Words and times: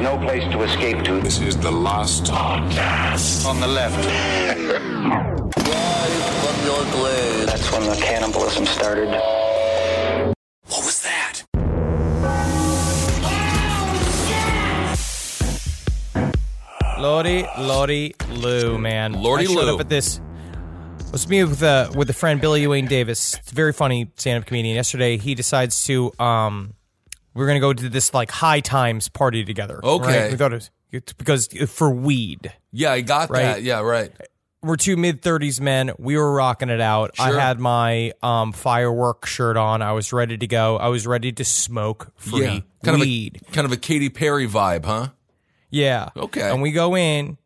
There's 0.00 0.16
no 0.16 0.24
place 0.24 0.44
to 0.44 0.62
escape 0.62 1.04
to. 1.04 1.20
This 1.20 1.40
is 1.42 1.58
the 1.58 1.70
last 1.70 2.24
podcast. 2.24 3.44
On 3.44 3.60
the 3.60 3.66
left. 3.66 4.02
That's 7.46 7.70
when 7.70 7.82
the 7.82 7.96
cannibalism 7.96 8.64
started. 8.64 9.08
What 9.08 10.84
was 10.86 11.02
that? 11.02 11.42
Lordy, 16.98 17.46
Lordy, 17.58 18.14
Lou, 18.30 18.78
man. 18.78 19.12
Lordy 19.12 19.44
I 19.44 19.48
showed 19.48 19.66
Lou. 19.66 19.74
up 19.74 19.80
at 19.80 19.90
this. 19.90 20.18
It 21.00 21.12
was 21.12 21.28
me 21.28 21.44
with 21.44 21.62
uh, 21.62 21.90
with 21.94 22.08
a 22.08 22.14
friend 22.14 22.40
Billy 22.40 22.66
Wayne 22.66 22.86
Davis. 22.86 23.34
It's 23.34 23.52
a 23.52 23.54
very 23.54 23.74
funny 23.74 24.10
stand 24.16 24.40
up 24.40 24.46
comedian. 24.46 24.76
Yesterday, 24.76 25.18
he 25.18 25.34
decides 25.34 25.84
to 25.84 26.10
um, 26.18 26.72
we're 27.34 27.46
gonna 27.46 27.60
go 27.60 27.72
to 27.72 27.88
this 27.88 28.12
like 28.14 28.30
high 28.30 28.60
times 28.60 29.08
party 29.08 29.44
together. 29.44 29.80
Okay. 29.82 30.22
right? 30.22 30.30
we 30.30 30.36
thought 30.36 30.52
it 30.52 30.56
was 30.56 30.70
it's 30.90 31.12
because 31.12 31.48
for 31.68 31.90
weed. 31.90 32.52
Yeah, 32.72 32.92
I 32.92 33.00
got 33.00 33.30
Right. 33.30 33.42
that. 33.42 33.62
Yeah, 33.62 33.80
right. 33.80 34.12
We're 34.62 34.76
two 34.76 34.96
mid 34.96 35.22
thirties 35.22 35.58
men. 35.60 35.92
We 35.98 36.16
were 36.18 36.32
rocking 36.32 36.68
it 36.68 36.80
out. 36.82 37.12
I 37.18 37.32
had 37.32 37.58
my 37.58 38.12
um, 38.22 38.52
firework 38.52 39.24
shirt 39.24 39.56
on. 39.56 39.80
I 39.80 39.92
was 39.92 40.12
ready 40.12 40.36
to 40.36 40.46
go. 40.46 40.76
I 40.76 40.88
was 40.88 41.06
ready 41.06 41.32
to 41.32 41.44
smoke 41.46 42.12
free 42.16 42.42
yeah, 42.44 42.60
kind 42.84 43.00
weed. 43.00 43.36
of 43.42 43.48
a 43.48 43.52
kind 43.52 43.64
of 43.64 43.72
a 43.72 43.76
Katy 43.78 44.10
Perry 44.10 44.46
vibe, 44.46 44.84
huh? 44.84 45.08
yeah. 45.70 46.10
Okay. 46.16 46.50
And 46.50 46.60
we 46.60 46.72
go 46.72 46.94
in. 46.96 47.38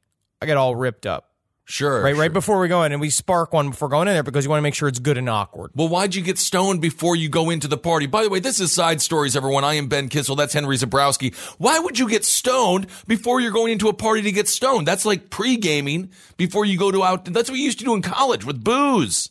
I 0.42 0.46
get 0.46 0.56
all 0.56 0.74
ripped 0.74 1.06
up. 1.06 1.30
Sure. 1.66 2.02
right, 2.02 2.10
sure. 2.12 2.20
right 2.20 2.32
before 2.32 2.60
we 2.60 2.68
go 2.68 2.82
in, 2.82 2.92
and 2.92 3.00
we 3.00 3.08
spark 3.08 3.52
one 3.54 3.70
before 3.70 3.88
going 3.88 4.06
in 4.06 4.12
there 4.14 4.22
because 4.22 4.44
you 4.44 4.50
want 4.50 4.58
to 4.58 4.62
make 4.62 4.74
sure 4.74 4.86
it's 4.86 4.98
good 4.98 5.16
and 5.16 5.28
awkward. 5.30 5.70
Well, 5.74 5.88
why'd 5.88 6.14
you 6.14 6.22
get 6.22 6.38
stoned 6.38 6.82
before 6.82 7.16
you 7.16 7.30
go 7.30 7.48
into 7.48 7.68
the 7.68 7.78
party? 7.78 8.06
By 8.06 8.22
the 8.22 8.28
way, 8.28 8.38
this 8.38 8.60
is 8.60 8.70
Side 8.70 9.00
Stories, 9.00 9.34
everyone. 9.34 9.64
I 9.64 9.74
am 9.74 9.86
Ben 9.88 10.08
Kissel. 10.10 10.36
That's 10.36 10.52
Henry 10.52 10.76
Zebrowski. 10.76 11.34
Why 11.58 11.78
would 11.78 11.98
you 11.98 12.06
get 12.08 12.24
stoned 12.24 12.86
before 13.06 13.40
you're 13.40 13.50
going 13.50 13.72
into 13.72 13.88
a 13.88 13.94
party 13.94 14.20
to 14.22 14.30
get 14.32 14.46
stoned? 14.46 14.86
That's 14.86 15.06
like 15.06 15.30
pre-gaming 15.30 16.10
before 16.36 16.66
you 16.66 16.78
go 16.78 16.90
to 16.90 17.02
out. 17.02 17.24
That's 17.24 17.48
what 17.48 17.58
you 17.58 17.64
used 17.64 17.78
to 17.78 17.84
do 17.86 17.94
in 17.94 18.02
college 18.02 18.44
with 18.44 18.62
booze. 18.62 19.30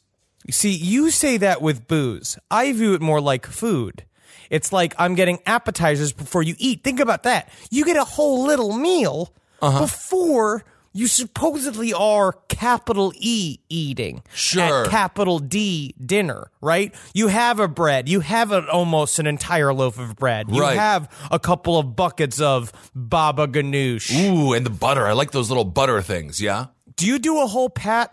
See, 0.50 0.72
you 0.73 1.11
say 1.11 1.38
that 1.38 1.61
with 1.61 1.88
booze. 1.88 2.38
I 2.50 2.73
view 2.73 2.95
it 2.95 3.02
more 3.02 3.22
like 3.22 3.45
food. 3.45 4.06
It's 4.50 4.73
like 4.73 4.94
I'm 4.98 5.14
getting 5.16 5.39
appetizers 5.45 6.11
before 6.14 6.42
you 6.44 6.56
eat. 6.58 6.84
Think 6.84 7.00
about 7.00 7.23
that. 7.23 7.50
You 7.70 7.86
get 7.86 7.95
a 7.95 8.04
whole 8.04 8.44
little 8.45 8.76
meal 8.76 9.34
Uh-huh. 9.61 9.80
before 9.81 10.66
you 10.94 11.08
supposedly 11.08 11.91
are 11.91 12.33
capital 12.47 13.11
E 13.17 13.58
eating. 13.67 14.22
Sure. 14.33 14.86
At 14.86 14.91
capital 14.91 15.39
D 15.39 15.95
dinner, 16.03 16.52
right? 16.61 16.94
You 17.13 17.27
have 17.27 17.59
a 17.59 17.67
bread. 17.67 18.08
You 18.08 18.19
have 18.22 18.52
an, 18.52 18.69
almost 18.69 19.17
an 19.19 19.27
entire 19.27 19.73
loaf 19.73 19.97
of 19.99 20.16
bread. 20.16 20.47
You 20.52 20.61
Right. 20.61 20.77
have 20.77 21.09
a 21.31 21.39
couple 21.39 21.77
of 21.80 21.95
buckets 21.95 22.39
of 22.39 22.71
baba 22.95 23.47
ganoush. 23.47 24.14
Ooh, 24.14 24.53
and 24.53 24.66
the 24.66 24.69
butter. 24.69 25.05
I 25.08 25.14
like 25.14 25.31
those 25.31 25.49
little 25.49 25.66
butter 25.66 26.02
things. 26.02 26.39
Yeah. 26.39 26.67
Do 26.95 27.08
you 27.08 27.17
do 27.19 27.41
a 27.41 27.47
whole 27.47 27.69
pat? 27.69 28.11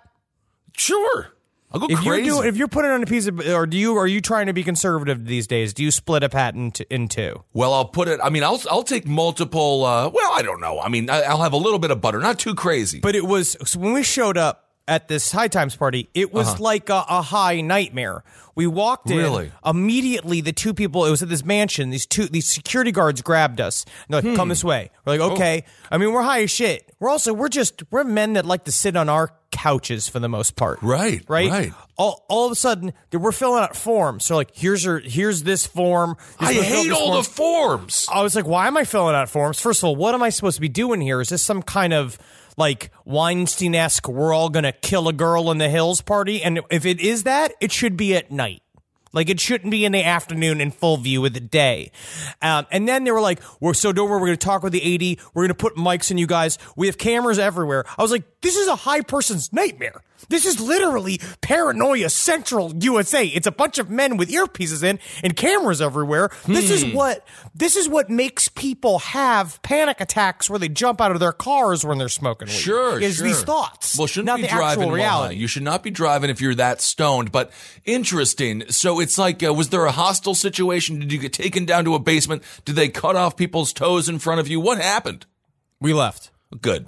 Sure. 0.76 1.28
I'll 1.72 1.80
go 1.80 1.86
If 1.88 1.98
crazy. 2.00 2.06
you're 2.26 2.36
doing, 2.36 2.48
if 2.48 2.56
you're 2.56 2.68
putting 2.68 2.90
on 2.90 3.02
a 3.02 3.06
piece 3.06 3.26
of, 3.26 3.38
or 3.40 3.66
do 3.66 3.76
you, 3.76 3.96
are 3.96 4.06
you 4.06 4.20
trying 4.20 4.46
to 4.46 4.52
be 4.52 4.64
conservative 4.64 5.26
these 5.26 5.46
days? 5.46 5.72
Do 5.72 5.82
you 5.84 5.90
split 5.90 6.22
a 6.24 6.28
pat 6.28 6.54
into, 6.54 6.84
in 6.92 7.06
two? 7.08 7.44
Well, 7.52 7.72
I'll 7.72 7.84
put 7.84 8.08
it. 8.08 8.18
I 8.22 8.30
mean, 8.30 8.42
I'll 8.42 8.60
I'll 8.70 8.82
take 8.82 9.06
multiple. 9.06 9.84
Uh, 9.84 10.08
well, 10.08 10.32
I 10.34 10.42
don't 10.42 10.60
know. 10.60 10.80
I 10.80 10.88
mean, 10.88 11.08
I, 11.08 11.22
I'll 11.22 11.42
have 11.42 11.52
a 11.52 11.56
little 11.58 11.78
bit 11.78 11.90
of 11.90 12.00
butter, 12.00 12.18
not 12.18 12.38
too 12.38 12.54
crazy. 12.54 13.00
But 13.00 13.14
it 13.14 13.24
was 13.26 13.56
so 13.64 13.78
when 13.78 13.92
we 13.92 14.02
showed 14.02 14.36
up 14.36 14.69
at 14.90 15.06
this 15.06 15.30
high 15.30 15.48
times 15.48 15.76
party, 15.76 16.10
it 16.14 16.34
was 16.34 16.48
uh-huh. 16.48 16.62
like 16.62 16.90
a, 16.90 17.04
a 17.08 17.22
high 17.22 17.60
nightmare. 17.60 18.24
We 18.56 18.66
walked 18.66 19.08
in 19.08 19.18
Really? 19.18 19.52
immediately. 19.64 20.40
The 20.40 20.52
two 20.52 20.74
people, 20.74 21.06
it 21.06 21.10
was 21.10 21.22
at 21.22 21.28
this 21.28 21.44
mansion. 21.44 21.90
These 21.90 22.06
two, 22.06 22.26
these 22.26 22.48
security 22.48 22.90
guards 22.90 23.22
grabbed 23.22 23.60
us. 23.60 23.86
They're 24.08 24.20
like, 24.20 24.36
"Come 24.36 24.48
hmm. 24.48 24.50
this 24.50 24.64
way." 24.64 24.90
We're 25.06 25.12
like, 25.12 25.20
oh. 25.20 25.32
"Okay." 25.34 25.64
I 25.90 25.96
mean, 25.96 26.12
we're 26.12 26.22
high 26.22 26.42
as 26.42 26.50
shit. 26.50 26.92
We're 26.98 27.08
also 27.08 27.32
we're 27.32 27.48
just 27.48 27.84
we're 27.92 28.04
men 28.04 28.34
that 28.34 28.44
like 28.44 28.64
to 28.64 28.72
sit 28.72 28.96
on 28.96 29.08
our 29.08 29.30
couches 29.52 30.08
for 30.08 30.18
the 30.18 30.28
most 30.28 30.56
part. 30.56 30.82
Right, 30.82 31.24
Right. 31.28 31.50
right. 31.50 31.72
All, 31.96 32.24
all 32.28 32.46
of 32.46 32.52
a 32.52 32.56
sudden, 32.56 32.92
we're 33.12 33.32
filling 33.32 33.62
out 33.62 33.76
forms. 33.76 34.24
So 34.24 34.34
like, 34.36 34.50
here's 34.54 34.84
your 34.84 34.98
here's 34.98 35.42
this 35.44 35.66
form. 35.66 36.16
You're 36.40 36.48
I 36.48 36.52
supposed 36.52 36.68
to 36.68 36.72
fill 36.72 36.78
out 36.78 36.84
hate 36.84 36.92
all 36.92 37.06
form. 37.06 37.16
the 37.16 37.22
forms. 37.30 38.08
I 38.12 38.22
was 38.22 38.34
like, 38.34 38.46
why 38.46 38.66
am 38.66 38.76
I 38.76 38.84
filling 38.84 39.14
out 39.14 39.28
forms? 39.28 39.60
First 39.60 39.80
of 39.80 39.84
all, 39.88 39.96
what 39.96 40.14
am 40.14 40.22
I 40.22 40.30
supposed 40.30 40.56
to 40.56 40.60
be 40.60 40.68
doing 40.68 41.00
here? 41.00 41.20
Is 41.20 41.28
this 41.28 41.42
some 41.42 41.62
kind 41.62 41.92
of 41.92 42.18
like 42.60 42.92
Weinstein 43.04 43.74
esque, 43.74 44.06
we're 44.06 44.32
all 44.32 44.50
going 44.50 44.62
to 44.64 44.72
kill 44.72 45.08
a 45.08 45.12
girl 45.12 45.50
in 45.50 45.58
the 45.58 45.68
hills 45.68 46.02
party? 46.02 46.42
And 46.42 46.60
if 46.70 46.86
it 46.86 47.00
is 47.00 47.24
that, 47.24 47.54
it 47.60 47.72
should 47.72 47.96
be 47.96 48.14
at 48.14 48.30
night. 48.30 48.62
Like 49.12 49.28
it 49.28 49.40
shouldn't 49.40 49.70
be 49.70 49.84
in 49.84 49.92
the 49.92 50.04
afternoon 50.04 50.60
in 50.60 50.70
full 50.70 50.98
view 50.98 51.24
of 51.24 51.32
the 51.32 51.40
day. 51.40 51.90
Um, 52.40 52.66
and 52.70 52.86
then 52.86 53.02
they 53.02 53.10
were 53.10 53.20
like, 53.20 53.40
"We're 53.58 53.74
so 53.74 53.92
don't 53.92 54.08
worry, 54.08 54.20
we're 54.20 54.28
going 54.28 54.38
to 54.38 54.46
talk 54.46 54.62
with 54.62 54.72
the 54.72 54.94
AD. 54.94 55.18
We're 55.34 55.42
going 55.42 55.48
to 55.48 55.54
put 55.54 55.74
mics 55.74 56.12
in 56.12 56.18
you 56.18 56.28
guys. 56.28 56.58
We 56.76 56.86
have 56.86 56.96
cameras 56.96 57.38
everywhere." 57.38 57.84
I 57.98 58.02
was 58.02 58.12
like, 58.12 58.22
"This 58.40 58.54
is 58.54 58.68
a 58.68 58.76
high 58.76 59.00
person's 59.00 59.52
nightmare. 59.52 60.02
This 60.28 60.46
is 60.46 60.60
literally 60.60 61.20
paranoia 61.40 62.10
central 62.10 62.72
USA. 62.80 63.26
It's 63.26 63.46
a 63.46 63.52
bunch 63.52 63.78
of 63.78 63.90
men 63.90 64.16
with 64.16 64.30
earpieces 64.30 64.82
in 64.82 64.98
and 65.22 65.36
cameras 65.36 65.80
everywhere. 65.80 66.30
This 66.46 66.70
is 66.70 66.92
what 66.94 67.26
this 67.54 67.76
is 67.76 67.88
what 67.88 68.10
makes 68.10 68.48
people 68.48 69.00
have 69.00 69.60
panic 69.62 70.00
attacks 70.00 70.48
where 70.50 70.58
they 70.58 70.68
jump 70.68 71.00
out 71.00 71.12
of 71.12 71.20
their 71.20 71.32
cars 71.32 71.84
when 71.84 71.98
they're 71.98 72.08
smoking 72.08 72.48
weed. 72.48 72.54
Sure, 72.54 73.00
is 73.00 73.16
sure. 73.16 73.26
these 73.26 73.42
thoughts? 73.42 73.96
Well, 73.98 74.06
shouldn't 74.06 74.26
not 74.26 74.36
be 74.36 74.42
the 74.42 74.48
driving 74.48 74.82
actual 74.84 74.94
reality. 74.94 75.34
high. 75.34 75.40
You 75.40 75.46
should 75.46 75.62
not 75.62 75.82
be 75.82 75.90
driving 75.90 76.30
if 76.30 76.40
you're 76.40 76.54
that 76.56 76.80
stoned. 76.80 77.32
But 77.32 77.50
interesting. 77.84 78.64
So 78.70 79.00
it's 79.00 79.18
like, 79.18 79.42
uh, 79.42 79.52
was 79.54 79.70
there 79.70 79.84
a 79.86 79.92
hostile 79.92 80.34
situation? 80.34 81.00
Did 81.00 81.12
you 81.12 81.18
get 81.18 81.32
taken 81.32 81.64
down 81.64 81.84
to 81.84 81.94
a 81.94 81.98
basement? 81.98 82.42
Did 82.64 82.76
they 82.76 82.88
cut 82.88 83.16
off 83.16 83.36
people's 83.36 83.72
toes 83.72 84.08
in 84.08 84.18
front 84.18 84.40
of 84.40 84.48
you? 84.48 84.60
What 84.60 84.78
happened? 84.78 85.26
we 85.80 85.92
left. 85.94 86.30
Good. 86.60 86.86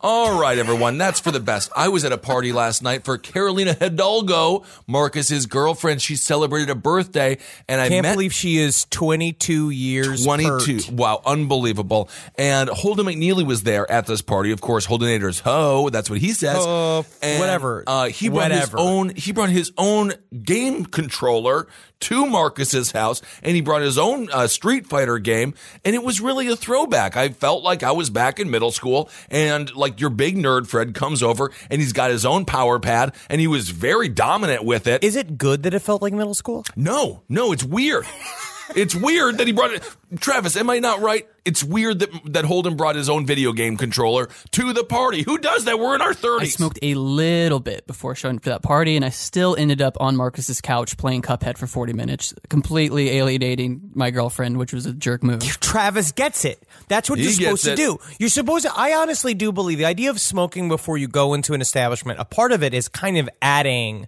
All 0.00 0.40
right, 0.40 0.58
everyone. 0.58 0.98
That's 0.98 1.20
for 1.20 1.30
the 1.30 1.40
best. 1.40 1.70
I 1.76 1.88
was 1.88 2.04
at 2.04 2.12
a 2.12 2.18
party 2.18 2.52
last 2.52 2.82
night 2.82 3.04
for 3.04 3.18
Carolina 3.18 3.74
Hidalgo, 3.74 4.64
Marcus's 4.86 5.46
girlfriend. 5.46 6.02
She 6.02 6.16
celebrated 6.16 6.70
a 6.70 6.74
birthday, 6.74 7.38
and 7.68 7.80
I 7.80 7.88
Can't 7.88 8.02
met 8.02 8.14
believe 8.14 8.32
she 8.32 8.58
is 8.58 8.84
22 8.86 9.70
years 9.70 10.24
22. 10.24 10.76
pert. 10.76 10.90
Wow, 10.90 11.22
unbelievable. 11.24 12.08
And 12.36 12.68
Holden 12.68 13.06
McNeely 13.06 13.46
was 13.46 13.62
there 13.62 13.90
at 13.90 14.06
this 14.06 14.22
party. 14.22 14.50
Of 14.52 14.60
course, 14.60 14.86
Holdenator's 14.86 15.40
ho. 15.40 15.88
That's 15.90 16.08
what 16.10 16.18
he 16.18 16.32
says. 16.32 16.56
Uh, 16.64 17.02
And, 17.22 17.38
whatever. 17.40 17.84
Uh, 17.86 18.06
he 18.08 18.28
brought 18.28 18.50
Whatever. 18.50 18.76
his 18.78 18.86
own. 18.86 19.08
He 19.14 19.32
brought 19.32 19.50
his 19.50 19.72
own 19.78 20.12
game 20.42 20.84
controller 20.86 21.66
to 22.00 22.26
Marcus's 22.26 22.90
house, 22.90 23.22
and 23.44 23.54
he 23.54 23.60
brought 23.60 23.82
his 23.82 23.96
own 23.96 24.28
uh, 24.32 24.48
Street 24.48 24.88
Fighter 24.88 25.18
game, 25.20 25.54
and 25.84 25.94
it 25.94 26.02
was 26.02 26.20
really 26.20 26.48
a 26.48 26.56
throwback. 26.56 27.16
I 27.16 27.28
felt 27.28 27.62
like 27.62 27.84
I 27.84 27.92
was 27.92 28.10
back 28.10 28.40
in 28.40 28.50
middle 28.50 28.72
school, 28.72 29.08
and 29.30 29.51
like 29.74 30.00
your 30.00 30.10
big 30.10 30.36
nerd 30.36 30.66
Fred 30.66 30.94
comes 30.94 31.22
over, 31.22 31.50
and 31.70 31.80
he's 31.80 31.92
got 31.92 32.10
his 32.10 32.24
own 32.24 32.44
power 32.44 32.78
pad, 32.78 33.14
and 33.28 33.40
he 33.40 33.46
was 33.46 33.70
very 33.70 34.08
dominant 34.08 34.64
with 34.64 34.86
it. 34.86 35.02
Is 35.04 35.16
it 35.16 35.38
good 35.38 35.62
that 35.64 35.74
it 35.74 35.80
felt 35.80 36.02
like 36.02 36.12
middle 36.12 36.34
school? 36.34 36.64
No, 36.76 37.22
no, 37.28 37.52
it's 37.52 37.64
weird. 37.64 38.06
It's 38.74 38.94
weird 38.94 39.38
that 39.38 39.46
he 39.46 39.52
brought 39.52 39.72
it. 39.72 39.96
Travis, 40.20 40.56
am 40.56 40.68
I 40.70 40.78
not 40.78 41.00
right? 41.00 41.26
It's 41.44 41.64
weird 41.64 41.98
that 42.00 42.10
that 42.32 42.44
Holden 42.44 42.76
brought 42.76 42.94
his 42.94 43.08
own 43.08 43.26
video 43.26 43.52
game 43.52 43.76
controller 43.76 44.28
to 44.52 44.72
the 44.72 44.84
party. 44.84 45.22
Who 45.22 45.38
does 45.38 45.64
that? 45.64 45.78
We're 45.78 45.94
in 45.96 46.00
our 46.00 46.14
thirties. 46.14 46.24
I 46.24 46.38
thirties. 46.38 46.54
smoked 46.54 46.78
a 46.82 46.94
little 46.94 47.58
bit 47.58 47.86
before 47.86 48.14
showing 48.14 48.36
up 48.36 48.42
to 48.42 48.50
that 48.50 48.62
party, 48.62 48.94
and 48.94 49.04
I 49.04 49.08
still 49.08 49.56
ended 49.56 49.82
up 49.82 49.96
on 50.00 50.14
Marcus's 50.16 50.60
couch 50.60 50.96
playing 50.96 51.22
Cuphead 51.22 51.58
for 51.58 51.66
40 51.66 51.94
minutes, 51.94 52.32
completely 52.48 53.10
alienating 53.10 53.90
my 53.94 54.10
girlfriend, 54.10 54.58
which 54.58 54.72
was 54.72 54.86
a 54.86 54.92
jerk 54.92 55.22
move. 55.24 55.42
Travis 55.60 56.12
gets 56.12 56.44
it. 56.44 56.62
That's 56.88 57.10
what 57.10 57.18
He 57.18 57.24
you're 57.24 57.32
supposed 57.32 57.64
gets 57.64 57.76
to 57.80 57.86
do. 57.86 57.98
You're 58.18 58.28
supposed 58.28 58.64
to. 58.64 58.72
I 58.76 58.92
honestly 58.94 59.34
do 59.34 59.50
believe 59.50 59.78
the 59.78 59.84
idea 59.86 60.10
of 60.10 60.20
smoking 60.20 60.68
before 60.68 60.96
you 60.96 61.08
go 61.08 61.34
into 61.34 61.54
an 61.54 61.60
establishment. 61.60 62.20
A 62.20 62.24
part 62.24 62.52
of 62.52 62.62
it 62.62 62.72
is 62.72 62.86
kind 62.88 63.18
of 63.18 63.28
adding. 63.40 64.06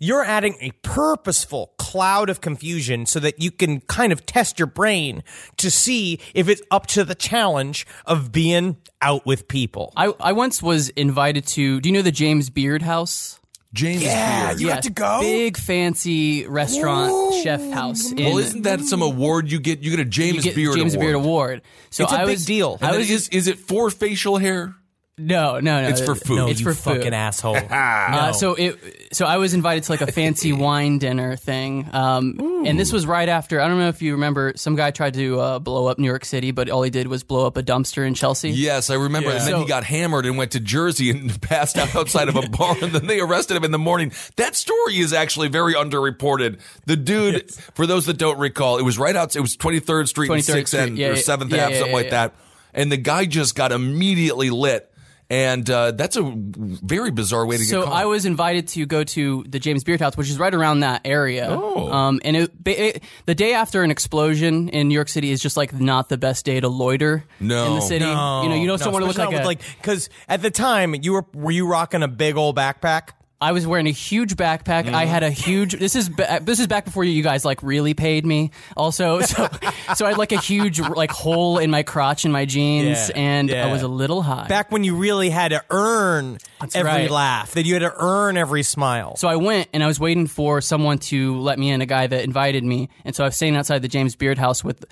You're 0.00 0.24
adding 0.24 0.56
a 0.60 0.72
purposeful 0.82 1.72
cloud 1.78 2.28
of 2.28 2.42
confusion 2.42 3.06
so 3.06 3.20
that 3.20 3.40
you 3.40 3.50
can 3.50 3.80
kind 3.82 4.03
of 4.12 4.26
test 4.26 4.58
your 4.58 4.66
brain 4.66 5.22
to 5.58 5.70
see 5.70 6.20
if 6.34 6.48
it's 6.48 6.62
up 6.70 6.86
to 6.88 7.04
the 7.04 7.14
challenge 7.14 7.86
of 8.06 8.32
being 8.32 8.76
out 9.00 9.26
with 9.26 9.48
people. 9.48 9.92
I, 9.96 10.12
I 10.20 10.32
once 10.32 10.62
was 10.62 10.88
invited 10.90 11.46
to. 11.48 11.80
Do 11.80 11.88
you 11.88 11.92
know 11.94 12.02
the 12.02 12.12
James 12.12 12.50
Beard 12.50 12.82
House? 12.82 13.38
James 13.72 14.02
Yeah, 14.02 14.48
Beard. 14.50 14.60
you 14.60 14.68
got 14.68 14.82
to 14.84 14.90
go? 14.90 15.18
Big 15.20 15.56
fancy 15.56 16.46
restaurant 16.46 17.34
chef 17.42 17.60
house. 17.72 18.12
In, 18.12 18.24
well, 18.24 18.38
isn't 18.38 18.62
that 18.62 18.80
some 18.82 19.02
award 19.02 19.50
you 19.50 19.58
get? 19.58 19.80
You 19.82 19.90
get 19.90 19.98
a 19.98 20.04
you 20.04 20.08
James 20.10 20.44
get 20.44 20.54
Beard 20.54 20.76
James 20.76 20.94
award. 20.94 21.04
Beard 21.04 21.14
Award. 21.16 21.62
So 21.90 22.04
It's 22.04 22.12
a 22.12 22.16
I 22.20 22.24
big 22.24 22.34
was, 22.36 22.44
deal. 22.46 22.78
I 22.80 22.96
was 22.96 23.10
is 23.10 23.28
is 23.30 23.48
it 23.48 23.58
for 23.58 23.90
facial 23.90 24.38
hair? 24.38 24.76
No, 25.16 25.60
no, 25.60 25.82
no. 25.82 25.88
It's 25.88 26.00
for 26.00 26.14
food. 26.16 26.36
No, 26.36 26.48
It's 26.48 26.58
you 26.60 26.66
for 26.66 26.74
food. 26.74 26.96
fucking 26.98 27.14
asshole. 27.14 27.56
Uh, 27.70 28.32
so 28.32 28.54
it, 28.54 29.08
so 29.12 29.26
I 29.26 29.36
was 29.38 29.54
invited 29.54 29.84
to 29.84 29.92
like 29.92 30.00
a 30.00 30.10
fancy 30.10 30.52
wine 30.64 30.98
dinner 30.98 31.36
thing, 31.36 31.88
um, 31.92 32.64
and 32.66 32.78
this 32.78 32.92
was 32.92 33.06
right 33.06 33.28
after. 33.28 33.60
I 33.60 33.68
don't 33.68 33.78
know 33.78 33.88
if 33.88 34.02
you 34.02 34.12
remember, 34.12 34.52
some 34.56 34.74
guy 34.76 34.90
tried 34.90 35.14
to 35.14 35.40
uh, 35.40 35.58
blow 35.58 35.86
up 35.86 35.98
New 35.98 36.06
York 36.08 36.24
City, 36.24 36.50
but 36.50 36.68
all 36.68 36.82
he 36.82 36.90
did 36.90 37.06
was 37.06 37.22
blow 37.22 37.46
up 37.46 37.56
a 37.56 37.62
dumpster 37.62 38.06
in 38.06 38.14
Chelsea. 38.14 38.50
Yes, 38.50 38.90
I 38.90 38.94
remember. 38.94 39.30
And 39.30 39.40
then 39.40 39.46
So- 39.48 39.60
he 39.60 39.66
got 39.66 39.84
hammered 39.84 40.26
and 40.26 40.36
went 40.36 40.52
to 40.52 40.60
Jersey 40.60 41.10
and 41.10 41.40
passed 41.42 41.76
out 41.78 41.94
outside 41.94 42.28
of 42.28 42.36
a 42.36 42.48
bar, 42.48 42.76
and 42.82 42.92
then 42.92 43.06
they 43.06 43.20
arrested 43.20 43.56
him 43.56 43.64
in 43.64 43.70
the 43.70 43.78
morning. 43.78 44.12
That 44.36 44.54
story 44.56 44.98
is 44.98 45.12
actually 45.12 45.48
very 45.48 45.74
underreported. 45.74 46.58
The 46.86 46.96
dude, 46.96 47.50
for 47.74 47.86
those 47.86 48.06
that 48.06 48.18
don't 48.18 48.38
recall, 48.38 48.78
it 48.78 48.82
was 48.82 48.98
right 48.98 49.14
out. 49.16 49.34
It 49.36 49.40
was 49.40 49.56
Twenty 49.56 49.80
Third 49.80 50.08
Street 50.08 50.30
and 50.30 50.40
23rd 50.40 50.44
Sixth 50.44 50.74
End 50.74 50.88
Street. 50.88 50.98
Yeah, 51.00 51.08
or. 51.08 51.16
Seventh 51.16 51.52
Yeah, 51.52 51.64
Ave, 51.66 51.72
yeah, 51.74 51.78
something 51.78 51.90
yeah, 51.92 51.96
like 51.96 52.04
yeah. 52.06 52.10
that. 52.10 52.34
And 52.74 52.90
the 52.92 52.96
guy 52.96 53.24
just 53.26 53.54
got 53.54 53.70
immediately 53.72 54.50
lit. 54.50 54.90
And 55.30 55.68
uh, 55.70 55.92
that's 55.92 56.16
a 56.16 56.22
very 56.34 57.10
bizarre 57.10 57.46
way 57.46 57.56
to 57.56 57.64
So 57.64 57.80
get 57.80 57.84
caught. 57.86 57.92
So 57.92 57.96
I 57.96 58.04
was 58.04 58.26
invited 58.26 58.68
to 58.68 58.84
go 58.86 59.04
to 59.04 59.44
the 59.48 59.58
James 59.58 59.82
Beard 59.82 60.00
House, 60.00 60.16
which 60.16 60.28
is 60.28 60.38
right 60.38 60.52
around 60.54 60.80
that 60.80 61.00
area. 61.04 61.48
Oh. 61.50 61.90
Um, 61.90 62.20
and 62.24 62.36
it, 62.36 62.52
it, 62.66 63.02
the 63.24 63.34
day 63.34 63.54
after 63.54 63.82
an 63.82 63.90
explosion 63.90 64.68
in 64.68 64.88
New 64.88 64.94
York 64.94 65.08
City 65.08 65.30
is 65.30 65.40
just 65.40 65.56
like 65.56 65.72
not 65.72 66.08
the 66.08 66.18
best 66.18 66.44
day 66.44 66.60
to 66.60 66.68
loiter 66.68 67.24
No. 67.40 67.68
in 67.68 67.74
the 67.76 67.80
city. 67.80 68.04
no. 68.04 68.42
you 68.42 68.48
know, 68.50 68.54
you 68.54 68.66
don't 68.66 68.92
want 68.92 69.02
to 69.02 69.06
look 69.06 69.18
like 69.18 69.60
a, 69.60 69.64
because 69.80 70.10
at 70.28 70.42
the 70.42 70.50
time 70.50 70.94
you 70.94 71.14
were 71.14 71.24
were 71.32 71.50
you 71.50 71.66
rocking 71.66 72.02
a 72.02 72.08
big 72.08 72.36
old 72.36 72.56
backpack? 72.56 73.10
I 73.40 73.52
was 73.52 73.66
wearing 73.66 73.86
a 73.86 73.90
huge 73.90 74.36
backpack. 74.36 74.84
Mm-hmm. 74.84 74.94
I 74.94 75.04
had 75.04 75.22
a 75.22 75.30
huge. 75.30 75.74
This 75.74 75.96
is 75.96 76.08
ba- 76.08 76.40
this 76.42 76.60
is 76.60 76.66
back 76.66 76.84
before 76.84 77.04
you 77.04 77.22
guys 77.22 77.44
like 77.44 77.62
really 77.62 77.92
paid 77.92 78.24
me. 78.24 78.52
Also, 78.76 79.20
so 79.22 79.48
so 79.94 80.06
I 80.06 80.10
had 80.10 80.18
like 80.18 80.32
a 80.32 80.40
huge 80.40 80.80
like 80.80 81.10
hole 81.10 81.58
in 81.58 81.70
my 81.70 81.82
crotch 81.82 82.24
in 82.24 82.32
my 82.32 82.44
jeans, 82.44 83.10
Yeah, 83.10 83.16
and 83.16 83.50
yeah. 83.50 83.66
I 83.66 83.72
was 83.72 83.82
a 83.82 83.88
little 83.88 84.22
high. 84.22 84.46
Back 84.48 84.72
when 84.72 84.84
you 84.84 84.96
really 84.96 85.30
had 85.30 85.48
to 85.48 85.62
earn 85.70 86.38
every 86.74 86.82
right. 86.82 87.10
laugh, 87.10 87.52
that 87.52 87.66
you 87.66 87.74
had 87.74 87.80
to 87.80 87.92
earn 87.96 88.36
every 88.36 88.62
smile. 88.62 89.16
So 89.16 89.28
I 89.28 89.36
went 89.36 89.68
and 89.72 89.82
I 89.82 89.86
was 89.88 90.00
waiting 90.00 90.26
for 90.26 90.60
someone 90.60 90.98
to 90.98 91.38
let 91.40 91.58
me 91.58 91.70
in, 91.70 91.82
a 91.82 91.86
guy 91.86 92.06
that 92.06 92.24
invited 92.24 92.64
me. 92.64 92.88
And 93.04 93.14
so 93.14 93.24
I 93.24 93.28
was 93.28 93.36
standing 93.36 93.58
outside 93.58 93.82
the 93.82 93.88
James 93.88 94.16
Beard 94.16 94.38
house 94.38 94.64
with 94.64 94.84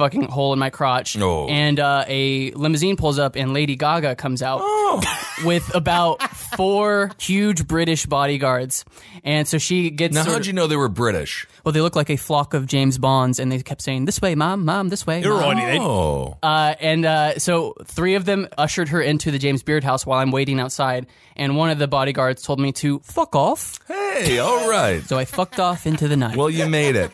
fucking 0.00 0.22
hole 0.30 0.54
in 0.54 0.58
my 0.58 0.70
crotch. 0.70 1.16
Oh. 1.18 1.46
And 1.48 1.78
uh, 1.78 2.04
a 2.08 2.52
limousine 2.52 2.96
pulls 2.96 3.18
up 3.18 3.36
and 3.36 3.52
Lady 3.52 3.76
Gaga 3.76 4.16
comes 4.16 4.42
out 4.42 4.62
with 5.44 5.74
about 5.74 6.22
four 6.56 7.10
huge 7.18 7.66
British 7.68 8.06
bodyguards. 8.06 8.86
And 9.24 9.46
so 9.46 9.58
she 9.58 9.90
gets. 9.90 10.14
now, 10.14 10.22
sort 10.24 10.36
how'd 10.36 10.46
you 10.46 10.54
know 10.54 10.66
they 10.66 10.76
were 10.76 10.88
British? 10.88 11.46
well, 11.64 11.72
they 11.72 11.82
look 11.82 11.94
like 11.96 12.08
a 12.08 12.16
flock 12.16 12.54
of 12.54 12.66
James 12.66 12.96
Bonds, 12.96 13.38
and 13.38 13.52
they 13.52 13.60
kept 13.62 13.82
saying, 13.82 14.06
"This 14.06 14.22
way, 14.22 14.34
mom, 14.34 14.64
mom, 14.64 14.88
this 14.88 15.06
way." 15.06 15.20
Mom. 15.22 15.58
Oh, 15.82 16.38
Uh, 16.42 16.74
and 16.80 17.04
uh, 17.04 17.38
so 17.38 17.74
three 17.84 18.14
of 18.14 18.24
them 18.24 18.48
ushered 18.56 18.88
her 18.88 19.02
into 19.02 19.30
the 19.30 19.38
James 19.38 19.62
Beard 19.62 19.84
house 19.84 20.06
while 20.06 20.18
I'm 20.20 20.30
waiting 20.30 20.58
outside, 20.58 21.06
and 21.36 21.56
one 21.58 21.68
of 21.68 21.78
the 21.78 21.86
bodyguards 21.88 22.42
told 22.42 22.60
me 22.60 22.72
to 22.72 23.00
fuck 23.00 23.36
off. 23.36 23.78
hey, 23.88 24.38
all 24.38 24.70
right. 24.70 25.02
So 25.04 25.18
I 25.18 25.26
fucked 25.26 25.60
off 25.60 25.86
into 25.86 26.08
the 26.08 26.16
night. 26.16 26.36
Well, 26.36 26.48
you 26.48 26.66
made 26.66 26.96
it. 26.96 27.10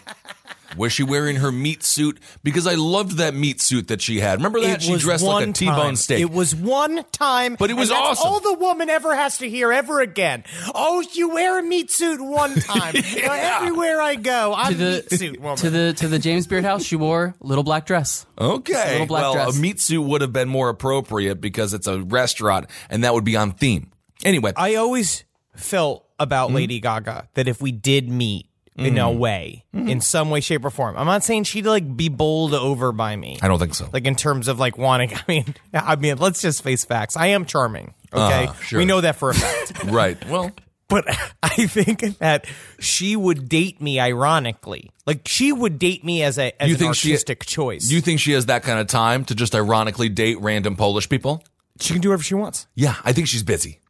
Was 0.76 0.92
she 0.92 1.02
wearing 1.02 1.36
her 1.36 1.52
meat 1.52 1.82
suit? 1.82 2.18
Because 2.42 2.66
I 2.66 2.74
loved 2.74 3.18
that 3.18 3.34
meat 3.34 3.60
suit 3.60 3.88
that 3.88 4.00
she 4.02 4.20
had. 4.20 4.38
Remember 4.38 4.60
that? 4.60 4.76
It 4.76 4.82
she 4.82 4.92
was 4.92 5.02
dressed 5.02 5.24
like 5.24 5.32
one 5.40 5.50
a 5.50 5.52
T-bone 5.52 5.96
steak. 5.96 6.20
It 6.20 6.30
was 6.30 6.54
one 6.54 7.04
time, 7.12 7.56
But 7.58 7.70
it 7.70 7.74
was 7.74 7.90
and 7.90 7.98
that's 7.98 8.20
awesome. 8.20 8.30
All 8.32 8.40
the 8.40 8.54
woman 8.54 8.88
ever 8.90 9.14
has 9.14 9.38
to 9.38 9.48
hear 9.48 9.72
ever 9.72 10.00
again. 10.00 10.44
Oh, 10.74 11.02
you 11.12 11.30
wear 11.30 11.58
a 11.58 11.62
meat 11.62 11.90
suit 11.90 12.20
one 12.20 12.54
time. 12.60 12.94
You 12.96 13.22
know, 13.22 13.32
everywhere 13.32 14.00
I 14.00 14.14
go, 14.16 14.54
I'm 14.56 14.72
to 14.72 14.78
the 14.78 14.90
meat 15.10 15.18
suit 15.18 15.40
woman. 15.40 15.56
to 15.58 15.70
the 15.70 15.92
to 15.94 16.08
the 16.08 16.18
James 16.18 16.46
Beard 16.46 16.64
house, 16.64 16.84
she 16.84 16.96
wore 16.96 17.34
a 17.40 17.46
little 17.46 17.64
black 17.64 17.86
dress. 17.86 18.26
Okay. 18.38 18.92
little 18.92 19.06
black 19.06 19.22
well, 19.22 19.32
dress. 19.34 19.56
a 19.56 19.60
meat 19.60 19.80
suit 19.80 20.02
would 20.02 20.20
have 20.20 20.32
been 20.32 20.48
more 20.48 20.68
appropriate 20.68 21.40
because 21.40 21.74
it's 21.74 21.86
a 21.86 22.00
restaurant 22.02 22.66
and 22.90 23.04
that 23.04 23.14
would 23.14 23.24
be 23.24 23.36
on 23.36 23.52
theme. 23.52 23.90
Anyway, 24.24 24.52
I 24.56 24.74
always 24.76 25.24
felt 25.54 26.06
about 26.18 26.48
Hmm? 26.50 26.56
Lady 26.56 26.80
Gaga 26.80 27.28
that 27.34 27.48
if 27.48 27.60
we 27.60 27.72
did 27.72 28.08
meet 28.08 28.48
in 28.76 28.98
a 28.98 29.10
way, 29.10 29.64
Hmm. 29.72 29.88
in 29.88 30.00
some 30.00 30.30
way, 30.30 30.40
shape, 30.40 30.64
or 30.64 30.70
form, 30.70 30.96
I'm 30.96 31.06
not 31.06 31.24
saying 31.24 31.44
she'd 31.44 31.66
like 31.66 31.96
be 31.96 32.08
bowled 32.08 32.54
over 32.54 32.92
by 32.92 33.16
me. 33.16 33.38
I 33.42 33.48
don't 33.48 33.58
think 33.58 33.74
so. 33.74 33.88
Like 33.92 34.04
in 34.06 34.16
terms 34.16 34.48
of 34.48 34.58
like 34.58 34.76
wanting. 34.78 35.12
I 35.14 35.22
mean, 35.28 35.54
I 35.72 35.96
mean, 35.96 36.18
let's 36.18 36.42
just 36.42 36.62
face 36.62 36.84
facts. 36.84 37.16
I 37.16 37.28
am 37.28 37.44
charming. 37.46 37.94
Okay, 38.12 38.46
Uh, 38.46 38.52
sure. 38.54 38.78
we 38.78 38.84
know 38.84 39.00
that 39.00 39.16
for 39.16 39.30
a 39.30 39.34
fact. 39.34 39.84
right. 39.84 40.16
Well, 40.28 40.50
but 40.88 41.04
I 41.42 41.66
think 41.66 42.18
that 42.18 42.46
she 42.78 43.16
would 43.16 43.48
date 43.48 43.80
me 43.80 43.98
ironically. 43.98 44.90
Like 45.06 45.22
she 45.26 45.52
would 45.52 45.78
date 45.78 46.04
me 46.04 46.22
as 46.22 46.38
a 46.38 46.52
as 46.62 46.68
You 46.68 46.74
an 46.74 46.78
think 46.80 46.94
she- 46.94 47.10
artistic 47.10 47.44
choice. 47.46 47.90
you 47.90 48.00
think 48.00 48.20
she 48.20 48.32
has 48.32 48.46
that 48.46 48.62
kind 48.62 48.78
of 48.78 48.86
time 48.86 49.24
to 49.26 49.34
just 49.34 49.54
ironically 49.54 50.08
date 50.08 50.40
random 50.40 50.76
Polish 50.76 51.08
people? 51.08 51.42
she 51.80 51.92
can 51.92 52.00
do 52.00 52.08
whatever 52.08 52.22
she 52.22 52.34
wants. 52.34 52.66
Yeah, 52.74 52.94
I 53.04 53.12
think 53.12 53.28
she's 53.28 53.42
busy. 53.42 53.80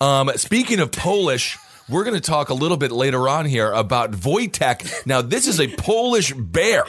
Um, 0.00 0.30
speaking 0.36 0.78
of 0.78 0.92
Polish, 0.92 1.58
we're 1.92 2.04
going 2.04 2.14
to 2.14 2.20
talk 2.20 2.48
a 2.48 2.54
little 2.54 2.76
bit 2.76 2.90
later 2.90 3.28
on 3.28 3.44
here 3.44 3.70
about 3.70 4.12
Wojtek. 4.12 5.06
Now, 5.06 5.22
this 5.22 5.46
is 5.46 5.60
a 5.60 5.68
Polish 5.68 6.32
bear. 6.32 6.84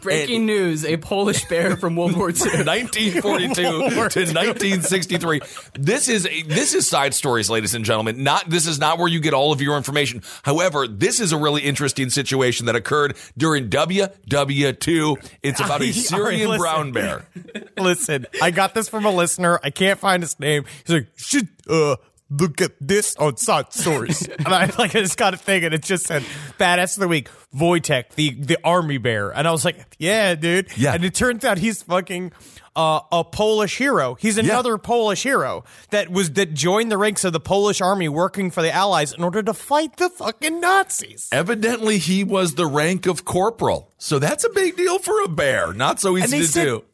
Breaking 0.00 0.46
news: 0.46 0.84
A 0.84 0.96
Polish 0.96 1.44
bear 1.44 1.76
from 1.76 1.96
World 1.96 2.16
War 2.16 2.30
II. 2.30 2.64
1942 2.64 3.54
to 3.54 4.32
1963. 4.32 5.40
This 5.74 6.08
is 6.08 6.26
a, 6.26 6.42
this 6.42 6.74
is 6.74 6.88
side 6.88 7.14
stories, 7.14 7.50
ladies 7.50 7.74
and 7.74 7.84
gentlemen. 7.84 8.22
Not 8.22 8.48
this 8.48 8.66
is 8.66 8.78
not 8.78 8.98
where 8.98 9.08
you 9.08 9.20
get 9.20 9.34
all 9.34 9.52
of 9.52 9.60
your 9.60 9.76
information. 9.76 10.22
However, 10.42 10.88
this 10.88 11.20
is 11.20 11.32
a 11.32 11.36
really 11.36 11.62
interesting 11.62 12.10
situation 12.10 12.66
that 12.66 12.76
occurred 12.76 13.16
during 13.36 13.68
WW2. 13.68 15.30
It's 15.42 15.60
about 15.60 15.82
a 15.82 15.92
Syrian 15.92 16.48
listen. 16.48 16.60
brown 16.60 16.92
bear. 16.92 17.26
Listen, 17.78 18.26
I 18.40 18.50
got 18.50 18.74
this 18.74 18.88
from 18.88 19.04
a 19.04 19.10
listener. 19.10 19.60
I 19.62 19.70
can't 19.70 19.98
find 19.98 20.22
his 20.22 20.38
name. 20.40 20.64
He's 20.86 20.94
like, 20.94 21.08
should 21.16 21.48
uh 21.68 21.96
look 22.30 22.60
at 22.60 22.72
this 22.80 23.16
on 23.16 23.36
side 23.36 23.72
stories. 23.72 24.26
and 24.38 24.48
I 24.48 24.66
like 24.78 24.94
I 24.94 25.00
just 25.00 25.16
got 25.16 25.34
a 25.34 25.36
thing 25.36 25.64
and 25.64 25.74
it 25.74 25.82
just 25.82 26.06
said 26.06 26.22
badass 26.58 26.96
of 26.96 27.00
the 27.00 27.08
week, 27.08 27.28
Wojtek, 27.54 28.10
the 28.14 28.34
the 28.34 28.58
army 28.64 28.98
bear. 28.98 29.30
And 29.30 29.46
I 29.46 29.52
was 29.52 29.64
like, 29.64 29.96
yeah, 29.98 30.34
dude. 30.34 30.76
Yeah. 30.76 30.94
And 30.94 31.04
it 31.04 31.14
turns 31.14 31.44
out 31.44 31.58
he's 31.58 31.82
fucking 31.82 32.32
uh, 32.74 33.00
a 33.10 33.24
Polish 33.24 33.78
hero. 33.78 34.14
He's 34.14 34.38
another 34.38 34.76
Polish 34.78 35.22
hero 35.22 35.64
that 35.90 36.10
was 36.10 36.32
that 36.32 36.52
joined 36.52 36.92
the 36.92 36.98
ranks 36.98 37.24
of 37.24 37.32
the 37.32 37.40
Polish 37.40 37.80
army 37.80 38.08
working 38.08 38.50
for 38.50 38.62
the 38.62 38.72
Allies 38.72 39.12
in 39.12 39.24
order 39.24 39.42
to 39.42 39.54
fight 39.54 39.96
the 39.96 40.10
fucking 40.10 40.60
Nazis. 40.60 41.28
Evidently, 41.32 41.98
he 41.98 42.22
was 42.22 42.54
the 42.54 42.66
rank 42.66 43.06
of 43.06 43.24
corporal. 43.24 43.92
So 43.98 44.18
that's 44.18 44.44
a 44.44 44.50
big 44.50 44.76
deal 44.76 44.98
for 44.98 45.22
a 45.22 45.28
bear. 45.28 45.72
Not 45.72 46.00
so 46.00 46.16
easy 46.16 46.40
to 46.40 46.46
said, 46.46 46.64
do. 46.64 46.84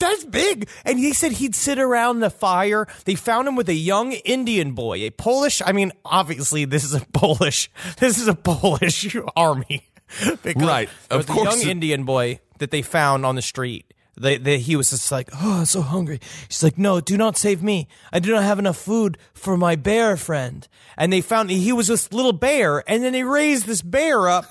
That's 0.00 0.24
big. 0.24 0.68
And 0.84 0.98
he 0.98 1.12
said 1.12 1.32
he'd 1.32 1.54
sit 1.54 1.78
around 1.78 2.20
the 2.20 2.30
fire. 2.30 2.86
They 3.04 3.14
found 3.14 3.46
him 3.46 3.54
with 3.54 3.68
a 3.68 3.74
young 3.74 4.12
Indian 4.12 4.72
boy, 4.72 4.98
a 5.06 5.10
Polish. 5.10 5.62
I 5.64 5.72
mean, 5.72 5.92
obviously, 6.04 6.64
this 6.64 6.82
is 6.84 6.94
a 6.94 7.00
Polish. 7.12 7.70
This 7.98 8.18
is 8.18 8.26
a 8.28 8.34
Polish 8.34 9.14
army. 9.36 9.86
Right, 10.56 10.88
of 11.10 11.26
course 11.28 11.40
A 11.46 11.50
young 11.58 11.60
it- 11.60 11.68
Indian 11.70 12.04
boy 12.04 12.40
that 12.58 12.70
they 12.72 12.82
found 12.82 13.24
on 13.24 13.36
the 13.36 13.42
street. 13.42 13.86
They, 14.16 14.36
they, 14.36 14.58
he 14.58 14.76
was 14.76 14.90
just 14.90 15.10
like, 15.12 15.30
oh, 15.34 15.60
I'm 15.60 15.64
so 15.64 15.80
hungry. 15.80 16.20
He's 16.48 16.62
like, 16.62 16.76
no, 16.76 17.00
do 17.00 17.16
not 17.16 17.38
save 17.38 17.62
me. 17.62 17.88
I 18.12 18.18
do 18.18 18.32
not 18.32 18.42
have 18.42 18.58
enough 18.58 18.76
food 18.76 19.16
for 19.32 19.56
my 19.56 19.76
bear 19.76 20.16
friend. 20.18 20.66
And 20.98 21.10
they 21.12 21.22
found 21.22 21.50
he 21.50 21.72
was 21.72 21.86
this 21.86 22.12
little 22.12 22.32
bear, 22.34 22.82
and 22.90 23.02
then 23.02 23.12
they 23.14 23.22
raised 23.24 23.66
this 23.66 23.80
bear 23.80 24.28
up 24.28 24.44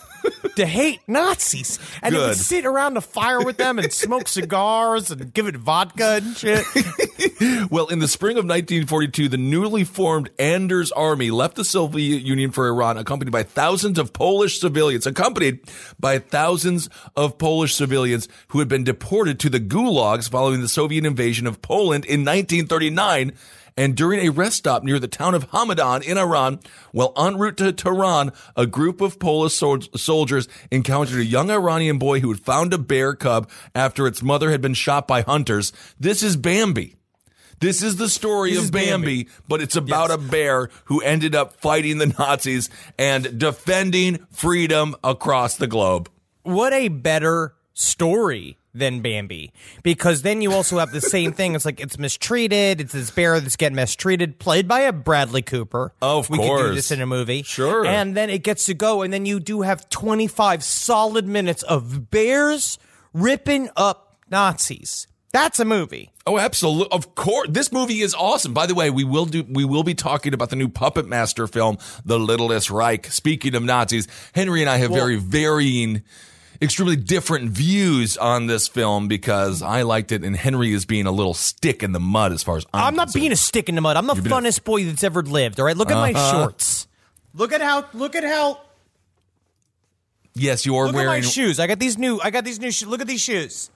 to 0.56 0.66
hate 0.66 1.02
Nazis. 1.08 1.80
And 2.02 2.16
he 2.16 2.22
would 2.22 2.36
sit 2.36 2.66
around 2.66 2.94
the 2.94 3.02
fire 3.02 3.44
with 3.44 3.58
them 3.58 3.80
and 3.80 3.92
smoke 3.92 4.28
cigars 4.28 5.12
and 5.12 5.34
give 5.34 5.48
it 5.48 5.56
vodka 5.56 6.22
and 6.24 6.38
shit. 6.38 6.66
Well, 7.70 7.88
in 7.88 8.00
the 8.00 8.08
spring 8.08 8.38
of 8.38 8.46
1942, 8.46 9.30
the 9.30 9.38
newly 9.38 9.84
formed 9.84 10.30
Anders 10.40 10.92
Army 10.92 11.32
left 11.32 11.56
the 11.56 11.64
Soviet 11.64 12.22
Union 12.22 12.52
for 12.52 12.68
Iran, 12.68 12.98
accompanied 12.98 13.32
by 13.32 13.44
thousands 13.44 13.98
of 13.98 14.12
Polish 14.12 14.60
civilians, 14.60 15.06
accompanied 15.06 15.60
by 16.00 16.20
thousands 16.20 16.90
of 17.16 17.38
Polish 17.38 17.76
civilians 17.76 18.28
who 18.50 18.60
had 18.60 18.68
been 18.68 18.84
deported 18.84 19.40
to 19.40 19.50
the 19.50 19.60
gulags 19.60 20.30
following 20.30 20.62
the 20.62 20.68
Soviet 20.68 21.06
invasion 21.06 21.48
of 21.48 21.62
Poland 21.62 22.06
in 22.06 22.22
1939. 22.22 23.34
And 23.78 23.96
during 23.96 24.20
a 24.22 24.30
rest 24.32 24.58
stop 24.58 24.84
near 24.84 25.00
the 25.00 25.08
town 25.08 25.36
of 25.36 25.50
Hamadan 25.52 26.02
in 26.04 26.18
Iran, 26.18 26.60
while 26.92 27.14
en 27.18 27.38
route 27.38 27.58
to 27.58 27.72
Tehran, 27.72 28.32
a 28.56 28.66
group 28.66 29.02
of 29.02 29.20
Polish 29.20 29.54
sol- 29.54 29.80
soldiers 29.96 30.48
encountered 30.72 31.20
a 31.20 31.26
young 31.26 31.50
Iranian 31.50 31.98
boy 31.98 32.20
who 32.20 32.30
had 32.32 32.40
found 32.40 32.74
a 32.74 32.78
bear 32.78 33.14
cub 33.16 33.50
after 33.74 34.06
its 34.08 34.22
mother 34.22 34.52
had 34.52 34.62
been 34.62 34.74
shot 34.74 35.08
by 35.08 35.22
hunters. 35.22 35.72
This 36.00 36.22
is 36.24 36.36
Bambi. 36.38 36.96
This 37.62 37.84
is 37.84 37.98
the 37.98 38.08
story 38.08 38.54
This 38.54 38.66
of 38.68 38.72
Bambi, 38.72 39.24
Bambi. 39.26 39.30
but 39.50 39.62
it's 39.62 39.76
about 39.76 40.10
Yes. 40.12 40.18
a 40.20 40.22
bear 40.30 40.70
who 40.86 41.02
ended 41.02 41.36
up 41.36 41.60
fighting 41.60 41.98
the 41.98 42.08
Nazis 42.20 42.70
and 42.98 43.38
defending 43.38 44.26
freedom 44.32 44.96
across 45.04 45.58
the 45.58 45.68
globe. 45.68 46.10
what 46.44 46.72
a 46.72 46.88
better 46.88 47.54
story 47.74 48.58
than 48.74 49.02
Bambi 49.02 49.52
because 49.84 50.22
then 50.22 50.42
you 50.42 50.54
also 50.54 50.78
have 50.78 50.92
the 50.92 51.02
same 51.02 51.34
thing. 51.34 51.56
It's 51.56 51.66
like 51.66 51.80
it's 51.80 51.98
mistreated. 51.98 52.82
It's 52.82 52.94
this 52.94 53.12
bear 53.12 53.40
that's 53.40 53.56
getting 53.56 53.76
mistreated, 53.76 54.40
played 54.40 54.68
by 54.68 54.82
a 54.82 54.94
Bradley 54.94 55.42
Cooper. 55.42 55.94
Oh, 56.02 56.20
of 56.20 56.30
we 56.30 56.38
could 56.38 56.70
do 56.70 56.76
this 56.76 56.92
in 56.92 57.02
a 57.02 57.06
movie, 57.06 57.44
Sure. 57.44 57.86
And 57.86 58.16
then 58.16 58.30
it 58.30 58.44
gets 58.44 58.66
to 58.66 58.74
go, 58.74 59.02
and 59.02 59.12
then 59.14 59.26
you 59.26 59.40
do 59.40 59.62
have 59.62 59.90
twenty 59.90 60.28
five 60.28 60.64
solid 60.64 61.28
minutes 61.28 61.64
of 61.64 62.12
bears 62.12 62.78
ripping 63.14 63.70
up 63.76 64.18
Nazis. 64.30 65.08
That's 65.32 65.60
a 65.60 65.66
movie. 65.66 66.12
Oh, 66.26 66.40
absolutely. 66.40 66.92
Of 66.92 67.14
course. 67.14 67.50
This 67.52 67.72
movie 67.72 68.02
is 68.02 68.16
awesome. 68.16 68.54
By 68.54 68.66
the 68.66 68.74
way, 68.74 68.90
we 68.90 69.04
will 69.04 69.26
do 69.26 69.46
we 69.48 69.64
will 69.64 69.84
be 69.84 69.94
talking 69.94 70.34
about 70.34 70.50
the 70.50 70.56
new 70.56 70.70
Puppet 70.70 71.08
Master 71.08 71.46
film, 71.46 71.78
The 72.04 72.20
Littlest 72.20 72.72
Reich. 72.72 73.08
Speaking 73.08 73.54
of 73.56 73.64
Nazis, 73.64 74.08
Henry 74.34 74.62
and 74.62 74.70
I 74.70 74.78
have 74.78 74.92
very 74.92 75.18
varying 75.18 76.02
extremely 76.62 76.96
different 76.96 77.52
views 77.52 78.18
on 78.18 78.48
this 78.48 78.68
film 78.68 79.08
because 79.08 79.62
I 79.62 79.84
liked 79.84 80.12
it 80.12 80.24
and 80.24 80.36
Henry 80.36 80.74
is 80.74 80.86
being 80.86 81.06
a 81.06 81.12
little 81.12 81.34
stick 81.34 81.84
in 81.84 81.92
the 81.94 82.00
mud 82.00 82.32
as 82.34 82.44
far 82.44 82.58
as 82.58 82.66
I'm, 82.74 82.82
I'm 82.88 82.96
not 82.96 83.08
concerned. 83.08 83.22
being 83.22 83.32
a 83.32 83.36
stick 83.38 83.70
in 83.70 83.76
the 83.76 83.82
mud. 83.82 83.96
I'm 83.98 84.08
the 84.08 84.16
You've 84.16 84.24
been 84.26 84.34
a- 84.34 84.36
Uh-huh. 84.38 84.48
funnest 84.48 84.64
boy 84.64 84.84
that's 84.86 85.04
ever 85.04 85.22
lived. 85.24 85.60
All 85.60 85.66
right, 85.66 85.78
look 85.78 85.90
at 85.92 85.96
my 85.96 86.14
shorts. 86.32 86.88
Look 87.34 87.54
at 87.54 87.62
how. 87.62 87.86
Look 87.94 88.16
at 88.16 88.24
how. 88.24 88.60
Yes, 90.36 90.66
you 90.66 90.76
are 90.78 90.86
Look 90.86 90.96
at 90.96 90.98
my 90.98 91.06
wearing 91.06 91.24
shoes. 91.24 91.60
I 91.60 91.68
got 91.68 91.80
these 91.80 91.98
new. 91.98 92.20
I 92.24 92.30
got 92.32 92.44
these 92.46 92.60
new 92.60 92.72
shoes. 92.72 92.88
Look 92.88 93.02
at 93.02 93.08
these 93.08 93.22
shoes. 93.22 93.70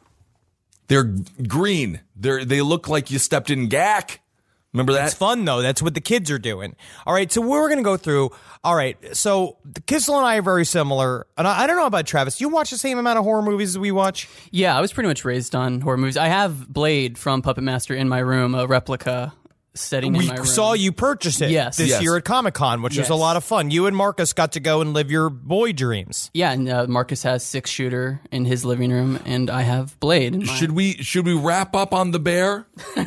they're 0.87 1.13
green. 1.47 2.01
They're 2.15 2.45
they 2.45 2.61
look 2.61 2.87
like 2.89 3.11
you 3.11 3.19
stepped 3.19 3.49
in 3.49 3.67
gack. 3.67 4.21
Remember 4.73 4.93
that? 4.93 5.05
It's 5.05 5.13
fun 5.13 5.45
though. 5.45 5.61
That's 5.61 5.81
what 5.81 5.93
the 5.93 6.01
kids 6.01 6.31
are 6.31 6.39
doing. 6.39 6.75
All 7.05 7.13
right, 7.13 7.31
so 7.31 7.41
we're 7.41 7.69
gonna 7.69 7.83
go 7.83 7.95
through. 7.95 8.31
All 8.63 8.75
right, 8.75 8.97
so 9.15 9.57
Kissel 9.85 10.17
and 10.17 10.25
I 10.25 10.37
are 10.37 10.41
very 10.41 10.65
similar, 10.65 11.27
and 11.37 11.47
I, 11.47 11.61
I 11.63 11.67
don't 11.67 11.77
know 11.77 11.85
about 11.85 12.07
Travis. 12.07 12.41
You 12.41 12.49
watch 12.49 12.71
the 12.71 12.77
same 12.77 12.97
amount 12.97 13.19
of 13.19 13.23
horror 13.23 13.43
movies 13.43 13.69
as 13.69 13.79
we 13.79 13.91
watch. 13.91 14.27
Yeah, 14.51 14.75
I 14.75 14.81
was 14.81 14.91
pretty 14.91 15.07
much 15.07 15.23
raised 15.23 15.53
on 15.53 15.81
horror 15.81 15.97
movies. 15.97 16.17
I 16.17 16.27
have 16.27 16.67
Blade 16.67 17.17
from 17.17 17.41
Puppet 17.41 17.63
Master 17.63 17.93
in 17.93 18.09
my 18.09 18.19
room, 18.19 18.55
a 18.55 18.65
replica 18.65 19.33
setting 19.75 20.13
in 20.13 20.19
We 20.19 20.27
my 20.27 20.35
room. 20.35 20.45
saw 20.45 20.73
you 20.73 20.91
purchase 20.91 21.41
it 21.41 21.49
Yes. 21.49 21.77
this 21.77 21.89
Yes. 21.89 22.01
year 22.03 22.15
at 22.15 22.23
Comic 22.25 22.53
Con, 22.53 22.81
which 22.81 22.97
was 22.97 23.09
a 23.09 23.15
lot 23.15 23.37
of 23.37 23.43
fun. 23.43 23.71
You 23.71 23.87
and 23.87 23.95
Marcus 23.97 24.31
got 24.33 24.51
to 24.53 24.59
go 24.59 24.81
and 24.81 24.93
live 24.93 25.09
your 25.09 25.29
boy 25.29 25.71
dreams. 25.73 26.29
Yeah, 26.33 26.51
and 26.51 26.69
uh, 26.69 26.85
Marcus 26.87 27.23
has 27.23 27.43
six 27.43 27.69
shooter 27.71 28.21
in 28.31 28.45
his 28.45 28.63
living 28.65 28.91
room, 28.91 29.19
and 29.25 29.49
I 29.49 29.63
have 29.63 29.99
Blade. 29.99 30.35
In. 30.35 30.41
Should 30.43 30.71
we 30.71 30.93
should 31.03 31.25
we 31.25 31.33
wrap 31.33 31.75
up 31.75 31.93
on 31.93 32.11
the 32.11 32.19
bear? 32.19 32.67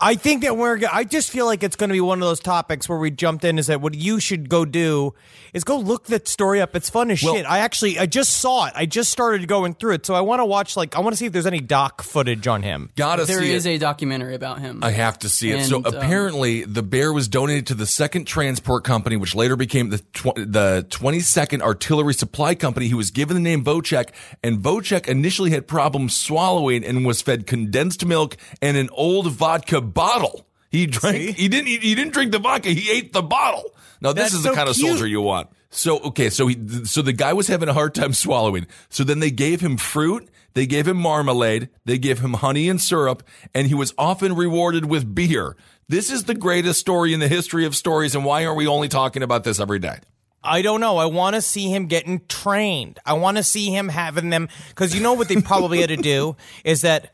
I 0.00 0.14
think 0.14 0.42
that 0.42 0.56
we're. 0.56 0.80
I 0.92 1.04
just 1.04 1.30
feel 1.30 1.46
like 1.46 1.62
it's 1.62 1.76
going 1.76 1.88
to 1.88 1.94
be 1.94 2.00
one 2.00 2.20
of 2.20 2.28
those 2.28 2.40
topics 2.40 2.88
where 2.88 2.98
we 2.98 3.10
jumped 3.10 3.44
in. 3.44 3.58
Is 3.58 3.66
that 3.68 3.80
what 3.80 3.94
you 3.94 4.20
should 4.20 4.48
go 4.48 4.64
do? 4.64 5.14
Is 5.54 5.64
go 5.64 5.78
look 5.78 6.06
that 6.06 6.28
story 6.28 6.60
up. 6.60 6.76
It's 6.76 6.90
fun 6.90 7.10
as 7.10 7.22
Well- 7.22 7.34
shit. 7.34 7.46
I 7.46 7.58
actually 7.60 7.98
I 7.98 8.06
just 8.06 8.34
saw 8.34 8.66
it. 8.66 8.72
I 8.76 8.86
just 8.86 9.10
started 9.10 9.46
going 9.48 9.74
through 9.74 9.94
it, 9.94 10.06
so 10.06 10.14
I 10.14 10.20
want 10.20 10.40
to 10.40 10.44
watch. 10.44 10.76
Like 10.76 10.94
I 10.96 11.00
want 11.00 11.14
to 11.14 11.16
see 11.16 11.26
if 11.26 11.32
there's 11.32 11.46
any 11.46 11.60
doc 11.60 12.02
footage 12.02 12.46
on 12.46 12.62
him. 12.62 12.90
Gotta 12.96 13.24
There 13.24 13.40
see 13.40 13.52
is 13.52 13.64
it. 13.66 13.70
a 13.70 13.78
documentary 13.78 14.34
about 14.34 14.60
him. 14.60 14.80
I 14.84 14.90
have 14.90 15.18
to 15.20 15.28
see 15.28 15.50
it. 15.50 15.64
so 15.64 15.82
Um, 15.86 15.94
apparently, 15.94 16.64
the 16.64 16.82
bear 16.82 17.12
was 17.12 17.28
donated 17.28 17.66
to 17.68 17.74
the 17.74 17.86
Second 17.86 18.26
Transport 18.26 18.84
Company, 18.84 19.16
which 19.16 19.34
later 19.34 19.56
became 19.56 19.90
the 19.90 19.98
tw- 19.98 20.34
the 20.36 20.86
Twenty 20.90 21.20
Second 21.20 21.62
Artillery 21.62 22.14
Supply 22.14 22.54
Company. 22.54 22.88
He 22.88 22.94
was 22.94 23.10
given 23.10 23.34
the 23.36 23.42
name 23.42 23.64
Wojtek, 23.64 24.10
and 24.42 24.58
Wojtek 24.58 25.08
initially 25.08 25.50
had 25.50 25.66
problems 25.66 26.16
swallowing 26.16 26.84
and 26.84 27.06
was 27.06 27.22
fed 27.22 27.46
condensed 27.46 28.04
milk 28.04 28.36
and 28.60 28.76
an 28.76 28.90
old 28.92 29.30
vodka 29.32 29.80
bottle. 29.80 30.46
He 30.70 30.86
drank. 30.86 31.36
He 31.36 31.48
didn't. 31.48 31.68
He, 31.68 31.78
he 31.78 31.94
didn't 31.94 32.12
drink 32.12 32.32
the 32.32 32.38
vodka. 32.38 32.70
He 32.70 32.90
ate 32.90 33.12
the 33.12 33.22
bottle. 33.22 33.72
Now 34.00 34.12
this 34.12 34.24
That's 34.24 34.34
is 34.34 34.42
the 34.42 34.48
so 34.50 34.54
kind 34.54 34.68
of 34.68 34.74
cute. 34.74 34.88
soldier 34.88 35.06
you 35.06 35.20
want. 35.20 35.48
So 35.70 35.98
okay, 35.98 36.30
so 36.30 36.46
he 36.46 36.84
so 36.84 37.02
the 37.02 37.12
guy 37.12 37.32
was 37.32 37.48
having 37.48 37.68
a 37.68 37.72
hard 37.72 37.94
time 37.94 38.12
swallowing. 38.12 38.66
So 38.88 39.04
then 39.04 39.20
they 39.20 39.30
gave 39.30 39.60
him 39.60 39.76
fruit, 39.76 40.28
they 40.54 40.66
gave 40.66 40.86
him 40.88 40.96
marmalade, 40.96 41.68
they 41.84 41.98
gave 41.98 42.20
him 42.20 42.34
honey 42.34 42.68
and 42.68 42.80
syrup, 42.80 43.22
and 43.54 43.66
he 43.66 43.74
was 43.74 43.92
often 43.98 44.34
rewarded 44.34 44.86
with 44.86 45.14
beer. 45.14 45.56
This 45.88 46.10
is 46.10 46.24
the 46.24 46.34
greatest 46.34 46.80
story 46.80 47.14
in 47.14 47.20
the 47.20 47.28
history 47.28 47.64
of 47.64 47.76
stories, 47.76 48.16
and 48.16 48.24
why 48.24 48.44
aren't 48.44 48.58
we 48.58 48.66
only 48.66 48.88
talking 48.88 49.22
about 49.22 49.44
this 49.44 49.60
every 49.60 49.78
day? 49.78 49.98
I 50.42 50.62
don't 50.62 50.80
know. 50.80 50.96
I 50.96 51.06
want 51.06 51.34
to 51.36 51.42
see 51.42 51.70
him 51.70 51.86
getting 51.86 52.22
trained. 52.26 52.98
I 53.06 53.12
want 53.12 53.36
to 53.36 53.44
see 53.44 53.70
him 53.70 53.88
having 53.88 54.30
them 54.30 54.48
because 54.68 54.94
you 54.94 55.00
know 55.00 55.12
what 55.12 55.28
they 55.28 55.40
probably 55.40 55.80
had 55.80 55.90
to 55.90 55.96
do 55.96 56.36
is 56.64 56.82
that 56.82 57.12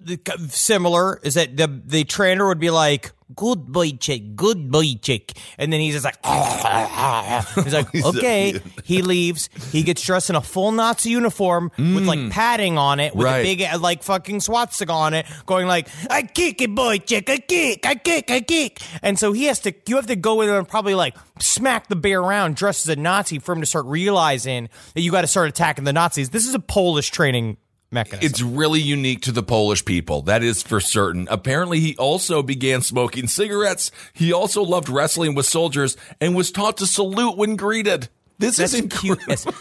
the, 0.00 0.18
similar 0.48 1.18
is 1.22 1.34
that 1.34 1.56
the 1.56 1.66
the 1.84 2.04
trainer 2.04 2.46
would 2.46 2.60
be 2.60 2.70
like, 2.70 3.12
"Good 3.34 3.66
boy, 3.72 3.92
chick. 3.92 4.34
Good 4.36 4.70
boy, 4.70 4.94
chick," 5.02 5.32
and 5.58 5.72
then 5.72 5.80
he's 5.80 5.94
just 5.94 6.04
like, 6.04 6.16
he's 7.64 7.74
like, 7.74 7.94
"Okay." 7.94 8.60
He 8.84 9.02
leaves. 9.02 9.48
He 9.72 9.82
gets 9.82 10.02
dressed 10.02 10.30
in 10.30 10.36
a 10.36 10.40
full 10.40 10.72
Nazi 10.72 11.10
uniform 11.10 11.70
with 11.76 12.06
like 12.06 12.30
padding 12.30 12.78
on 12.78 13.00
it, 13.00 13.14
with 13.14 13.24
Right. 13.26 13.40
a 13.40 13.42
big 13.44 13.62
uh, 13.62 13.78
like 13.78 14.02
fucking 14.02 14.40
swastika 14.40 14.92
on 14.92 15.14
it, 15.14 15.26
going 15.46 15.66
like, 15.66 15.88
"I 16.10 16.22
kick 16.22 16.60
it, 16.60 16.74
boy, 16.74 16.98
chick. 16.98 17.28
I 17.30 17.38
kick. 17.38 17.86
I 17.86 17.94
kick. 17.94 18.30
I 18.30 18.40
kick." 18.40 18.80
And 19.02 19.18
so 19.18 19.32
he 19.32 19.44
has 19.44 19.60
to. 19.60 19.74
You 19.86 19.96
have 19.96 20.06
to 20.06 20.16
go 20.16 20.40
in 20.40 20.48
there 20.48 20.58
and 20.58 20.68
probably 20.68 20.94
like 20.94 21.16
smack 21.40 21.88
the 21.88 21.96
bear 21.96 22.20
around 22.20 22.56
dressed 22.56 22.86
as 22.86 22.96
a 22.96 23.00
Nazi 23.00 23.38
for 23.38 23.52
him 23.52 23.60
to 23.60 23.66
start 23.66 23.86
realizing 23.86 24.68
that 24.94 25.00
you 25.00 25.10
got 25.10 25.22
to 25.22 25.26
start 25.26 25.48
attacking 25.48 25.84
the 25.84 25.92
Nazis. 25.92 26.30
This 26.30 26.46
is 26.46 26.54
a 26.54 26.58
Polish 26.60 27.10
training 27.10 27.56
mechanism. 27.90 28.26
It's 28.26 28.42
really 28.42 28.80
unique 28.80 29.22
to 29.22 29.32
the 29.32 29.42
Polish 29.42 29.84
people. 29.84 30.22
That 30.22 30.42
is 30.42 30.62
for 30.62 30.80
certain. 30.80 31.26
Apparently, 31.30 31.80
he 31.80 31.96
also 31.96 32.42
began 32.42 32.82
smoking 32.82 33.26
cigarettes. 33.26 33.90
He 34.12 34.32
also 34.32 34.62
loved 34.62 34.88
wrestling 34.88 35.34
with 35.34 35.46
soldiers 35.46 35.96
and 36.20 36.34
was 36.34 36.50
taught 36.50 36.76
to 36.78 36.86
salute 36.86 37.36
when 37.36 37.56
greeted. 37.56 38.08
This 38.38 38.56
That's 38.56 38.72
is 38.72 38.86
cute. 38.88 39.18
incredible. 39.28 39.52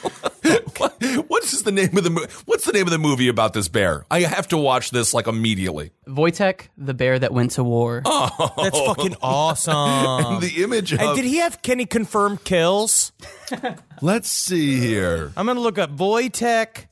what, 0.78 1.04
what 1.28 1.44
is 1.44 1.64
the 1.64 1.72
name 1.74 1.98
of 1.98 2.04
the 2.06 2.10
mo- 2.10 2.26
What's 2.46 2.64
the 2.64 2.72
name 2.72 2.84
of 2.86 2.92
the 2.92 2.98
movie 2.98 3.28
about 3.28 3.52
this 3.52 3.68
bear? 3.68 4.06
I 4.10 4.22
have 4.22 4.48
to 4.50 4.58
watch 4.58 4.92
this 4.92 5.14
like 5.14 5.28
immediately. 5.28 5.92
Wojtek, 6.08 6.70
the 6.78 6.94
bear 6.94 7.20
that 7.20 7.34
went 7.34 7.52
to 7.52 7.64
war. 7.66 8.02
Oh, 8.06 8.54
That's 8.56 8.80
fucking 8.80 9.18
awesome. 9.22 10.40
the 10.40 10.64
image 10.64 10.94
of. 10.94 11.02
and 11.02 11.16
did 11.18 11.26
he 11.26 11.38
have? 11.40 11.62
Can 11.62 11.78
he 11.78 11.86
confirm 11.86 12.38
kills? 12.38 13.12
let's 14.02 14.30
see 14.30 14.78
here. 14.80 15.34
I'm 15.36 15.46
gonna 15.46 15.60
look 15.60 15.78
up 15.78 15.92
Wojtek 15.98 16.86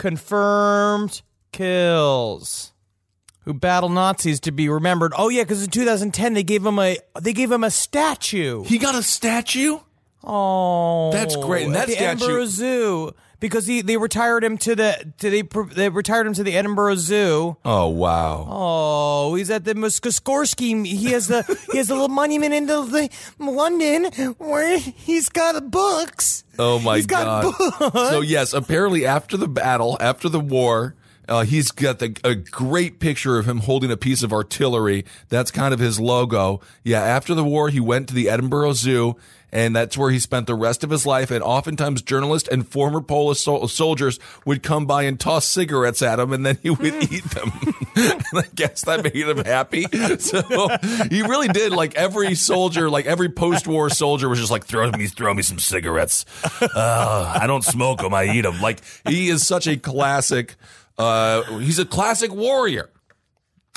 confirmed 0.00 1.20
kills. 1.52 2.72
Who 3.44 3.54
battle 3.54 3.88
Nazis 3.90 4.40
to 4.40 4.52
be 4.52 4.68
remembered? 4.68 5.12
Oh 5.16 5.28
yeah, 5.28 5.42
because 5.42 5.62
in 5.62 5.70
2010 5.70 6.34
they 6.34 6.42
gave 6.42 6.64
him 6.64 6.78
a 6.78 6.96
they 7.20 7.32
gave 7.32 7.50
him 7.52 7.64
a 7.64 7.70
statue. 7.70 8.64
He 8.64 8.78
got 8.78 8.94
a 8.94 9.02
statue. 9.02 9.78
Oh, 10.24 11.10
That's 11.12 11.36
great. 11.36 11.66
And 11.66 11.76
at 11.76 11.88
that 11.88 12.18
the 12.18 12.24
statue- 12.24 12.46
Zoo 12.46 13.12
because 13.40 13.66
he 13.66 13.80
they 13.82 13.96
retired 13.96 14.44
him 14.44 14.56
to 14.58 14.76
the 14.76 15.12
to 15.18 15.30
they 15.30 15.42
they 15.74 15.88
retired 15.88 16.26
him 16.26 16.34
to 16.34 16.44
the 16.44 16.56
Edinburgh 16.56 16.96
Zoo. 16.96 17.56
Oh 17.64 17.88
wow. 17.88 18.46
Oh, 18.48 19.34
he's 19.34 19.50
at 19.50 19.64
the 19.64 19.74
Muskoskorsky. 19.74 20.86
He 20.86 21.12
has 21.12 21.26
the 21.28 21.42
he 21.72 21.78
has 21.78 21.90
a 21.90 21.94
little 21.94 22.08
monument 22.08 22.54
in 22.54 22.66
the, 22.66 22.82
the 22.82 23.10
London 23.44 24.04
where 24.38 24.78
he's 24.78 25.28
got 25.28 25.70
books. 25.70 26.44
Oh 26.58 26.78
my 26.78 26.96
He's 26.96 27.06
got 27.06 27.56
god! 27.58 27.92
So 28.10 28.20
yes, 28.20 28.52
apparently 28.52 29.06
after 29.06 29.36
the 29.38 29.48
battle, 29.48 29.96
after 29.98 30.28
the 30.28 30.40
war, 30.40 30.94
uh, 31.26 31.44
he's 31.44 31.70
got 31.70 32.00
the, 32.00 32.14
a 32.22 32.34
great 32.34 32.98
picture 33.00 33.38
of 33.38 33.48
him 33.48 33.58
holding 33.58 33.90
a 33.90 33.96
piece 33.96 34.22
of 34.22 34.32
artillery. 34.32 35.04
That's 35.28 35.50
kind 35.50 35.72
of 35.72 35.80
his 35.80 35.98
logo. 35.98 36.60
Yeah, 36.84 37.02
after 37.02 37.34
the 37.34 37.44
war, 37.44 37.70
he 37.70 37.80
went 37.80 38.08
to 38.08 38.14
the 38.14 38.28
Edinburgh 38.28 38.72
Zoo, 38.74 39.16
and 39.52 39.74
that's 39.74 39.96
where 39.96 40.10
he 40.10 40.18
spent 40.18 40.46
the 40.46 40.54
rest 40.54 40.84
of 40.84 40.90
his 40.90 41.06
life. 41.06 41.30
And 41.30 41.42
oftentimes, 41.42 42.02
journalists 42.02 42.48
and 42.48 42.66
former 42.66 43.00
Polish 43.00 43.40
sol- 43.40 43.68
soldiers 43.68 44.18
would 44.44 44.62
come 44.62 44.86
by 44.86 45.02
and 45.02 45.18
toss 45.18 45.46
cigarettes 45.46 46.02
at 46.02 46.18
him, 46.18 46.32
and 46.32 46.44
then 46.44 46.58
he 46.62 46.70
would 46.70 46.94
eat 47.12 47.24
them. 47.24 47.50
I 47.96 48.44
guess 48.54 48.82
that 48.82 49.02
made 49.02 49.14
him 49.14 49.44
happy. 49.44 49.86
So 50.20 50.42
he 51.08 51.22
really 51.22 51.48
did. 51.48 51.72
Like 51.72 51.94
every 51.94 52.34
soldier, 52.34 52.90
like 52.90 53.06
every 53.06 53.28
post-war 53.28 53.90
soldier, 53.90 54.28
was 54.28 54.38
just 54.38 54.50
like, 54.50 54.64
"Throw 54.64 54.90
me, 54.90 55.06
throw 55.06 55.32
me 55.32 55.42
some 55.42 55.58
cigarettes." 55.58 56.24
Uh, 56.60 57.38
I 57.40 57.46
don't 57.46 57.64
smoke 57.64 58.00
them. 58.00 58.12
I 58.14 58.24
eat 58.24 58.42
them. 58.42 58.60
Like 58.60 58.80
he 59.08 59.28
is 59.28 59.46
such 59.46 59.66
a 59.66 59.76
classic. 59.76 60.56
Uh, 60.98 61.42
he's 61.58 61.78
a 61.78 61.84
classic 61.84 62.32
warrior. 62.32 62.90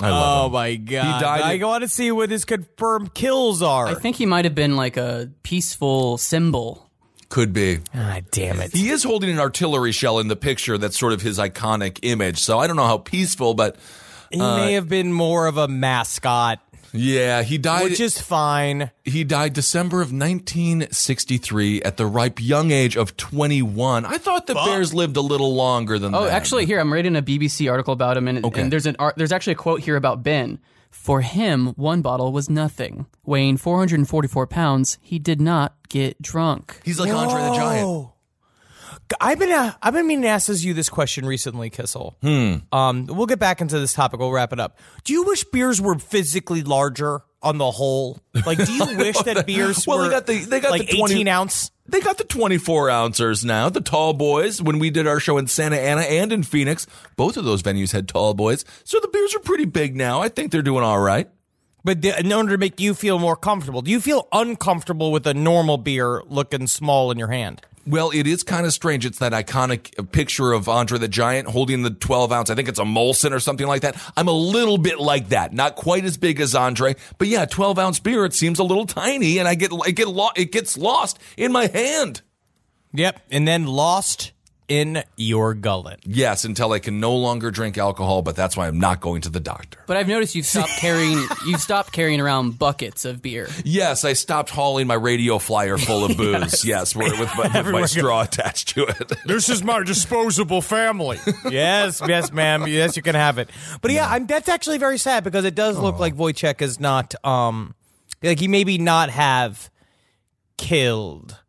I 0.03 0.09
love 0.09 0.41
Oh 0.41 0.45
him. 0.47 0.51
my 0.53 0.75
god! 0.75 1.15
He 1.15 1.21
died 1.23 1.41
I 1.41 1.53
in- 1.53 1.61
want 1.61 1.81
to 1.83 1.87
see 1.89 2.11
what 2.11 2.29
his 2.29 2.45
confirmed 2.45 3.13
kills 3.13 3.61
are. 3.61 3.87
I 3.87 3.93
think 3.95 4.15
he 4.17 4.25
might 4.25 4.45
have 4.45 4.55
been 4.55 4.75
like 4.75 4.97
a 4.97 5.29
peaceful 5.43 6.17
symbol. 6.17 6.89
Could 7.29 7.51
be. 7.53 7.79
ah, 7.95 8.19
damn 8.31 8.59
it! 8.59 8.73
He 8.75 8.89
is 8.89 9.03
holding 9.03 9.29
an 9.31 9.39
artillery 9.39 9.91
shell 9.91 10.19
in 10.19 10.27
the 10.27 10.35
picture. 10.35 10.77
That's 10.77 10.99
sort 10.99 11.13
of 11.13 11.21
his 11.21 11.39
iconic 11.39 11.99
image. 12.03 12.39
So 12.39 12.59
I 12.59 12.67
don't 12.67 12.75
know 12.75 12.85
how 12.85 12.99
peaceful, 12.99 13.53
but 13.55 13.75
He 14.29 14.37
may 14.39 14.73
have 14.73 14.87
been 14.89 15.11
more 15.13 15.47
of 15.47 15.57
a 15.57 15.67
mascot, 15.67 16.59
yeah, 16.93 17.41
he 17.43 17.57
died. 17.57 17.83
which 17.83 17.99
is 17.99 18.19
fine. 18.21 18.91
he 19.03 19.23
died 19.23 19.53
December 19.53 19.97
of 20.01 20.11
1963 20.13 21.81
at 21.81 21.97
the 21.97 22.05
ripe 22.05 22.39
young 22.41 22.71
age 22.71 22.95
of 22.95 23.17
21. 23.17 24.05
I 24.05 24.17
thought 24.17 24.47
the 24.47 24.53
Bears 24.55 24.93
lived 24.93 25.17
a 25.17 25.21
little 25.21 25.55
longer 25.55 25.99
than 25.99 26.11
that. 26.11 26.17
Oh, 26.17 26.23
that. 26.25 26.33
actually, 26.33 26.65
here 26.65 26.79
I'm 26.79 26.93
reading 26.93 27.15
a 27.15 27.21
BBC 27.21 27.69
article 27.69 27.93
about 27.93 28.17
him, 28.17 28.27
and, 28.27 28.45
Okay. 28.45 28.61
and 28.61 28.71
there's 28.71 28.85
an 28.85 28.95
there's 29.17 29.31
actually 29.31 29.53
a 29.53 29.57
quote 29.57 29.81
here 29.81 29.95
about 29.95 30.23
Ben. 30.23 30.59
For 30.91 31.21
him, 31.21 31.69
one 31.69 32.01
bottle 32.03 32.31
was 32.31 32.49
nothing. 32.51 33.07
Weighing 33.25 33.57
444 33.57 34.45
pounds, 34.45 34.99
he 35.01 35.17
did 35.17 35.41
not 35.41 35.73
get 35.89 36.21
drunk. 36.21 36.79
he's 36.85 36.99
like 36.99 37.11
Andre 37.11 37.41
the 37.41 37.55
Giant. 37.55 38.07
I've 39.19 39.39
been 39.39 39.51
uh, 39.51 39.73
I've 39.81 39.93
been 39.93 40.07
meaning 40.07 40.23
to 40.23 40.27
ask 40.29 40.49
you 40.63 40.73
this 40.73 40.89
question 40.89 41.25
recently, 41.25 41.69
Kissel. 41.69 42.15
Hmm. 42.21 42.55
Um, 42.71 43.05
we'll 43.07 43.25
get 43.25 43.39
back 43.39 43.61
into 43.61 43.79
this 43.79 43.93
topic. 43.93 44.19
We'll 44.19 44.31
wrap 44.31 44.53
it 44.53 44.59
up. 44.59 44.77
Do 45.03 45.13
you 45.13 45.23
wish 45.23 45.43
beers 45.45 45.81
were 45.81 45.97
physically 45.99 46.63
larger 46.63 47.21
on 47.41 47.57
the 47.57 47.71
whole? 47.71 48.19
Like, 48.45 48.63
do 48.63 48.71
you 48.71 48.85
wish 48.97 49.17
that 49.19 49.45
beers 49.45 49.85
Well, 49.87 49.97
were 49.97 50.03
they 50.05 50.09
got 50.09 50.27
the- 50.27 50.45
they 50.45 50.59
got 50.59 50.71
like 50.71 50.89
the 50.89 50.97
20 50.97 51.13
eighteen 51.13 51.27
ounce? 51.27 51.71
They 51.85 51.99
got 51.99 52.17
the 52.17 52.23
24 52.23 52.89
ouncers 52.89 53.43
now. 53.43 53.67
The 53.69 53.81
tall 53.81 54.13
boys, 54.13 54.61
when 54.61 54.79
we 54.79 54.89
did 54.89 55.05
our 55.05 55.19
show 55.19 55.37
in 55.37 55.47
Santa 55.47 55.75
Ana 55.75 56.01
and 56.01 56.31
in 56.31 56.43
Phoenix, 56.43 56.87
both 57.17 57.35
of 57.35 57.43
those 57.43 57.61
venues 57.61 57.91
had 57.91 58.07
tall 58.07 58.33
boys. 58.33 58.63
So 58.85 59.01
the 59.01 59.09
beers 59.09 59.35
are 59.35 59.39
pretty 59.39 59.65
big 59.65 59.93
now. 59.93 60.21
I 60.21 60.29
think 60.29 60.51
they're 60.53 60.61
doing 60.61 60.83
all 60.85 60.99
right. 61.01 61.29
But 61.83 62.05
in 62.05 62.31
order 62.31 62.51
to 62.51 62.57
make 62.57 62.79
you 62.79 62.93
feel 62.93 63.19
more 63.19 63.35
comfortable, 63.35 63.81
do 63.81 63.91
you 63.91 63.99
feel 63.99 64.29
uncomfortable 64.31 65.11
with 65.11 65.27
a 65.27 65.33
normal 65.33 65.77
beer 65.77 66.23
looking 66.29 66.67
small 66.67 67.11
in 67.11 67.19
your 67.19 67.27
hand? 67.27 67.61
Well, 67.85 68.11
it 68.11 68.27
is 68.27 68.43
kind 68.43 68.65
of 68.65 68.71
strange. 68.71 69.05
It's 69.05 69.19
that 69.19 69.33
iconic 69.33 69.99
uh, 69.99 70.03
picture 70.03 70.53
of 70.53 70.69
Andre 70.69 70.97
the 70.99 71.09
Giant 71.09 71.49
holding 71.49 71.83
the 71.83 71.89
12 71.89 72.31
ounce. 72.31 72.49
I 72.49 72.55
think 72.55 72.69
it's 72.69 72.79
a 72.79 72.83
Molson 72.83 73.31
or 73.31 73.39
something 73.39 73.67
like 73.67 73.81
that. 73.81 73.97
I'm 74.15 74.29
a 74.29 74.33
little 74.33 74.77
bit 74.77 74.99
like 74.99 75.29
that. 75.29 75.53
Not 75.53 75.75
quite 75.75 76.05
as 76.05 76.17
big 76.17 76.39
as 76.39 76.55
Andre, 76.55 76.95
but 77.17 77.27
yeah, 77.27 77.45
12 77.45 77.77
ounce 77.77 77.99
beer. 77.99 78.23
It 78.23 78.33
seems 78.33 78.59
a 78.59 78.63
little 78.63 78.85
tiny 78.85 79.37
and 79.37 79.47
I 79.47 79.55
get, 79.55 79.71
it 79.73 79.93
get, 79.93 80.07
lo- 80.07 80.31
it 80.35 80.51
gets 80.51 80.77
lost 80.77 81.19
in 81.35 81.51
my 81.51 81.67
hand. 81.67 82.21
Yep, 82.93 83.19
and 83.31 83.47
then 83.47 83.65
lost 83.65 84.31
in 84.73 85.03
your 85.17 85.53
gullet. 85.53 85.99
Yes, 86.03 86.45
until 86.45 86.71
I 86.71 86.79
can 86.79 86.99
no 86.99 87.15
longer 87.15 87.51
drink 87.51 87.77
alcohol, 87.77 88.23
but 88.23 88.35
that's 88.35 88.57
why 88.57 88.67
I'm 88.67 88.79
not 88.79 89.01
going 89.01 89.21
to 89.21 89.29
the 89.29 89.39
doctor. 89.39 89.77
But 89.85 89.97
I've 89.97 90.07
noticed 90.07 90.33
you've 90.33 90.47
stopped 90.47 90.71
carrying 90.79 91.19
you've 91.45 91.61
stopped 91.61 91.91
carrying 91.91 92.19
around 92.19 92.57
buckets 92.57 93.05
of 93.05 93.21
beer. 93.21 93.47
Yes, 93.63 94.03
I 94.03 94.13
stopped 94.13 94.49
hauling 94.49 94.87
my 94.87 94.95
radio 94.95 95.37
flyer 95.37 95.77
full 95.77 96.03
of 96.05 96.17
booze. 96.17 96.65
yes, 96.65 96.95
with, 96.95 97.19
with 97.19 97.29
my, 97.37 97.61
with 97.61 97.67
my 97.67 97.85
straw 97.85 98.23
attached 98.23 98.69
to 98.69 98.85
it. 98.85 99.11
This 99.25 99.47
is 99.49 99.63
my 99.63 99.83
disposable 99.83 100.61
family. 100.61 101.19
yes, 101.49 102.01
yes, 102.07 102.31
ma'am. 102.31 102.65
Yes, 102.67 102.95
you 102.97 103.03
can 103.03 103.15
have 103.15 103.37
it. 103.37 103.49
But 103.81 103.91
yeah, 103.91 104.09
I'm, 104.09 104.25
that's 104.25 104.49
actually 104.49 104.77
very 104.79 104.97
sad 104.97 105.23
because 105.23 105.45
it 105.45 105.55
does 105.55 105.77
look 105.77 105.99
like 105.99 106.15
Wojciech 106.15 106.61
is 106.61 106.79
not, 106.79 107.13
um, 107.25 107.73
like 108.21 108.39
he 108.39 108.47
maybe 108.47 108.77
not 108.77 109.09
have 109.11 109.69
killed. 110.57 111.39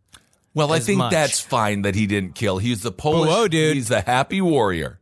Well, 0.55 0.73
I 0.73 0.79
think 0.79 0.99
much. 0.99 1.11
that's 1.13 1.41
fine 1.41 1.83
that 1.83 1.95
he 1.95 2.07
didn't 2.07 2.35
kill. 2.37 2.59
He's 2.59 2.83
the 2.83 2.93
Polish. 2.93 3.29
Whoa, 3.31 3.49
dude. 3.49 3.75
He's 3.75 3.89
the 3.89 4.01
happy 4.03 4.41
warrior. 4.41 5.01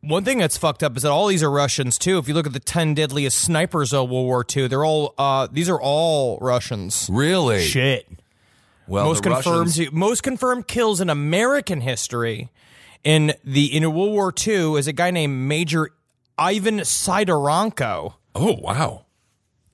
One 0.00 0.24
thing 0.24 0.38
that's 0.38 0.56
fucked 0.58 0.82
up 0.82 0.96
is 0.96 1.02
that 1.02 1.10
all 1.10 1.26
these 1.28 1.42
are 1.42 1.50
Russians 1.50 1.96
too. 1.98 2.18
If 2.18 2.28
you 2.28 2.34
look 2.34 2.46
at 2.46 2.52
the 2.52 2.60
ten 2.60 2.94
deadliest 2.94 3.38
snipers 3.38 3.92
of 3.94 4.10
World 4.10 4.26
War 4.26 4.44
II, 4.54 4.68
they're 4.68 4.84
all 4.84 5.14
uh, 5.18 5.48
these 5.50 5.68
are 5.68 5.80
all 5.80 6.38
Russians. 6.40 7.08
Really? 7.10 7.62
Shit. 7.62 8.06
Well, 8.86 9.06
most 9.06 9.22
confirmed 9.22 9.68
Russians- 9.68 9.92
most 9.92 10.22
confirmed 10.22 10.66
kills 10.68 11.00
in 11.00 11.08
American 11.08 11.80
history 11.80 12.50
in 13.02 13.32
the 13.44 13.74
in 13.74 13.82
World 13.94 14.12
War 14.12 14.32
II 14.46 14.74
is 14.74 14.86
a 14.86 14.92
guy 14.92 15.10
named 15.10 15.48
Major 15.48 15.88
Ivan 16.36 16.80
Sidorenko 16.80 18.14
Oh 18.34 18.52
wow! 18.60 19.06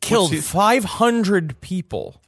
killed 0.01 0.35
500 0.37 1.61
people. 1.61 2.21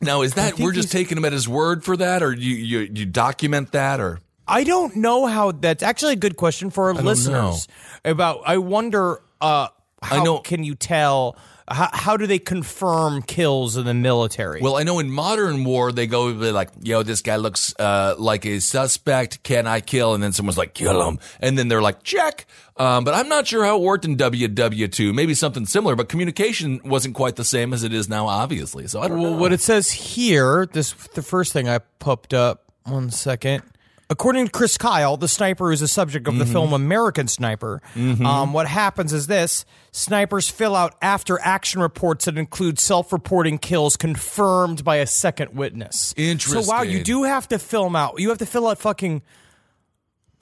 Now 0.00 0.22
is 0.22 0.34
that 0.34 0.58
we're 0.58 0.72
just 0.72 0.92
taking 0.92 1.18
him 1.18 1.24
at 1.24 1.32
his 1.32 1.48
word 1.48 1.84
for 1.84 1.96
that, 1.96 2.22
or 2.22 2.32
you 2.32 2.54
you, 2.54 2.78
you 2.92 3.06
document 3.06 3.72
that, 3.72 4.00
or? 4.00 4.20
I 4.46 4.64
don't 4.64 4.96
know 4.96 5.26
how 5.26 5.52
that's 5.52 5.82
actually 5.82 6.14
a 6.14 6.16
good 6.16 6.36
question 6.36 6.70
for 6.70 6.88
our 6.88 6.94
listeners 6.94 7.68
about 8.04 8.42
I 8.46 8.58
wonder 8.58 9.20
uh 9.40 9.68
how 10.02 10.22
know- 10.24 10.38
can 10.38 10.64
you 10.64 10.74
tell 10.74 11.36
how, 11.70 11.88
how 11.92 12.16
do 12.16 12.26
they 12.26 12.38
confirm 12.38 13.22
kills 13.22 13.76
in 13.76 13.84
the 13.84 13.94
military? 13.94 14.60
well, 14.60 14.76
I 14.76 14.82
know 14.82 14.98
in 14.98 15.10
modern 15.10 15.64
war 15.64 15.92
they 15.92 16.06
go 16.06 16.26
like, 16.26 16.70
yo, 16.82 17.02
this 17.02 17.22
guy 17.22 17.36
looks 17.36 17.74
uh, 17.78 18.14
like 18.18 18.46
a 18.46 18.60
suspect. 18.60 19.42
Can 19.42 19.66
I 19.66 19.80
kill? 19.80 20.14
And 20.14 20.22
then 20.22 20.32
someone's 20.32 20.58
like, 20.58 20.74
kill 20.74 21.06
him, 21.06 21.18
and 21.40 21.58
then 21.58 21.68
they're 21.68 21.82
like, 21.82 22.02
check. 22.02 22.46
Um, 22.76 23.02
but 23.04 23.14
I'm 23.14 23.28
not 23.28 23.46
sure 23.46 23.64
how 23.64 23.76
it 23.76 23.82
worked 23.82 24.04
in 24.04 24.16
WW 24.16 24.92
two. 24.92 25.12
Maybe 25.12 25.34
something 25.34 25.66
similar, 25.66 25.96
but 25.96 26.08
communication 26.08 26.80
wasn't 26.84 27.14
quite 27.14 27.36
the 27.36 27.44
same 27.44 27.72
as 27.72 27.82
it 27.82 27.92
is 27.92 28.08
now, 28.08 28.26
obviously. 28.26 28.86
So 28.86 29.00
I 29.00 29.08
don't 29.08 29.18
know. 29.18 29.30
Well, 29.30 29.38
what 29.38 29.52
it 29.52 29.60
says 29.60 29.90
here, 29.90 30.66
this 30.66 30.92
the 30.92 31.22
first 31.22 31.52
thing 31.52 31.68
I 31.68 31.78
popped 31.98 32.32
up. 32.32 32.64
One 32.84 33.10
second. 33.10 33.62
According 34.10 34.46
to 34.46 34.50
Chris 34.50 34.78
Kyle, 34.78 35.18
the 35.18 35.28
sniper 35.28 35.70
is 35.70 35.80
the 35.80 35.88
subject 35.88 36.26
of 36.28 36.38
the 36.38 36.44
Mm-hmm. 36.44 36.52
film 36.52 36.72
American 36.72 37.28
Sniper. 37.28 37.82
Um, 37.94 38.54
what 38.54 38.66
happens 38.66 39.12
is 39.12 39.26
this: 39.26 39.66
snipers 39.92 40.48
fill 40.48 40.74
out 40.74 40.94
after 41.02 41.38
action 41.42 41.82
reports 41.82 42.24
that 42.24 42.38
include 42.38 42.78
self-reporting 42.78 43.58
kills 43.58 43.98
confirmed 43.98 44.82
by 44.82 44.96
a 44.96 45.06
second 45.06 45.54
witness. 45.54 46.14
Interesting. 46.16 46.62
So 46.62 46.70
wow, 46.70 46.82
you 46.82 47.04
do 47.04 47.24
have 47.24 47.48
to 47.48 47.58
film 47.58 47.94
out. 47.94 48.14
You 48.18 48.30
have 48.30 48.38
to 48.38 48.46
fill 48.46 48.66
out 48.68 48.78
fucking 48.78 49.20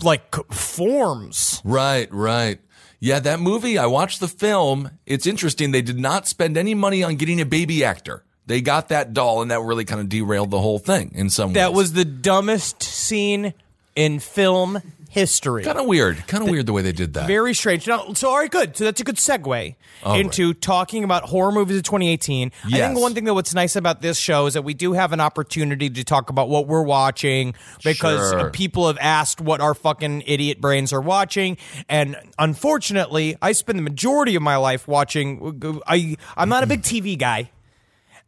like 0.03 0.33
forms. 0.53 1.61
Right, 1.65 2.09
right. 2.13 2.61
Yeah, 3.01 3.19
that 3.21 3.41
movie, 3.41 3.79
I 3.79 3.87
watched 3.87 4.21
the 4.21 4.29
film. 4.29 4.91
It's 5.07 5.27
interesting. 5.27 5.73
They 5.73 5.83
did 5.83 5.99
not 5.99 6.27
spend 6.29 6.57
any 6.57 6.75
money 6.75 7.03
on 7.03 7.17
getting 7.17 7.41
a 7.41 7.47
baby 7.47 7.85
actor. 7.85 8.23
They 8.47 8.61
got 8.61 8.89
that 8.91 9.13
doll, 9.13 9.43
and 9.43 9.51
that 9.51 9.61
really 9.61 9.85
kind 9.85 10.01
of 10.01 10.09
derailed 10.09 10.51
the 10.51 10.61
whole 10.61 10.79
thing 10.79 11.11
in 11.15 11.31
some 11.31 11.49
ways. 11.51 11.55
That 11.55 11.71
ways. 11.73 11.77
was 11.77 11.93
the 11.95 12.05
dumbest 12.05 12.83
scene 12.83 13.55
in 13.97 14.21
film 14.21 14.81
history. 15.09 15.65
kind 15.65 15.79
of 15.79 15.87
weird. 15.87 16.27
Kind 16.27 16.45
of 16.45 16.51
weird 16.51 16.67
the 16.67 16.75
way 16.75 16.83
they 16.83 16.93
did 16.93 17.15
that. 17.15 17.27
Very 17.27 17.55
strange. 17.55 17.87
Now, 17.89 18.13
so 18.13 18.29
all 18.29 18.37
right, 18.37 18.51
good. 18.51 18.77
So 18.77 18.85
that's 18.85 19.01
a 19.01 19.05
good 19.05 19.17
segue 19.17 19.75
into 20.05 20.53
talking 20.53 21.03
about 21.05 21.23
horror 21.25 21.51
movies 21.51 21.79
of 21.79 21.83
2018. 21.85 22.53
I 22.65 22.69
Yes. 22.69 22.89
think 22.91 23.01
one 23.01 23.15
thing 23.15 23.25
that 23.25 23.33
what's 23.33 23.55
nice 23.55 23.75
about 23.77 24.03
this 24.03 24.19
show 24.19 24.45
is 24.45 24.53
that 24.53 24.61
we 24.63 24.75
do 24.75 24.93
have 24.93 25.15
an 25.15 25.21
opportunity 25.21 25.89
to 25.89 26.05
talk 26.05 26.29
about 26.29 26.51
what 26.51 26.67
we're 26.67 26.83
watching 26.83 27.55
because 27.83 28.31
Sure. 28.31 28.51
people 28.51 28.87
have 28.89 28.99
asked 29.01 29.41
what 29.41 29.63
our 29.63 29.73
fucking 29.73 30.23
idiot 30.27 30.61
brains 30.61 30.93
are 30.93 31.01
watching, 31.01 31.57
and 31.89 32.17
unfortunately, 32.39 33.37
I 33.41 33.53
spend 33.53 33.79
the 33.79 33.83
majority 33.83 34.35
of 34.37 34.43
my 34.43 34.57
life 34.57 34.87
watching. 34.87 35.81
I 35.87 36.17
I'm 36.37 36.51
not 36.51 36.63
a 36.63 36.67
big 36.67 36.83
TV 36.83 37.17
guy. 37.17 37.51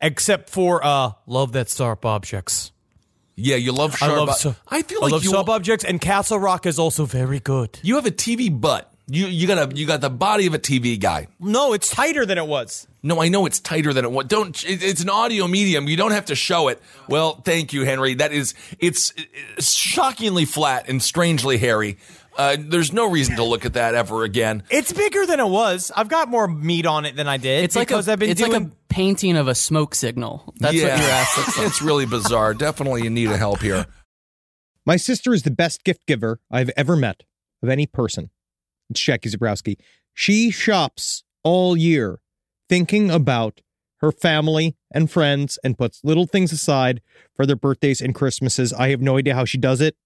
Except 0.01 0.49
for 0.49 0.85
uh, 0.85 1.13
love 1.27 1.53
that 1.53 1.69
sharp 1.69 2.05
objects. 2.05 2.73
yeah, 3.37 3.57
you 3.57 3.73
love 3.73 3.97
sharp. 3.97 4.13
I 4.13 4.17
love 4.17 4.35
so- 4.37 4.55
I 4.69 4.83
feel 4.83 4.99
I 5.01 5.07
like 5.07 5.13
love 5.13 5.25
you 5.25 5.31
sharp 5.31 5.49
objects, 5.49 5.85
and 5.85 6.01
Castle 6.01 6.39
Rock 6.39 6.67
is 6.67 6.79
also 6.79 7.05
very 7.05 7.41
good. 7.41 7.79
you 7.83 7.97
have 7.97 8.07
a 8.07 8.11
TV 8.11 8.49
butt. 8.61 8.93
You 9.11 9.27
you 9.27 9.47
got 9.47 9.73
a 9.73 9.75
you 9.75 9.87
got 9.87 10.01
the 10.03 10.11
body 10.11 10.47
of 10.47 10.53
a 10.55 10.59
TV 10.59 11.01
guy. 11.01 11.29
No, 11.41 11.73
it's 11.73 11.89
tighter 11.91 12.27
than 12.27 12.37
it 12.37 12.47
was. 12.47 12.87
No, 13.03 13.23
I 13.23 13.29
know 13.29 13.47
it's 13.47 13.59
tighter 13.59 13.95
than 13.95 14.05
it 14.05 14.11
was. 14.13 14.27
Don't. 14.27 14.63
It, 14.65 14.83
it's 14.83 15.03
an 15.03 15.09
audio 15.09 15.49
medium. 15.49 15.89
You 15.89 15.97
don't 15.97 16.11
have 16.11 16.27
to 16.27 16.35
show 16.35 16.69
it. 16.69 16.81
Well, 17.09 17.41
thank 17.43 17.73
you, 17.73 17.85
Henry. 17.85 18.15
That 18.15 18.33
is. 18.33 18.53
It's, 18.79 19.15
it's 19.57 19.73
shockingly 19.73 20.45
flat 20.45 20.91
and 20.91 21.03
strangely 21.03 21.57
hairy. 21.57 21.97
Uh, 22.39 22.57
there's 22.59 22.93
no 22.93 23.11
reason 23.11 23.35
to 23.35 23.43
look 23.43 23.65
at 23.65 23.73
that 23.73 23.97
ever 23.97 24.23
again. 24.23 24.63
It's 24.71 24.93
bigger 24.93 25.27
than 25.27 25.41
it 25.41 25.49
was. 25.49 25.91
I've 25.95 26.09
got 26.09 26.29
more 26.29 26.47
meat 26.47 26.87
on 26.87 27.05
it 27.05 27.17
than 27.17 27.27
I 27.27 27.37
did. 27.37 27.65
It's 27.65 27.75
like 27.75 27.91
a, 27.91 27.95
because 27.95 28.09
I've 28.09 28.21
been 28.21 28.31
it's 28.31 28.41
doing. 28.41 28.53
like 28.53 28.63
a 28.63 28.71
painting 28.89 29.37
of 29.37 29.49
a 29.49 29.57
smoke 29.57 29.95
signal. 29.97 30.55
That's 30.59 30.75
what 30.75 30.83
your 30.83 30.91
ass 30.91 31.37
looks 31.37 31.59
like. 31.59 31.67
it's 31.67 31.83
really 31.83 32.07
bizarre. 32.07 32.55
Definitely 32.55 33.07
in 33.07 33.15
need 33.15 33.29
of 33.31 33.39
help 33.39 33.61
here. 33.61 33.87
My 34.87 34.97
sister 34.97 35.35
is 35.35 35.43
the 35.43 35.51
best 35.51 35.83
gift 35.83 36.07
giver 36.07 36.41
I've 36.51 36.71
ever 36.77 36.95
met 36.97 37.25
of 37.61 37.69
any 37.69 37.87
person. 37.87 38.31
It's 38.89 39.01
Jackie 39.01 39.31
Zebrowski. 39.31 39.77
She 40.15 40.53
shops 40.53 41.25
all 41.43 41.77
year 41.77 42.21
thinking 42.69 43.11
about 43.11 43.61
her 44.01 44.13
family 44.13 44.77
and 44.93 45.11
friends 45.11 45.59
and 45.65 45.77
puts 45.77 46.01
little 46.05 46.27
things 46.27 46.53
aside 46.53 47.03
for 47.35 47.47
their 47.47 47.57
birthdays 47.57 48.01
and 48.01 48.15
Christmases. 48.15 48.73
I 48.73 48.91
have 48.91 49.01
no 49.01 49.19
idea 49.19 49.35
how 49.35 49.45
she 49.45 49.59
does 49.59 49.81
it. 49.81 49.97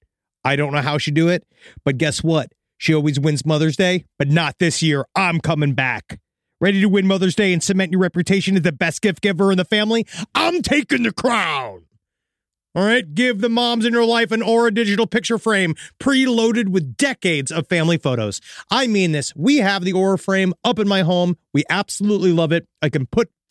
I 0.45 0.57
don't 0.57 0.73
know 0.73 0.81
how 0.81 0.99
she 0.99 1.11
do 1.11 1.29
it, 1.29 1.47
but 1.85 1.99
guess 1.99 2.23
what? 2.23 2.53
She 2.79 2.95
always 2.95 3.21
wins 3.21 3.47
Mother's 3.47 3.77
Day, 3.77 4.07
but 4.19 4.29
not 4.29 4.59
this 4.59 4.83
year. 4.83 5.05
I'm 5.15 5.41
coming 5.41 5.73
back. 5.73 6.19
Ready 6.61 6.81
to 6.81 6.89
win 6.89 7.07
Mother's 7.07 7.35
Day 7.35 7.53
and 7.53 7.63
cement 7.63 7.93
your 7.93 8.01
reputation 8.01 8.57
as 8.57 8.63
the 8.63 8.73
best 8.73 9.03
gift 9.03 9.21
giver 9.21 9.51
in 9.53 9.59
the 9.59 9.65
family? 9.65 10.07
I'm 10.35 10.63
taking 10.63 11.03
the 11.03 11.13
crown. 11.13 11.85
All 12.75 12.85
right, 12.85 13.15
give 13.15 13.43
the 13.43 13.51
moms 13.51 13.85
in 13.85 13.93
your 13.93 14.07
life 14.07 14.33
an 14.33 14.41
Aura 14.41 14.73
digital 14.73 15.07
picture 15.07 15.37
frame 15.37 15.75
preloaded 16.01 16.69
with 16.69 16.97
decades 16.97 17.53
of 17.53 17.69
family 17.69 17.99
photos. 17.99 18.41
I 18.71 18.87
mean 18.87 19.13
this. 19.13 19.35
We 19.37 19.59
have 19.59 19.85
the 19.85 19.93
Aura 19.93 20.19
frame 20.19 20.55
up 20.65 20.79
in 20.79 20.89
my 20.89 21.03
home. 21.03 21.37
We 21.53 21.65
absolutely 21.69 22.33
love 22.33 22.51
it. 22.51 22.67
I 22.81 22.89
can 22.89 23.05
put 23.05 23.31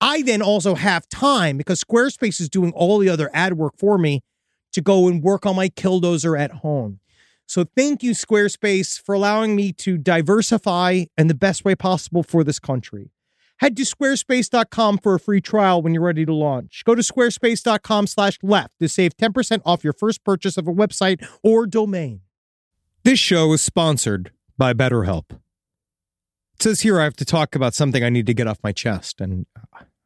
I 0.00 0.22
then 0.22 0.42
also 0.42 0.74
have 0.74 1.08
time 1.08 1.56
because 1.56 1.82
Squarespace 1.82 2.40
is 2.40 2.48
doing 2.48 2.72
all 2.72 2.98
the 2.98 3.08
other 3.08 3.30
ad 3.34 3.54
work 3.54 3.74
for 3.78 3.98
me 3.98 4.22
to 4.72 4.80
go 4.80 5.08
and 5.08 5.22
work 5.22 5.44
on 5.44 5.56
my 5.56 5.68
killdozer 5.68 6.38
at 6.38 6.50
home. 6.50 7.00
So 7.46 7.64
thank 7.76 8.02
you, 8.02 8.12
Squarespace, 8.12 9.02
for 9.02 9.14
allowing 9.14 9.56
me 9.56 9.72
to 9.72 9.98
diversify 9.98 11.06
in 11.18 11.26
the 11.26 11.34
best 11.34 11.64
way 11.64 11.74
possible 11.74 12.22
for 12.22 12.44
this 12.44 12.60
country. 12.60 13.10
Head 13.58 13.76
to 13.76 13.82
squarespace.com 13.82 14.98
for 14.98 15.14
a 15.14 15.20
free 15.20 15.40
trial 15.40 15.82
when 15.82 15.92
you're 15.92 16.02
ready 16.02 16.24
to 16.24 16.32
launch. 16.32 16.82
Go 16.86 16.94
to 16.94 17.02
squarespace.com 17.02 18.06
slash 18.06 18.38
left 18.42 18.78
to 18.78 18.88
save 18.88 19.16
10% 19.16 19.60
off 19.66 19.84
your 19.84 19.92
first 19.92 20.24
purchase 20.24 20.56
of 20.56 20.66
a 20.66 20.72
website 20.72 21.26
or 21.42 21.66
domain. 21.66 22.20
This 23.02 23.18
show 23.18 23.52
is 23.52 23.60
sponsored 23.60 24.30
by 24.56 24.72
BetterHelp. 24.72 25.32
It 25.32 26.62
says 26.62 26.80
here 26.82 27.00
I 27.00 27.04
have 27.04 27.16
to 27.16 27.24
talk 27.24 27.54
about 27.54 27.74
something 27.74 28.04
I 28.04 28.10
need 28.10 28.26
to 28.26 28.34
get 28.34 28.46
off 28.46 28.58
my 28.62 28.72
chest, 28.72 29.20
and 29.20 29.46
uh, 29.74 29.84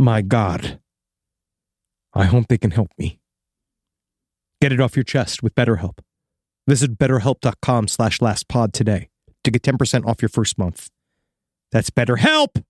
My 0.00 0.22
God. 0.22 0.78
I 2.14 2.26
hope 2.26 2.46
they 2.46 2.56
can 2.56 2.70
help 2.70 2.92
me. 2.96 3.18
Get 4.60 4.70
it 4.70 4.80
off 4.80 4.94
your 4.94 5.02
chest 5.02 5.42
with 5.42 5.56
BetterHelp. 5.56 5.98
Visit 6.68 6.96
betterhelp.com 6.96 7.88
slash 7.88 8.20
lastpod 8.20 8.72
today 8.72 9.08
to 9.42 9.50
get 9.50 9.62
10% 9.62 10.06
off 10.06 10.22
your 10.22 10.28
first 10.28 10.56
month. 10.56 10.88
That's 11.72 11.90
BetterHelp, 11.90 12.62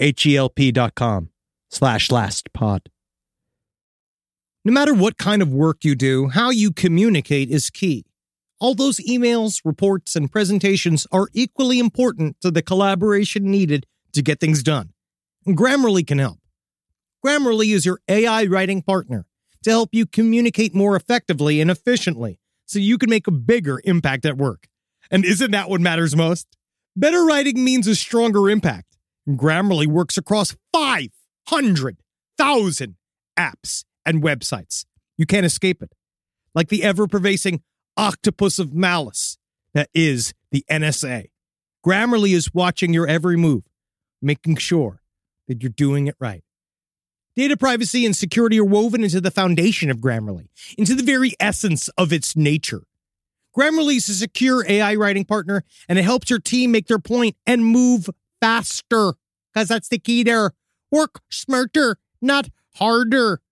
H-E-L-P 0.00 0.72
dot 0.72 0.96
com 0.96 1.30
slash 1.70 2.08
lastpod. 2.08 2.80
No 4.64 4.72
matter 4.72 4.92
what 4.92 5.18
kind 5.18 5.42
of 5.42 5.54
work 5.54 5.84
you 5.84 5.94
do, 5.94 6.30
how 6.30 6.50
you 6.50 6.72
communicate 6.72 7.48
is 7.48 7.70
key. 7.70 8.06
All 8.58 8.74
those 8.74 8.98
emails, 8.98 9.60
reports, 9.64 10.16
and 10.16 10.32
presentations 10.32 11.06
are 11.12 11.28
equally 11.32 11.78
important 11.78 12.40
to 12.40 12.50
the 12.50 12.62
collaboration 12.62 13.44
needed 13.44 13.86
to 14.14 14.20
get 14.20 14.40
things 14.40 14.64
done. 14.64 14.90
Grammarly 15.46 16.04
can 16.04 16.18
help. 16.18 16.38
Grammarly 17.26 17.74
is 17.74 17.84
your 17.84 17.98
AI 18.06 18.44
writing 18.44 18.82
partner 18.82 19.26
to 19.64 19.70
help 19.70 19.88
you 19.90 20.06
communicate 20.06 20.76
more 20.76 20.94
effectively 20.94 21.60
and 21.60 21.72
efficiently 21.72 22.38
so 22.66 22.78
you 22.78 22.98
can 22.98 23.10
make 23.10 23.26
a 23.26 23.32
bigger 23.32 23.80
impact 23.82 24.24
at 24.24 24.36
work. 24.36 24.68
And 25.10 25.24
isn't 25.24 25.50
that 25.50 25.68
what 25.68 25.80
matters 25.80 26.14
most? 26.14 26.46
Better 26.94 27.24
writing 27.24 27.64
means 27.64 27.88
a 27.88 27.96
stronger 27.96 28.48
impact. 28.48 28.96
Grammarly 29.28 29.88
works 29.88 30.16
across 30.16 30.54
500,000 30.72 32.96
apps 33.36 33.84
and 34.04 34.22
websites. 34.22 34.84
You 35.18 35.26
can't 35.26 35.44
escape 35.44 35.82
it. 35.82 35.90
Like 36.54 36.68
the 36.68 36.84
ever 36.84 37.08
pervasive 37.08 37.58
octopus 37.96 38.60
of 38.60 38.72
malice 38.72 39.36
that 39.74 39.88
is 39.92 40.32
the 40.52 40.64
NSA. 40.70 41.30
Grammarly 41.84 42.34
is 42.34 42.54
watching 42.54 42.94
your 42.94 43.08
every 43.08 43.36
move, 43.36 43.64
making 44.22 44.58
sure 44.58 45.02
that 45.48 45.60
you're 45.60 45.70
doing 45.70 46.06
it 46.06 46.14
right. 46.20 46.44
Data 47.36 47.54
privacy 47.54 48.06
and 48.06 48.16
security 48.16 48.58
are 48.58 48.64
woven 48.64 49.04
into 49.04 49.20
the 49.20 49.30
foundation 49.30 49.90
of 49.90 49.98
Grammarly, 49.98 50.48
into 50.78 50.94
the 50.94 51.02
very 51.02 51.34
essence 51.38 51.88
of 51.98 52.10
its 52.10 52.34
nature. 52.34 52.84
Grammarly 53.54 53.96
is 53.96 54.08
a 54.08 54.14
secure 54.14 54.64
AI 54.66 54.94
writing 54.94 55.26
partner, 55.26 55.62
and 55.86 55.98
it 55.98 56.02
helps 56.02 56.30
your 56.30 56.38
team 56.38 56.70
make 56.70 56.86
their 56.86 56.98
point 56.98 57.36
and 57.46 57.64
move 57.64 58.08
faster, 58.40 59.14
because 59.52 59.68
that's 59.68 59.88
the 59.88 59.98
key 59.98 60.22
there. 60.22 60.52
Work 60.90 61.20
smarter, 61.30 61.98
not 62.22 62.48
harder. 62.76 63.42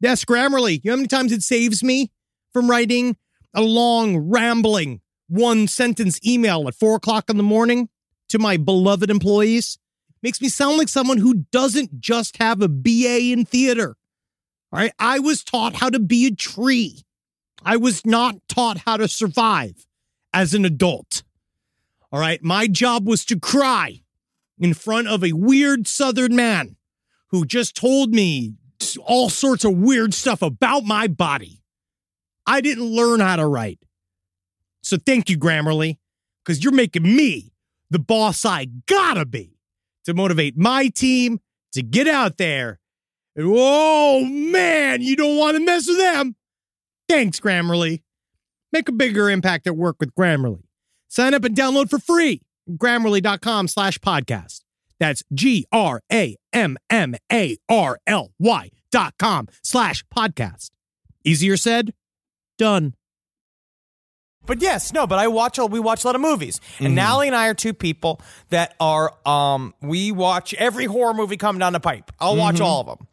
Yes, 0.00 0.24
Grammarly. 0.24 0.80
You 0.84 0.90
know 0.90 0.92
how 0.92 0.96
many 0.96 1.08
times 1.08 1.32
it 1.32 1.42
saves 1.42 1.82
me 1.82 2.12
from 2.52 2.70
writing 2.70 3.16
a 3.52 3.62
long, 3.62 4.16
rambling, 4.16 5.00
one 5.28 5.66
sentence 5.66 6.20
email 6.24 6.68
at 6.68 6.74
four 6.74 6.96
o'clock 6.96 7.30
in 7.30 7.36
the 7.36 7.42
morning 7.42 7.88
to 8.28 8.38
my 8.38 8.56
beloved 8.56 9.10
employees? 9.10 9.78
Makes 10.24 10.40
me 10.40 10.48
sound 10.48 10.78
like 10.78 10.88
someone 10.88 11.18
who 11.18 11.44
doesn't 11.52 12.00
just 12.00 12.38
have 12.38 12.62
a 12.62 12.68
BA 12.68 13.30
in 13.30 13.44
theater. 13.44 13.94
All 14.72 14.78
right. 14.78 14.94
I 14.98 15.18
was 15.18 15.44
taught 15.44 15.74
how 15.74 15.90
to 15.90 16.00
be 16.00 16.24
a 16.24 16.34
tree. 16.34 17.02
I 17.62 17.76
was 17.76 18.06
not 18.06 18.36
taught 18.48 18.78
how 18.78 18.96
to 18.96 19.06
survive 19.06 19.86
as 20.32 20.54
an 20.54 20.64
adult. 20.64 21.24
All 22.10 22.18
right. 22.18 22.42
My 22.42 22.68
job 22.68 23.06
was 23.06 23.26
to 23.26 23.38
cry 23.38 24.00
in 24.58 24.72
front 24.72 25.08
of 25.08 25.22
a 25.22 25.32
weird 25.32 25.86
Southern 25.86 26.34
man 26.34 26.76
who 27.26 27.44
just 27.44 27.76
told 27.76 28.14
me 28.14 28.54
all 29.04 29.28
sorts 29.28 29.62
of 29.62 29.76
weird 29.76 30.14
stuff 30.14 30.40
about 30.40 30.84
my 30.84 31.06
body. 31.06 31.60
I 32.46 32.62
didn't 32.62 32.84
learn 32.84 33.20
how 33.20 33.36
to 33.36 33.46
write. 33.46 33.80
So 34.80 34.96
thank 34.96 35.28
you, 35.28 35.36
Grammarly, 35.36 35.98
because 36.42 36.64
you're 36.64 36.72
making 36.72 37.02
me 37.02 37.52
the 37.90 37.98
boss 37.98 38.46
I 38.46 38.68
gotta 38.86 39.26
be 39.26 39.53
to 40.04 40.14
motivate 40.14 40.56
my 40.56 40.88
team 40.88 41.40
to 41.72 41.82
get 41.82 42.06
out 42.06 42.36
there. 42.38 42.80
And 43.36 43.46
oh 43.48 44.24
man, 44.24 45.02
you 45.02 45.16
don't 45.16 45.36
want 45.36 45.56
to 45.56 45.64
mess 45.64 45.88
with 45.88 45.98
them. 45.98 46.36
Thanks, 47.08 47.40
Grammarly. 47.40 48.02
Make 48.72 48.88
a 48.88 48.92
bigger 48.92 49.30
impact 49.30 49.66
at 49.66 49.76
work 49.76 49.96
with 50.00 50.14
Grammarly. 50.14 50.64
Sign 51.08 51.34
up 51.34 51.44
and 51.44 51.56
download 51.56 51.90
for 51.90 51.98
free. 51.98 52.42
Grammarly.com 52.70 53.68
slash 53.68 53.98
podcast. 53.98 54.62
That's 54.98 55.22
G 55.32 55.66
R 55.70 56.00
A 56.12 56.36
M 56.52 56.76
M 56.90 57.14
A 57.30 57.56
R 57.68 57.98
L 58.06 58.32
Y 58.38 58.70
dot 58.90 59.14
com 59.18 59.48
slash 59.62 60.04
podcast. 60.14 60.70
Easier 61.24 61.56
said, 61.56 61.92
done. 62.58 62.94
But 64.46 64.60
yes, 64.62 64.92
no, 64.92 65.06
but 65.06 65.18
I 65.18 65.28
watch 65.28 65.58
a- 65.58 65.66
we 65.66 65.80
watch 65.80 66.04
a 66.04 66.08
lot 66.08 66.14
of 66.14 66.20
movies. 66.20 66.60
And 66.78 66.88
Mm-hmm. 66.88 66.94
Nally 66.96 67.26
and 67.28 67.36
I 67.36 67.48
are 67.48 67.54
two 67.54 67.72
people 67.74 68.20
that 68.50 68.74
are 68.80 69.12
um 69.26 69.74
we 69.80 70.12
watch 70.12 70.54
every 70.54 70.84
horror 70.86 71.14
movie 71.14 71.36
come 71.36 71.58
down 71.58 71.72
the 71.72 71.80
pipe. 71.80 72.12
I'll 72.20 72.36
watch 72.36 72.56
Mm-hmm. 72.56 72.64
all 72.64 72.80
of 72.80 72.86
them. 72.98 73.06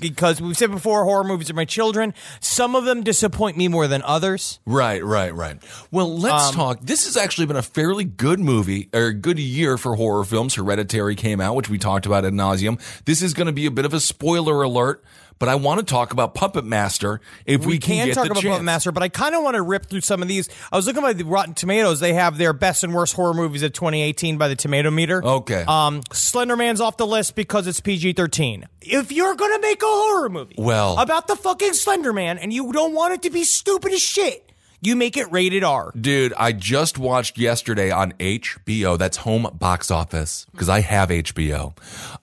Because 0.00 0.40
we've 0.40 0.56
said 0.56 0.70
before 0.70 1.02
horror 1.02 1.24
movies 1.24 1.50
are 1.50 1.54
my 1.54 1.64
children. 1.64 2.14
Some 2.38 2.76
of 2.76 2.84
them 2.84 3.02
disappoint 3.02 3.56
me 3.56 3.66
more 3.66 3.88
than 3.88 4.00
others. 4.02 4.60
Right, 4.64 5.04
right, 5.04 5.34
right. 5.34 5.56
Well, 5.90 6.16
let's 6.16 6.52
talk. 6.52 6.78
This 6.82 7.06
has 7.06 7.16
actually 7.16 7.46
been 7.48 7.56
a 7.56 7.62
fairly 7.62 8.04
good 8.04 8.38
movie 8.38 8.90
or 8.94 9.10
good 9.12 9.40
year 9.40 9.76
for 9.76 9.96
horror 9.96 10.22
films. 10.22 10.54
Hereditary 10.54 11.16
came 11.16 11.40
out, 11.40 11.56
which 11.56 11.68
we 11.68 11.78
talked 11.78 12.06
about 12.06 12.24
ad 12.24 12.32
nauseum. 12.32 12.80
This 13.06 13.22
is 13.22 13.34
going 13.34 13.48
to 13.48 13.52
be 13.52 13.66
a 13.66 13.72
bit 13.72 13.84
of 13.84 13.92
a 13.92 13.98
spoiler 13.98 14.62
alert, 14.62 15.02
but 15.38 15.48
I 15.48 15.54
want 15.54 15.80
to 15.80 15.84
talk 15.86 16.12
about 16.12 16.34
Puppet 16.34 16.64
Master 16.64 17.20
if 17.46 17.60
we, 17.62 17.74
We, 17.74 17.78
can, 17.78 18.06
get 18.06 18.14
talk 18.14 18.24
the 18.26 18.32
about 18.32 18.42
chance. 18.42 18.52
Puppet 18.54 18.64
Master, 18.64 18.92
but 18.92 19.02
I 19.02 19.08
kind 19.08 19.34
of 19.34 19.42
want 19.42 19.54
to 19.56 19.62
rip 19.62 19.86
through 19.86 20.00
some 20.00 20.22
of 20.22 20.28
these. 20.28 20.48
I 20.72 20.76
was 20.76 20.86
looking 20.86 21.04
at 21.04 21.16
the 21.18 21.24
Rotten 21.24 21.54
Tomatoes. 21.54 22.00
They 22.00 22.14
have 22.14 22.38
their 22.38 22.52
best 22.52 22.84
and 22.84 22.94
worst 22.94 23.14
horror 23.14 23.34
movies 23.34 23.62
of 23.62 23.72
2018 23.72 24.38
by 24.38 24.48
the 24.48 24.56
Tomato 24.56 24.90
Meter. 24.90 25.24
Okay. 25.24 25.64
Um, 25.66 26.02
Slenderman's 26.10 26.80
off 26.80 26.96
the 26.96 27.06
list 27.06 27.34
because 27.36 27.66
it's 27.66 27.80
PG 27.80 28.14
13. 28.14 28.66
If 28.82 29.12
you're 29.12 29.34
going 29.34 29.52
to 29.54 29.60
make 29.60 29.82
a 29.82 29.86
horror 29.86 30.28
movie 30.28 30.54
Well- 30.58 30.98
about 30.98 31.28
the 31.28 31.36
fucking 31.36 31.72
Slenderman 31.72 32.38
and 32.40 32.52
you 32.52 32.72
don't 32.72 32.94
want 32.94 33.14
it 33.14 33.22
to 33.22 33.30
be 33.30 33.44
stupid 33.44 33.92
as 33.92 34.00
shit, 34.02 34.44
you 34.80 34.94
make 34.94 35.16
it 35.16 35.30
rated 35.32 35.64
R. 35.64 35.92
Dude, 36.00 36.32
I 36.36 36.52
just 36.52 36.98
watched 36.98 37.36
yesterday 37.36 37.90
on 37.90 38.12
HBO. 38.12 38.96
That's 38.96 39.16
home 39.16 39.48
box 39.52 39.90
office 39.90 40.46
because 40.52 40.68
I 40.68 40.80
have 40.82 41.08
HBO. 41.08 41.74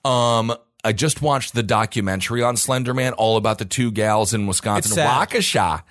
Um, 0.06 0.54
I 0.86 0.92
just 0.92 1.20
watched 1.20 1.52
the 1.52 1.64
documentary 1.64 2.44
on 2.44 2.54
Slenderman, 2.54 3.12
all 3.16 3.36
about 3.36 3.58
the 3.58 3.64
two 3.64 3.90
gals 3.90 4.32
in 4.32 4.46
Wisconsin, 4.46 4.96
Waukesha. 4.96 5.82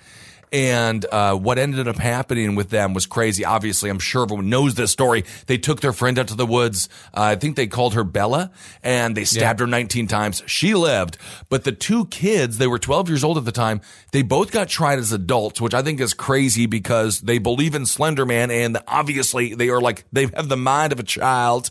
And 0.52 1.04
uh, 1.12 1.34
what 1.34 1.58
ended 1.58 1.86
up 1.86 1.96
happening 1.98 2.54
with 2.54 2.70
them 2.70 2.94
was 2.94 3.04
crazy. 3.04 3.44
Obviously, 3.44 3.90
I'm 3.90 3.98
sure 3.98 4.22
everyone 4.22 4.48
knows 4.48 4.74
this 4.74 4.90
story. 4.90 5.24
They 5.48 5.58
took 5.58 5.82
their 5.82 5.92
friend 5.92 6.18
out 6.18 6.28
to 6.28 6.34
the 6.34 6.46
woods. 6.46 6.88
Uh, 7.12 7.22
I 7.22 7.36
think 7.36 7.56
they 7.56 7.66
called 7.66 7.92
her 7.92 8.04
Bella, 8.04 8.52
and 8.82 9.14
they 9.14 9.24
stabbed 9.24 9.60
her 9.60 9.66
19 9.66 10.06
times. 10.06 10.42
She 10.46 10.72
lived, 10.72 11.18
but 11.50 11.64
the 11.64 11.72
two 11.72 12.06
kids, 12.06 12.56
they 12.56 12.66
were 12.66 12.78
12 12.78 13.10
years 13.10 13.22
old 13.22 13.36
at 13.36 13.44
the 13.44 13.52
time. 13.52 13.82
They 14.12 14.22
both 14.22 14.50
got 14.50 14.68
tried 14.68 14.98
as 14.98 15.12
adults, 15.12 15.60
which 15.60 15.74
I 15.74 15.82
think 15.82 16.00
is 16.00 16.14
crazy 16.14 16.64
because 16.64 17.20
they 17.20 17.36
believe 17.36 17.74
in 17.74 17.82
Slenderman, 17.82 18.50
and 18.50 18.78
obviously 18.88 19.54
they 19.54 19.68
are 19.68 19.80
like 19.82 20.06
they 20.10 20.28
have 20.34 20.48
the 20.48 20.56
mind 20.56 20.92
of 20.92 21.00
a 21.00 21.04
child 21.04 21.70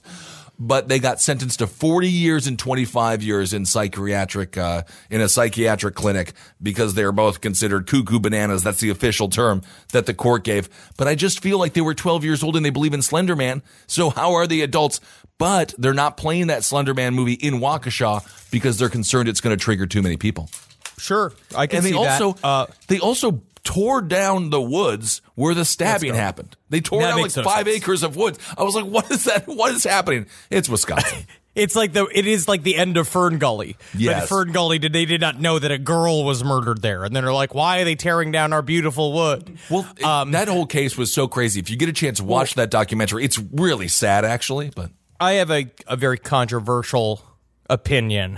but 0.57 0.87
they 0.87 0.99
got 0.99 1.21
sentenced 1.21 1.59
to 1.59 1.67
40 1.67 2.09
years 2.09 2.47
and 2.47 2.57
25 2.57 3.23
years 3.23 3.53
in 3.53 3.65
psychiatric 3.65 4.57
uh, 4.57 4.83
in 5.09 5.21
a 5.21 5.29
psychiatric 5.29 5.95
clinic 5.95 6.33
because 6.61 6.93
they 6.93 7.03
are 7.03 7.11
both 7.11 7.41
considered 7.41 7.87
cuckoo 7.87 8.19
bananas. 8.19 8.63
That's 8.63 8.79
the 8.79 8.89
official 8.89 9.29
term 9.29 9.61
that 9.91 10.05
the 10.05 10.13
court 10.13 10.43
gave. 10.43 10.69
But 10.97 11.07
I 11.07 11.15
just 11.15 11.41
feel 11.41 11.59
like 11.59 11.73
they 11.73 11.81
were 11.81 11.93
12 11.93 12.23
years 12.23 12.43
old 12.43 12.55
and 12.55 12.65
they 12.65 12.69
believe 12.69 12.93
in 12.93 13.01
Slenderman. 13.01 13.61
So 13.87 14.09
how 14.09 14.33
are 14.33 14.47
they 14.47 14.61
adults? 14.61 15.01
But 15.37 15.73
they're 15.77 15.93
not 15.93 16.15
playing 16.17 16.47
that 16.47 16.61
Slenderman 16.61 17.13
movie 17.13 17.33
in 17.33 17.55
Waukesha 17.55 18.51
because 18.51 18.79
they're 18.79 18.89
concerned 18.89 19.27
it's 19.27 19.41
going 19.41 19.55
to 19.57 19.61
trigger 19.61 19.85
too 19.85 20.01
many 20.01 20.15
people. 20.17 20.49
Sure, 20.97 21.33
I 21.55 21.67
can 21.67 21.77
And 21.77 21.85
they 21.85 21.91
see 21.91 21.97
also 21.97 22.33
that. 22.33 22.45
Uh, 22.45 22.65
they 22.87 22.99
also 22.99 23.41
tore 23.65 24.01
down 24.01 24.49
the 24.51 24.61
woods 24.61 25.21
where 25.35 25.53
the 25.53 25.65
stabbing 25.65 26.13
happened. 26.13 26.55
They 26.69 26.79
tore 26.79 27.01
That 27.01 27.07
down 27.09 27.15
like 27.17 27.23
makes 27.23 27.35
no 27.37 27.43
five 27.43 27.65
sense. 27.65 27.77
acres 27.77 28.03
of 28.03 28.15
woods. 28.15 28.39
I 28.57 28.63
was 28.63 28.75
like, 28.75 28.85
what 28.95 29.11
is 29.11 29.25
that? 29.25 29.45
What 29.47 29.73
is 29.73 29.83
happening? 29.83 30.27
It's 30.49 30.69
Wisconsin. 30.69 31.25
It's 31.55 31.73
like 31.73 31.93
the 31.93 32.05
it 32.13 32.27
is 32.27 32.49
like 32.49 32.63
the 32.63 32.75
end 32.75 32.97
of 32.97 33.07
Fern 33.07 33.37
Gully. 33.39 33.77
Yes. 33.97 34.23
But 34.23 34.27
Fern 34.27 34.51
Gully 34.51 34.77
did 34.77 34.91
they 34.91 35.05
did 35.05 35.21
not 35.21 35.39
know 35.39 35.57
that 35.57 35.71
a 35.71 35.77
girl 35.77 36.25
was 36.25 36.43
murdered 36.43 36.81
there, 36.81 37.05
and 37.05 37.15
then 37.15 37.23
they're 37.23 37.31
like, 37.31 37.55
"Why 37.55 37.79
are 37.79 37.85
they 37.85 37.95
tearing 37.95 38.29
down 38.33 38.51
our 38.51 38.61
beautiful 38.61 39.13
wood?" 39.13 39.57
Well, 39.69 39.87
it- 39.97 40.03
Um, 40.03 40.31
that 40.31 40.49
whole 40.49 40.65
case 40.65 40.97
was 40.97 41.13
so 41.13 41.29
crazy. 41.29 41.61
If 41.61 41.69
you 41.69 41.77
get 41.77 41.87
a 41.87 41.93
chance, 41.93 42.19
watch 42.19 42.55
that 42.55 42.69
documentary. 42.71 43.23
It's 43.23 43.39
really 43.39 43.87
sad, 43.87 44.25
actually. 44.25 44.69
But 44.75 44.91
I 45.17 45.35
have 45.35 45.49
a, 45.49 45.71
a 45.87 45.95
very 45.95 46.17
controversial 46.17 47.21
opinion 47.69 48.37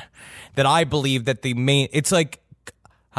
that 0.53 0.67
I 0.67 0.83
believe 0.83 1.25
that 1.25 1.41
the 1.41 1.55
main 1.55 1.87
it's 1.93 2.11
like 2.11 2.39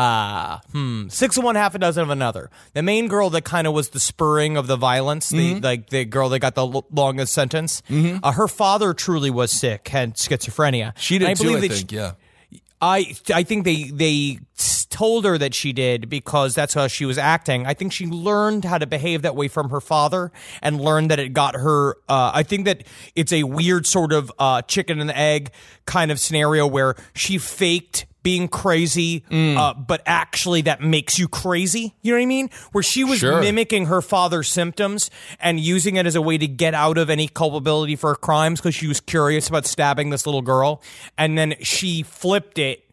ah 0.00 0.60
hmm 0.72 1.08
six 1.08 1.36
of 1.36 1.42
one 1.44 1.56
half 1.56 1.74
a 1.74 1.78
dozen 1.78 2.02
of 2.04 2.10
another. 2.10 2.50
The 2.72 2.82
main 2.82 3.08
girl 3.08 3.30
that 3.30 3.42
kind 3.42 3.66
of 3.66 3.74
was 3.74 3.88
the 3.90 4.00
spurring 4.00 4.56
of 4.56 4.66
the 4.68 4.76
violence, 4.76 5.28
the 5.28 5.58
like 5.60 5.90
the 5.90 6.04
girl 6.04 6.28
that 6.30 6.38
got 6.38 6.54
the 6.54 6.66
l- 6.66 6.86
longest 6.90 7.32
sentence. 7.34 7.82
Uh, 8.22 8.32
her 8.32 8.46
father 8.48 8.94
truly 8.94 9.30
was 9.30 9.50
sick, 9.50 9.88
had 9.88 10.14
schizophrenia. 10.14 10.92
she 10.96 11.18
did 11.18 11.26
too. 11.36 11.56
I 11.56 11.60
think. 11.68 11.90
she- 11.90 11.96
yeah. 11.96 12.12
I 12.80 13.16
I 13.34 13.42
think 13.42 13.64
they 13.64 13.84
they 13.92 14.38
told 14.88 15.24
her 15.24 15.36
that 15.36 15.52
she 15.52 15.72
did 15.72 16.08
because 16.08 16.54
that's 16.54 16.74
how 16.74 16.86
she 16.86 17.04
was 17.04 17.18
acting. 17.18 17.66
I 17.66 17.74
think 17.74 17.92
she 17.92 18.06
learned 18.06 18.64
how 18.64 18.78
to 18.78 18.86
behave 18.86 19.22
that 19.22 19.34
way 19.34 19.48
from 19.48 19.70
her 19.70 19.80
father 19.80 20.30
and 20.62 20.80
learned 20.80 21.10
that 21.10 21.18
it 21.18 21.30
got 21.32 21.56
her. 21.56 21.96
Uh, 22.08 22.30
I 22.32 22.44
think 22.44 22.66
that 22.66 22.84
it's 23.16 23.32
a 23.32 23.42
weird 23.42 23.84
sort 23.86 24.12
of 24.12 24.30
uh, 24.38 24.62
chicken 24.62 25.00
and 25.00 25.10
egg 25.10 25.50
kind 25.86 26.12
of 26.12 26.20
scenario 26.20 26.68
where 26.68 26.94
she 27.14 27.36
faked 27.36 28.06
being 28.22 28.48
crazy, 28.48 29.24
Mm. 29.30 29.56
uh, 29.56 29.74
but 29.74 30.02
actually 30.04 30.62
that 30.62 30.80
makes 30.80 31.18
you 31.18 31.28
crazy. 31.28 31.94
You 32.02 32.12
know 32.12 32.18
what 32.18 32.22
I 32.22 32.26
mean? 32.26 32.50
Where 32.72 32.82
she 32.82 33.04
was 33.04 33.20
Sure. 33.20 33.40
mimicking 33.40 33.86
her 33.86 34.02
father's 34.02 34.48
symptoms 34.48 35.10
and 35.40 35.58
using 35.60 35.96
it 35.96 36.04
as 36.06 36.14
a 36.14 36.20
way 36.22 36.36
to 36.38 36.46
get 36.48 36.74
out 36.74 36.98
of 36.98 37.10
any 37.10 37.28
culpability 37.28 37.96
for 37.96 38.10
her 38.10 38.16
crimes 38.16 38.60
because 38.60 38.74
she 38.74 38.86
was 38.88 39.00
curious 39.00 39.48
about 39.48 39.66
stabbing 39.66 40.10
this 40.10 40.26
little 40.26 40.42
girl, 40.42 40.82
and 41.16 41.38
then 41.38 41.54
she 41.62 42.02
flipped 42.02 42.58
it. 42.58 42.84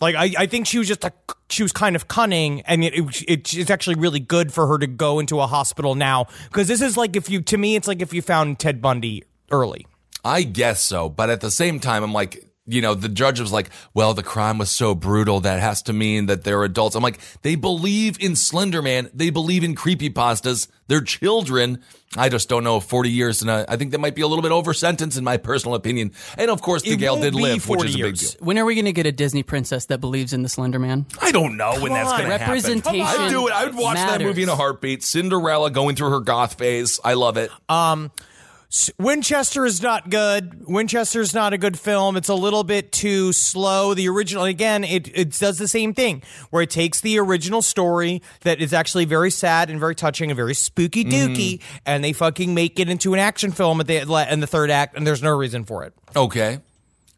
Like 0.00 0.16
I, 0.16 0.32
I 0.36 0.46
think 0.46 0.66
she 0.66 0.78
was 0.78 0.88
just 0.88 1.04
a, 1.04 1.12
she 1.48 1.62
was 1.62 1.70
kind 1.70 1.94
of 1.94 2.08
cunning, 2.08 2.62
and 2.62 2.82
it, 2.82 2.92
it 3.28 3.54
it's 3.54 3.70
actually 3.70 3.94
really 3.96 4.18
good 4.18 4.52
for 4.52 4.66
her 4.66 4.78
to 4.78 4.86
go 4.88 5.20
into 5.20 5.38
a 5.40 5.46
hospital 5.46 5.94
now 5.94 6.26
because 6.48 6.66
this 6.66 6.80
is 6.80 6.96
like 6.96 7.14
if 7.14 7.30
you 7.30 7.40
to 7.42 7.56
me 7.56 7.76
it's 7.76 7.86
like 7.86 8.02
if 8.02 8.12
you 8.12 8.20
found 8.20 8.58
Ted 8.58 8.82
Bundy 8.82 9.22
early. 9.52 9.86
I 10.24 10.42
guess 10.42 10.82
so. 10.82 11.08
But 11.08 11.30
at 11.30 11.40
the 11.40 11.50
same 11.52 11.78
time, 11.78 12.02
I'm 12.02 12.12
like, 12.12 12.44
you 12.66 12.80
know, 12.80 12.94
the 12.94 13.08
judge 13.08 13.40
was 13.40 13.52
like, 13.52 13.70
well, 13.92 14.14
the 14.14 14.22
crime 14.22 14.58
was 14.58 14.70
so 14.70 14.94
brutal 14.94 15.40
that 15.40 15.60
has 15.60 15.82
to 15.82 15.92
mean 15.92 16.26
that 16.26 16.44
they're 16.44 16.62
adults. 16.62 16.94
I'm 16.94 17.02
like, 17.02 17.18
they 17.42 17.56
believe 17.56 18.16
in 18.20 18.32
Slenderman. 18.32 19.10
They 19.12 19.30
believe 19.30 19.64
in 19.64 19.74
creepypastas. 19.74 20.68
They're 20.86 21.00
children. 21.00 21.82
I 22.16 22.28
just 22.28 22.48
don't 22.48 22.62
know. 22.62 22.78
40 22.78 23.10
years, 23.10 23.40
and 23.40 23.50
uh, 23.50 23.64
I 23.68 23.76
think 23.76 23.92
that 23.92 23.98
might 23.98 24.14
be 24.14 24.20
a 24.20 24.26
little 24.26 24.42
bit 24.42 24.52
over 24.52 24.74
sentence 24.74 25.16
in 25.16 25.24
my 25.24 25.38
personal 25.38 25.74
opinion. 25.74 26.12
And 26.36 26.50
of 26.50 26.60
course, 26.60 26.82
the 26.82 26.92
It 26.92 26.96
gal 26.98 27.18
did 27.18 27.34
live, 27.34 27.66
which 27.66 27.78
40 27.80 27.88
is 27.88 27.94
a 27.94 27.98
big 27.98 28.16
deal. 28.16 28.30
When 28.40 28.58
are 28.58 28.66
we 28.66 28.74
going 28.74 28.84
to 28.84 28.92
get 28.92 29.06
a 29.06 29.12
Disney 29.12 29.42
princess 29.42 29.86
that 29.86 29.98
believes 29.98 30.34
in 30.34 30.42
the 30.42 30.48
Slender 30.50 30.78
Man? 30.78 31.06
I 31.20 31.32
don't 31.32 31.56
know 31.56 31.80
when 31.80 31.92
that's 31.92 32.10
going 32.10 32.24
to 32.24 32.30
happen. 32.30 32.48
Representation 32.48 33.00
I'd 33.00 33.30
do 33.30 33.48
it. 33.48 33.54
I 33.54 33.64
would 33.64 33.74
watch 33.74 33.96
that 33.96 34.20
movie 34.20 34.42
in 34.42 34.50
a 34.50 34.56
heartbeat. 34.56 35.02
Cinderella 35.02 35.70
going 35.70 35.96
through 35.96 36.10
her 36.10 36.20
goth 36.20 36.58
phase. 36.58 37.00
I 37.02 37.14
love 37.14 37.38
it. 37.38 37.50
Winchester 38.98 39.66
is 39.66 39.82
not 39.82 40.08
good. 40.08 40.66
Winchester 40.66 41.20
is 41.20 41.34
not 41.34 41.52
a 41.52 41.58
good 41.58 41.78
film. 41.78 42.16
It's 42.16 42.30
a 42.30 42.34
little 42.34 42.64
bit 42.64 42.90
too 42.90 43.32
slow. 43.32 43.92
The 43.92 44.08
original, 44.08 44.44
again, 44.44 44.82
it, 44.82 45.08
it 45.14 45.38
does 45.38 45.58
the 45.58 45.68
same 45.68 45.92
thing 45.92 46.22
where 46.50 46.62
it 46.62 46.70
takes 46.70 47.02
the 47.02 47.18
original 47.18 47.60
story 47.60 48.22
that 48.42 48.60
is 48.60 48.72
actually 48.72 49.04
very 49.04 49.30
sad 49.30 49.68
and 49.68 49.78
very 49.78 49.94
touching 49.94 50.30
and 50.30 50.36
very 50.36 50.54
spooky 50.54 51.04
dooky, 51.04 51.58
mm-hmm. 51.58 51.78
and 51.84 52.02
they 52.02 52.14
fucking 52.14 52.54
make 52.54 52.80
it 52.80 52.88
into 52.88 53.12
an 53.12 53.20
action 53.20 53.52
film 53.52 53.78
at 53.80 53.86
the 53.86 54.32
in 54.32 54.40
the 54.40 54.46
third 54.46 54.70
act, 54.70 54.96
and 54.96 55.06
there's 55.06 55.22
no 55.22 55.36
reason 55.36 55.64
for 55.64 55.84
it. 55.84 55.92
okay. 56.16 56.60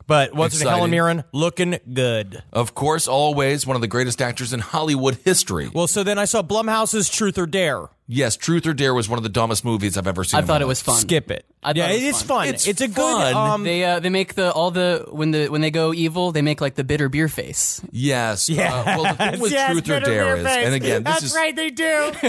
But 0.07 0.35
what's 0.35 0.55
it, 0.55 0.59
Exciting. 0.59 0.77
Helen 0.77 0.91
Mirren 0.91 1.25
looking 1.33 1.79
good. 1.93 2.43
Of 2.53 2.75
course, 2.75 3.09
always 3.09 3.67
one 3.67 3.75
of 3.75 3.81
the 3.81 3.89
greatest 3.89 4.21
actors 4.21 4.53
in 4.53 4.61
Hollywood 4.61 5.17
history. 5.25 5.71
Well, 5.73 5.87
so 5.87 6.03
then 6.05 6.19
I 6.19 6.27
saw 6.27 6.43
Blumhouse's 6.43 7.09
Truth 7.09 7.39
or 7.39 7.47
Dare. 7.47 7.89
Yes, 8.07 8.37
Truth 8.37 8.67
or 8.67 8.75
Dare 8.75 8.93
was 8.93 9.09
one 9.09 9.19
of 9.19 9.23
the 9.23 9.31
dumbest 9.31 9.65
movies 9.65 9.97
I've 9.97 10.07
ever 10.07 10.25
seen. 10.25 10.37
I 10.37 10.41
in 10.43 10.47
thought 10.47 10.61
my 10.61 10.65
it 10.65 10.65
life. 10.65 10.69
was 10.69 10.83
fun. 10.83 10.97
Skip 10.99 11.31
it. 11.31 11.47
I 11.63 11.73
yeah, 11.75 11.89
it 11.89 12.03
it 12.03 12.03
is 12.03 12.21
fun. 12.21 12.45
fun. 12.45 12.49
It's 12.49 12.67
It's, 12.69 12.83
a 12.83 12.87
good. 12.89 12.97
fun. 12.97 13.35
Um, 13.35 13.65
They 13.65 13.83
uh, 13.83 13.99
they 13.99 14.11
make 14.11 14.35
the 14.35 14.53
all 14.53 14.71
the 14.71 15.07
when 15.11 15.31
the 15.31 15.49
when 15.49 15.63
they 15.63 15.71
go 15.71 15.95
evil 15.95 16.31
they 16.31 16.43
make 16.43 16.61
like 16.61 16.75
the 16.75 16.85
bitter 16.85 17.09
beer 17.09 17.29
face. 17.29 17.81
Yes. 17.91 18.51
Yeah. 18.51 18.75
Uh, 18.75 18.85
well, 19.03 19.15
the 19.15 19.31
thing 19.31 19.41
with 19.41 19.53
Yes, 19.53 19.73
Truth 19.73 19.89
or 19.89 20.01
Dare 20.01 20.37
is, 20.37 20.45
face. 20.47 20.67
and 20.67 20.75
again, 20.75 21.03
this 21.05 21.13
That's 21.15 21.25
is 21.25 21.35
right. 21.35 21.57
They 21.57 21.71
do. 21.71 22.13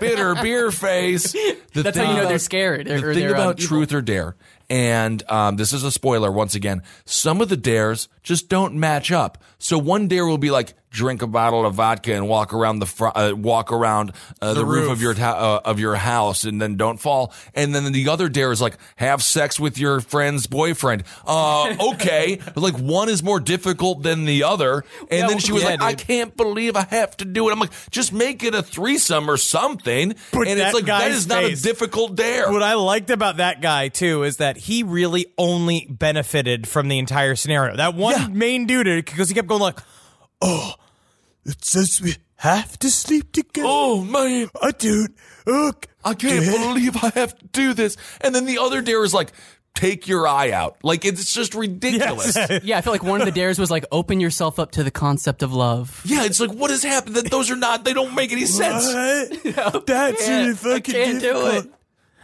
bitter 0.00 0.34
beer 0.42 0.70
face. 0.70 1.34
The 1.74 1.82
That's 1.82 1.96
thing 1.96 2.06
how 2.06 2.12
you 2.14 2.22
know 2.22 2.28
they're 2.28 2.38
scared. 2.38 2.86
The 2.86 3.00
thing 3.00 3.14
they're, 3.14 3.34
um, 3.34 3.34
about 3.34 3.58
evil. 3.58 3.68
Truth 3.78 3.92
or 3.94 4.00
Dare, 4.00 4.36
and 4.70 5.22
um, 5.30 5.56
this 5.56 5.72
is 5.72 5.84
a 5.84 5.92
spoiler 5.92 6.30
once 6.30 6.54
again, 6.54 6.82
some 7.04 7.40
of 7.40 7.48
the 7.48 7.56
dares 7.56 8.08
just 8.22 8.48
don't 8.48 8.74
match 8.74 9.12
up. 9.12 9.42
So 9.58 9.78
one 9.78 10.08
dare 10.08 10.26
will 10.26 10.38
be 10.38 10.50
like 10.50 10.74
drink 10.94 11.22
a 11.22 11.26
bottle 11.26 11.66
of 11.66 11.74
vodka 11.74 12.14
and 12.14 12.28
walk 12.28 12.54
around 12.54 12.78
the 12.78 12.86
fr- 12.86 13.08
uh, 13.14 13.32
walk 13.36 13.72
around 13.72 14.12
uh, 14.40 14.54
the, 14.54 14.64
roof. 14.64 14.84
roof. 14.84 14.92
of 14.92 15.02
your 15.02 15.12
ta- 15.12 15.60
uh, 15.64 15.68
of 15.68 15.80
your 15.80 15.96
house 15.96 16.44
and 16.44 16.62
then 16.62 16.76
don't 16.76 16.98
fall. 16.98 17.34
And 17.52 17.74
then 17.74 17.90
the 17.92 18.08
other 18.08 18.28
dare 18.28 18.52
is 18.52 18.60
like 18.62 18.78
have 18.96 19.20
sex 19.22 19.58
with 19.58 19.76
your 19.76 20.00
friend's 20.00 20.46
boyfriend. 20.46 21.02
Uh, 21.26 21.74
okay, 21.94 22.38
like 22.54 22.78
one 22.78 23.08
is 23.08 23.22
more 23.24 23.40
difficult 23.40 24.02
than 24.04 24.24
the 24.24 24.44
other. 24.44 24.84
And 25.10 25.20
Yeah, 25.22 25.26
then 25.26 25.38
she 25.40 25.50
was 25.52 25.64
yeah, 25.64 25.70
like, 25.70 25.82
I 25.82 25.94
can't 25.94 26.36
believe 26.36 26.76
I 26.76 26.84
have 26.90 27.16
to 27.18 27.24
do 27.24 27.48
it. 27.48 27.52
I'm 27.52 27.58
like, 27.58 27.72
just 27.90 28.12
make 28.12 28.44
it 28.44 28.54
a 28.54 28.62
threesome 28.62 29.28
or 29.28 29.36
something. 29.36 30.14
But 30.32 30.46
and 30.46 30.60
it's 30.60 30.74
like 30.74 30.84
that 30.86 31.10
is 31.10 31.26
not 31.26 31.42
a 31.42 31.56
difficult 31.56 32.14
dare. 32.14 32.52
What 32.52 32.62
I 32.62 32.74
liked 32.74 33.10
about 33.10 33.38
that 33.38 33.60
guy 33.60 33.88
too 33.88 34.22
is 34.22 34.36
that 34.36 34.56
he 34.56 34.84
really 34.84 35.26
only 35.36 35.88
benefited 35.90 36.68
from 36.68 36.86
the 36.88 36.98
entire 36.98 37.34
scenario. 37.34 37.76
That 37.76 37.94
one 37.94 38.14
Yeah. 38.14 38.28
main 38.28 38.66
dude, 38.66 38.86
because 39.04 39.28
he 39.28 39.34
kept 39.34 39.48
going 39.48 39.60
like, 39.60 39.78
"Oh, 40.40 40.74
it 41.44 41.64
says 41.64 42.00
we 42.00 42.16
have 42.36 42.78
to 42.80 42.90
sleep 42.90 43.32
together. 43.32 43.66
Oh 43.68 44.02
man, 44.02 44.50
I 44.60 44.70
do. 44.72 45.06
Look, 45.46 45.86
I 46.04 46.14
can't 46.14 46.44
believe 46.44 46.96
I 47.02 47.10
have 47.14 47.36
to 47.38 47.46
do 47.46 47.74
this. 47.74 47.96
And 48.20 48.34
then 48.34 48.46
the 48.46 48.58
other 48.58 48.82
dare 48.82 49.02
is 49.04 49.14
like, 49.14 49.32
take 49.74 50.06
your 50.06 50.26
eye 50.26 50.50
out. 50.50 50.76
Like 50.82 51.04
it's 51.04 51.32
just 51.32 51.54
ridiculous. 51.54 52.36
Yeah, 52.62 52.78
I 52.78 52.80
feel 52.80 52.92
like 52.92 53.02
one 53.02 53.20
of 53.20 53.26
the 53.26 53.32
dares 53.32 53.58
was 53.58 53.70
like 53.70 53.84
open 53.90 54.20
yourself 54.20 54.58
up 54.58 54.72
to 54.72 54.84
the 54.84 54.90
concept 54.90 55.42
of 55.42 55.52
love. 55.52 56.00
Yeah, 56.04 56.24
it's 56.24 56.40
like 56.40 56.52
what 56.52 56.70
has 56.70 56.82
happened? 56.82 57.16
That 57.16 57.30
those 57.30 57.50
are 57.50 57.56
not. 57.56 57.84
They 57.84 57.92
don't 57.92 58.14
make 58.14 58.32
any 58.32 58.46
sense. 58.46 58.84
What? 58.86 59.86
That's 59.86 60.28
really 60.28 60.74
I 60.74 60.80
can't 60.80 61.20
do 61.20 61.46
it. 61.48 61.70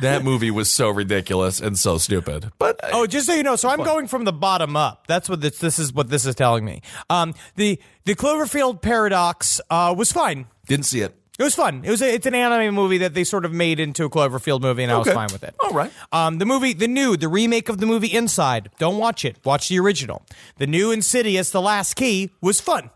That 0.00 0.24
movie 0.24 0.50
was 0.50 0.70
so 0.70 0.90
ridiculous 0.90 1.60
and 1.60 1.78
so 1.78 1.98
stupid. 1.98 2.50
But 2.58 2.78
Oh, 2.92 3.06
just 3.06 3.26
so 3.26 3.34
you 3.34 3.42
know, 3.42 3.56
so 3.56 3.68
I'm 3.68 3.82
going 3.82 4.06
from 4.06 4.24
the 4.24 4.32
bottom 4.32 4.76
up. 4.76 5.06
That's 5.06 5.28
what 5.28 5.40
this. 5.40 5.58
This 5.58 5.78
is 5.78 5.92
what 5.92 6.08
this 6.08 6.26
is 6.26 6.34
telling 6.34 6.64
me. 6.64 6.82
Um, 7.08 7.34
the 7.56 7.78
the 8.04 8.14
Cloverfield 8.14 8.82
paradox 8.82 9.60
uh, 9.70 9.94
was 9.96 10.12
fine. 10.12 10.46
didn't 10.66 10.86
see 10.86 11.00
it. 11.00 11.14
It 11.38 11.42
was 11.44 11.54
fun. 11.54 11.82
It 11.86 11.90
was 11.90 12.02
a, 12.02 12.12
it's 12.12 12.26
an 12.26 12.34
anime 12.34 12.74
movie 12.74 12.98
that 12.98 13.14
they 13.14 13.24
sort 13.24 13.46
of 13.46 13.52
made 13.52 13.80
into 13.80 14.04
a 14.04 14.10
Cloverfield 14.10 14.60
movie, 14.60 14.82
and 14.82 14.92
I 14.92 14.98
was 14.98 15.08
fine 15.10 15.28
with 15.32 15.42
it. 15.42 15.54
All 15.64 15.70
right. 15.72 15.90
Um, 16.12 16.36
the 16.36 16.44
movie, 16.44 16.74
the 16.74 16.86
new, 16.86 17.16
the 17.16 17.28
remake 17.28 17.70
of 17.70 17.78
the 17.78 17.86
movie 17.86 18.08
Inside. 18.08 18.68
Don't 18.78 18.98
watch 18.98 19.24
it. 19.24 19.38
Watch 19.42 19.70
the 19.70 19.80
original. 19.80 20.20
The 20.58 20.66
new 20.66 20.90
Insidious, 20.90 21.50
The 21.50 21.62
Last 21.62 21.94
Key, 21.94 22.30
was 22.42 22.60
fun. 22.60 22.90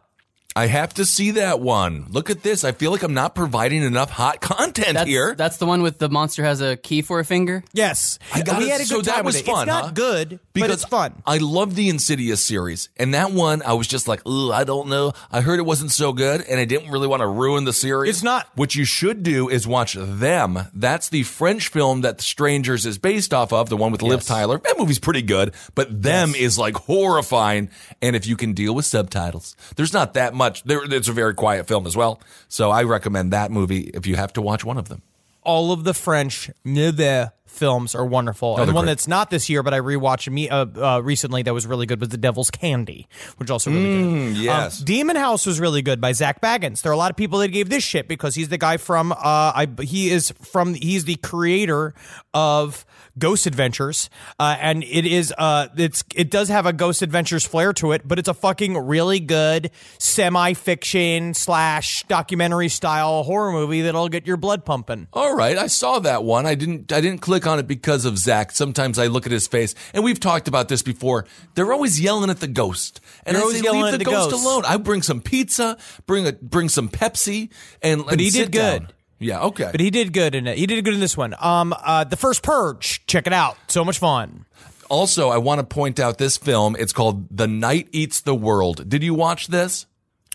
I 0.57 0.67
have 0.69 0.95
to 0.95 1.05
see 1.05 1.33
that 1.33 1.59
one. 1.59 2.07
Look 2.11 2.31
at 2.31 2.45
this. 2.45 2.63
I 2.63 2.71
feel 2.71 2.93
like 2.93 3.03
I'm 3.03 3.13
not 3.13 3.35
providing 3.35 3.83
enough 3.83 4.11
hot 4.11 4.41
content 4.41 4.95
That's, 4.95 5.09
here. 5.09 5.35
that's 5.35 5.57
the 5.57 5.67
one 5.67 5.83
with 5.83 5.99
the 5.99 6.09
monster 6.09 6.45
has 6.45 6.61
a 6.61 6.77
key 6.77 7.03
for 7.03 7.19
a 7.19 7.25
finger. 7.25 7.65
Yes, 7.73 8.21
I 8.33 8.43
got 8.43 8.59
we 8.59 8.67
it. 8.67 8.71
had 8.71 8.81
a 8.81 8.85
good 8.85 8.89
so 8.89 9.03
time 9.03 9.17
that 9.17 9.25
was 9.25 9.35
with 9.35 9.49
it. 9.49 9.51
fun. 9.51 9.63
It's 9.63 9.67
not 9.67 9.85
huh? 9.87 9.91
good, 9.91 10.39
because 10.53 10.69
but 10.69 10.73
it's 10.73 10.85
fun. 10.85 11.23
I 11.27 11.39
love 11.39 11.75
the 11.75 11.89
Insidious 11.89 12.41
series, 12.41 12.89
and 12.97 13.15
that 13.15 13.33
one 13.33 13.63
I 13.63 13.73
was 13.73 13.89
just 13.89 14.07
like, 14.07 14.23
Ugh, 14.27 14.53
I 14.53 14.63
don't 14.63 14.89
know. 14.89 15.13
I 15.33 15.41
heard 15.41 15.59
it 15.59 15.65
wasn't 15.65 15.91
so 15.91 16.13
good, 16.13 16.43
and 16.43 16.61
I 16.61 16.67
didn't 16.67 16.93
really 16.93 17.09
want 17.09 17.23
to 17.23 17.27
ruin 17.27 17.65
the 17.65 17.73
series. 17.73 18.11
It's 18.11 18.23
not. 18.23 18.47
What 18.55 18.77
you 18.77 18.85
should 18.85 19.25
do 19.25 19.49
is 19.49 19.67
watch 19.67 19.95
them. 19.95 20.59
That's 20.73 21.09
the 21.09 21.25
French 21.25 21.67
film 21.67 22.03
that 22.03 22.21
Strangers 22.21 22.87
is 22.87 22.97
based 22.99 23.35
off 23.35 23.53
of, 23.53 23.71
the 23.71 23.77
one 23.77 23.91
with 23.91 24.03
Liv 24.03 24.23
Tyler. 24.23 24.59
That 24.59 24.79
movie's 24.79 25.01
pretty 25.01 25.23
good, 25.23 25.53
but 25.75 26.03
them 26.03 26.35
is 26.37 26.59
like 26.59 26.77
horrifying. 26.77 27.71
And 28.01 28.15
if 28.15 28.25
you 28.29 28.37
can 28.37 28.53
deal 28.53 28.73
with 28.73 28.85
subtitles, 28.85 29.57
there's 29.75 29.93
not 29.93 30.15
that 30.15 30.33
much. 30.33 30.44
There, 30.65 30.83
it's 30.85 31.09
a 31.09 31.13
very 31.13 31.35
quiet 31.35 31.67
film 31.67 31.87
as 31.87 31.97
well. 31.97 32.21
So 32.49 32.71
I 32.71 32.83
recommend 32.85 33.33
that 33.33 33.51
movie 33.51 33.91
if 33.95 34.07
you 34.07 34.17
have 34.17 34.33
to 34.35 34.43
watch 34.43 34.65
one 34.65 34.79
of 34.79 34.89
them. 34.89 35.03
all 35.43 35.73
of 35.73 35.85
the 35.85 35.93
French 35.95 36.51
Nevers 36.65 37.29
films 37.55 37.95
are 37.95 38.05
wonderful. 38.05 38.57
and 38.59 38.69
they're 38.69 38.75
one 38.75 38.85
great. 38.85 38.93
that's 38.93 39.09
not 39.09 39.31
this 39.31 39.49
year, 39.49 39.63
but 39.63 39.73
I 39.73 39.81
rewatched 39.81 40.31
me 40.33 40.49
uh, 40.49 40.67
uh, 40.77 41.01
recently 41.03 41.43
that 41.43 41.55
was 41.55 41.67
really 41.67 41.87
good 41.87 42.01
was 42.01 42.09
The 42.11 42.17
Devil's 42.19 42.51
Candy, 42.51 43.09
which 43.37 43.51
also 43.51 43.71
really 43.71 43.85
good. 44.33 44.37
yes. 44.37 44.81
Um, 44.81 44.85
Demon 44.85 45.17
House 45.17 45.47
was 45.47 45.61
really 45.61 45.83
good 45.83 46.01
by 46.01 46.13
Zak 46.13 46.41
Bagans. 46.41 46.83
There 46.83 46.91
are 46.91 46.95
a 46.95 46.99
lot 46.99 47.11
of 47.11 47.17
people 47.17 47.39
that 47.41 47.49
gave 47.49 47.69
this 47.71 47.85
shit 47.85 48.09
because 48.09 48.35
he's 48.35 48.49
the 48.49 48.59
guy 48.59 48.77
from 48.77 49.13
uh, 49.13 49.17
I 49.23 49.69
he 49.81 50.11
is 50.11 50.33
from 50.43 50.75
he's 50.75 51.05
the 51.05 51.17
creator 51.17 51.95
of 52.33 52.85
Ghost 53.19 53.47
Adventures, 53.47 54.11
uh, 54.41 54.57
and 54.61 54.83
it 54.83 55.07
is 55.07 55.33
uh 55.39 55.69
it's 55.77 56.03
it 56.15 56.31
does 56.31 56.49
have 56.49 56.67
a 56.67 56.73
Ghost 56.73 57.03
Adventures 57.03 57.47
flair 57.47 57.73
to 57.75 57.93
it, 57.93 58.07
but 58.07 58.19
it's 58.19 58.29
a 58.29 58.35
fucking 58.35 58.77
really 58.77 59.21
good 59.21 59.71
semi 59.99 60.55
fiction 60.55 61.33
slash 61.35 62.05
documentary 62.09 62.69
style 62.69 63.23
horror 63.23 63.53
movie 63.53 63.83
that'll 63.83 64.09
get 64.09 64.27
your 64.27 64.37
blood 64.37 64.65
pumping. 64.65 65.07
All 65.13 65.35
right, 65.37 65.57
I 65.57 65.69
saw 65.69 66.01
that 66.01 66.25
one. 66.25 66.45
I 66.47 66.55
didn't 66.57 66.93
I 66.93 67.01
didn't 67.01 67.21
click 67.21 67.44
on 67.47 67.59
it 67.59 67.67
because 67.67 68.05
of 68.05 68.19
Zach. 68.19 68.51
Sometimes 68.53 68.99
I 68.99 69.07
look 69.07 69.27
at 69.27 69.33
his 69.33 69.47
face, 69.47 69.75
and 69.93 70.05
we've 70.05 70.21
talked 70.21 70.49
about 70.49 70.69
this 70.69 70.83
before. 70.83 71.27
They're 71.55 71.73
always 71.73 72.01
yelling 72.01 72.31
at 72.31 72.41
the 72.41 72.47
ghost, 72.49 73.01
and 73.25 73.35
They're 73.35 73.43
I 73.43 73.45
always 73.45 73.59
say, 73.59 73.65
yelling 73.65 73.83
leave 73.83 73.95
at 73.95 73.99
the, 73.99 74.05
the 74.05 74.11
ghost 74.11 74.31
ghost." 74.31 74.45
alone. 74.45 74.65
I 74.67 74.77
bring 74.77 75.03
some 75.03 75.21
pizza, 75.21 75.77
bring 76.07 76.27
a 76.27 76.33
bring 76.33 76.69
some 76.69 76.89
Pepsi, 76.89 77.51
and 77.83 78.05
but 78.07 78.21
he 78.21 78.31
did 78.31 78.53
good. 78.53 78.93
Yeah, 79.21 79.43
okay. 79.45 79.69
But 79.71 79.81
he 79.81 79.91
did 79.91 80.13
good 80.13 80.35
in 80.35 80.47
it. 80.47 80.59
He 80.59 80.67
did 80.67 80.85
good 80.85 80.93
in 80.95 81.01
this 81.01 81.17
one. 81.17 81.35
Um, 81.39 81.73
uh, 81.79 82.05
the 82.05 82.17
first 82.17 82.43
Purge. 82.43 83.07
Check 83.07 83.27
it 83.27 83.33
out. 83.33 83.57
So 83.69 83.85
much 83.85 83.99
fun. 83.99 84.45
also, 84.91 85.31
I 85.31 85.39
want 85.39 85.61
to 85.61 85.65
point 85.65 85.99
out 85.99 86.19
this 86.19 86.37
film. 86.37 86.77
It's 86.79 86.93
called 86.93 87.35
The 87.35 87.47
Night 87.47 87.89
Eats 87.93 88.21
the 88.21 88.35
World. 88.35 88.89
Did 88.89 89.03
you 89.03 89.15
watch 89.15 89.47
this? 89.47 89.87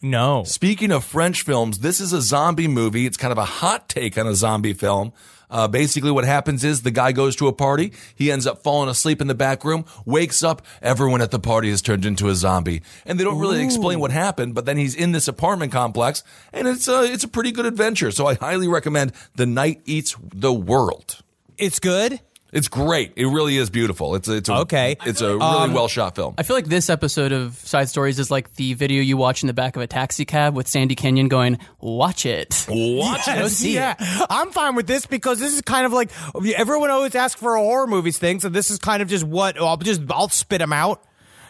No. 0.02 0.44
Speaking 0.46 0.92
of 0.92 1.04
French 1.04 1.42
films, 1.44 1.80
this 1.80 2.00
is 2.00 2.14
a 2.14 2.22
zombie 2.22 2.70
movie. 2.70 3.06
It's 3.06 3.18
kind 3.18 3.34
of 3.34 3.38
a 3.38 3.46
hot 3.46 3.90
take 3.90 4.18
on 4.18 4.26
a 4.28 4.34
zombie 4.34 4.74
film. 4.74 5.12
Uh, 5.50 5.68
basically, 5.68 6.12
what 6.12 6.26
happens 6.26 6.64
is 6.64 6.82
the 6.82 6.92
guy 6.92 7.12
goes 7.12 7.36
to 7.38 7.48
a 7.48 7.54
party. 7.54 7.92
He 8.16 8.32
ends 8.32 8.46
up 8.46 8.64
falling 8.64 8.90
asleep 8.90 9.22
in 9.22 9.28
the 9.28 9.36
back 9.36 9.64
room, 9.64 9.86
wakes 10.06 10.44
up. 10.44 10.62
Everyone 10.82 11.22
at 11.22 11.32
the 11.32 11.40
party 11.40 11.70
has 11.70 11.82
turned 11.82 12.06
into 12.06 12.30
a 12.30 12.36
zombie. 12.36 12.82
And 13.06 13.20
they 13.20 13.24
don't 13.24 13.40
really 13.40 13.64
explain 13.64 14.00
what 14.00 14.12
happened, 14.12 14.56
but 14.56 14.66
then 14.66 14.78
he's 14.78 14.96
in 14.96 15.12
this 15.12 15.28
apartment 15.28 15.72
complex 15.72 16.24
and 16.54 16.68
it's 16.68 16.88
a, 16.88 17.04
it's 17.04 17.24
a 17.24 17.28
pretty 17.28 17.52
good 17.52 17.66
adventure. 17.66 18.12
So 18.12 18.28
I 18.28 18.36
highly 18.36 18.68
recommend 18.68 19.14
The 19.36 19.46
Night 19.46 19.82
Eats 19.86 20.16
the 20.22 20.54
World. 20.54 21.22
It's 21.58 21.80
good. 21.80 22.22
It's 22.52 22.68
great. 22.68 23.14
It 23.16 23.26
really 23.28 23.58
is 23.58 23.70
beautiful. 23.70 24.16
It's 24.16 24.28
a, 24.28 24.38
it's 24.38 24.50
a, 24.50 24.54
Okay. 24.60 24.98
It's 25.06 25.22
a 25.22 25.28
really 25.30 25.38
well 25.40 25.84
um, 25.84 25.88
shot 25.88 26.16
film. 26.16 26.34
I 26.38 26.44
feel 26.44 26.56
like 26.56 26.66
this 26.66 26.90
episode 26.90 27.32
of 27.32 27.56
Side 27.58 27.90
Stories 27.90 28.18
is 28.18 28.32
like 28.32 28.56
the 28.56 28.74
video 28.74 29.02
you 29.04 29.18
watch 29.18 29.44
in 29.44 29.48
the 29.48 29.54
back 29.54 29.76
of 29.76 29.82
a 29.84 29.88
taxi 29.88 30.26
cab 30.26 30.56
with 30.56 30.68
Sandy 30.68 30.96
Kenyon 30.96 31.28
going, 31.28 31.60
"Watch 31.80 32.26
it." 32.26 32.66
Watch 32.68 33.26
Go 33.28 33.34
it. 33.34 33.50
see 33.50 33.76
yeah, 33.76 33.96
it. 34.00 34.28
I'm 34.32 34.52
fine 34.52 34.76
with 34.76 34.88
this 34.88 35.06
because 35.06 35.40
this 35.40 35.54
is 35.54 35.62
kind 35.62 35.86
of 35.86 35.94
like 35.94 36.10
everyone 36.58 36.90
always 36.90 37.14
asks 37.14 37.40
for 37.40 37.56
a 37.56 37.60
horror 37.60 37.86
movies 37.88 38.18
thing, 38.18 38.40
so 38.40 38.50
this 38.50 38.72
is 38.72 38.80
kind 38.80 39.02
of 39.04 39.08
just 39.10 39.24
what 39.24 39.60
I'll 39.62 39.78
just 39.78 40.02
I'll 40.10 40.30
spit 40.30 40.60
them 40.60 40.74
out. 40.74 41.04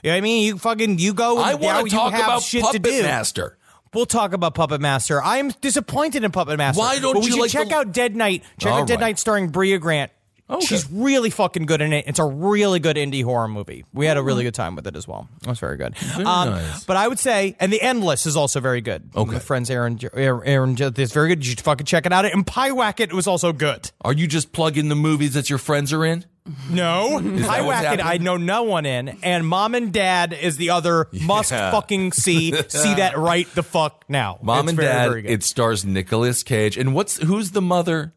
You 0.03 0.09
know 0.09 0.15
what 0.15 0.17
I 0.17 0.21
mean? 0.21 0.45
You 0.47 0.57
fucking 0.57 0.99
you 0.99 1.13
go. 1.13 1.37
I 1.37 1.53
want 1.55 1.89
to 1.89 1.95
talk 1.95 2.13
about 2.13 2.41
shit 2.41 2.61
Puppet 2.61 2.83
to 2.83 2.89
do. 2.91 3.03
Master. 3.03 3.57
We'll 3.93 4.05
talk 4.05 4.33
about 4.33 4.53
Puppet 4.53 4.81
Master. 4.81 5.21
I'm 5.23 5.49
disappointed 5.61 6.23
in 6.23 6.31
Puppet 6.31 6.57
Master. 6.57 6.79
Why 6.79 6.99
don't 6.99 7.13
but 7.13 7.19
we 7.21 7.25
you 7.27 7.31
should 7.33 7.41
like 7.41 7.51
check 7.51 7.69
the- 7.69 7.75
out 7.75 7.91
Dead 7.91 8.15
Night? 8.15 8.43
Check 8.59 8.71
All 8.71 8.81
out 8.81 8.87
Dead 8.87 8.95
right. 8.95 9.07
Night 9.07 9.19
starring 9.19 9.47
Brea 9.49 9.77
Grant. 9.77 10.11
Okay. 10.49 10.65
She's 10.65 10.89
really 10.91 11.29
fucking 11.29 11.65
good 11.67 11.79
in 11.81 11.93
it. 11.93 12.05
It's 12.07 12.19
a 12.19 12.25
really 12.25 12.79
good 12.79 12.95
indie 12.95 13.23
horror 13.23 13.47
movie. 13.47 13.85
We 13.93 14.07
had 14.07 14.17
a 14.17 14.23
really 14.23 14.43
good 14.43 14.55
time 14.55 14.75
with 14.75 14.87
it 14.87 14.95
as 14.95 15.07
well. 15.07 15.29
It 15.43 15.47
was 15.47 15.59
very 15.59 15.77
good. 15.77 15.95
um, 16.15 16.49
nice. 16.49 16.83
But 16.85 16.97
I 16.97 17.07
would 17.07 17.19
say, 17.19 17.55
and 17.59 17.71
The 17.71 17.81
Endless 17.81 18.25
is 18.25 18.35
also 18.35 18.59
very 18.59 18.81
good. 18.81 19.09
Okay. 19.15 19.33
My 19.33 19.39
friends 19.39 19.69
Aaron, 19.69 19.99
Aaron, 20.13 20.41
Aaron 20.47 20.75
it's 20.79 21.13
very 21.13 21.29
good. 21.29 21.45
You 21.45 21.51
should 21.51 21.61
fucking 21.61 21.85
check 21.85 22.05
it 22.05 22.13
out. 22.13 22.25
And 22.25 22.45
Pyewacket 22.45 23.13
was 23.13 23.27
also 23.27 23.53
good. 23.53 23.91
Are 24.01 24.13
you 24.13 24.25
just 24.27 24.51
plugging 24.51 24.89
the 24.89 24.95
movies 24.95 25.33
that 25.35 25.49
your 25.49 25.59
friends 25.59 25.93
are 25.93 26.03
in? 26.03 26.25
No, 26.69 27.19
Pie 27.19 27.61
what's 27.61 27.81
Wacket. 27.85 28.03
I 28.03 28.17
know 28.17 28.37
no 28.37 28.63
one 28.63 28.87
in, 28.87 29.09
and 29.21 29.47
Mom 29.47 29.75
and 29.75 29.93
Dad 29.93 30.33
is 30.33 30.57
the 30.57 30.71
other 30.71 31.07
must 31.11 31.51
fucking 31.51 32.11
see. 32.13 32.53
see 32.69 32.95
that 32.95 33.17
right 33.17 33.47
the 33.53 33.61
fuck 33.61 34.05
now. 34.09 34.39
Mom 34.41 34.61
It's 34.61 34.69
and 34.69 34.75
very, 34.77 34.87
Dad. 34.89 35.07
very. 35.09 35.27
It 35.27 35.43
stars 35.43 35.85
Nicolas 35.85 36.41
Cage. 36.41 36.75
And 36.75 36.95
what's 36.95 37.17
who's 37.21 37.51
the 37.51 37.61
mother? 37.61 38.15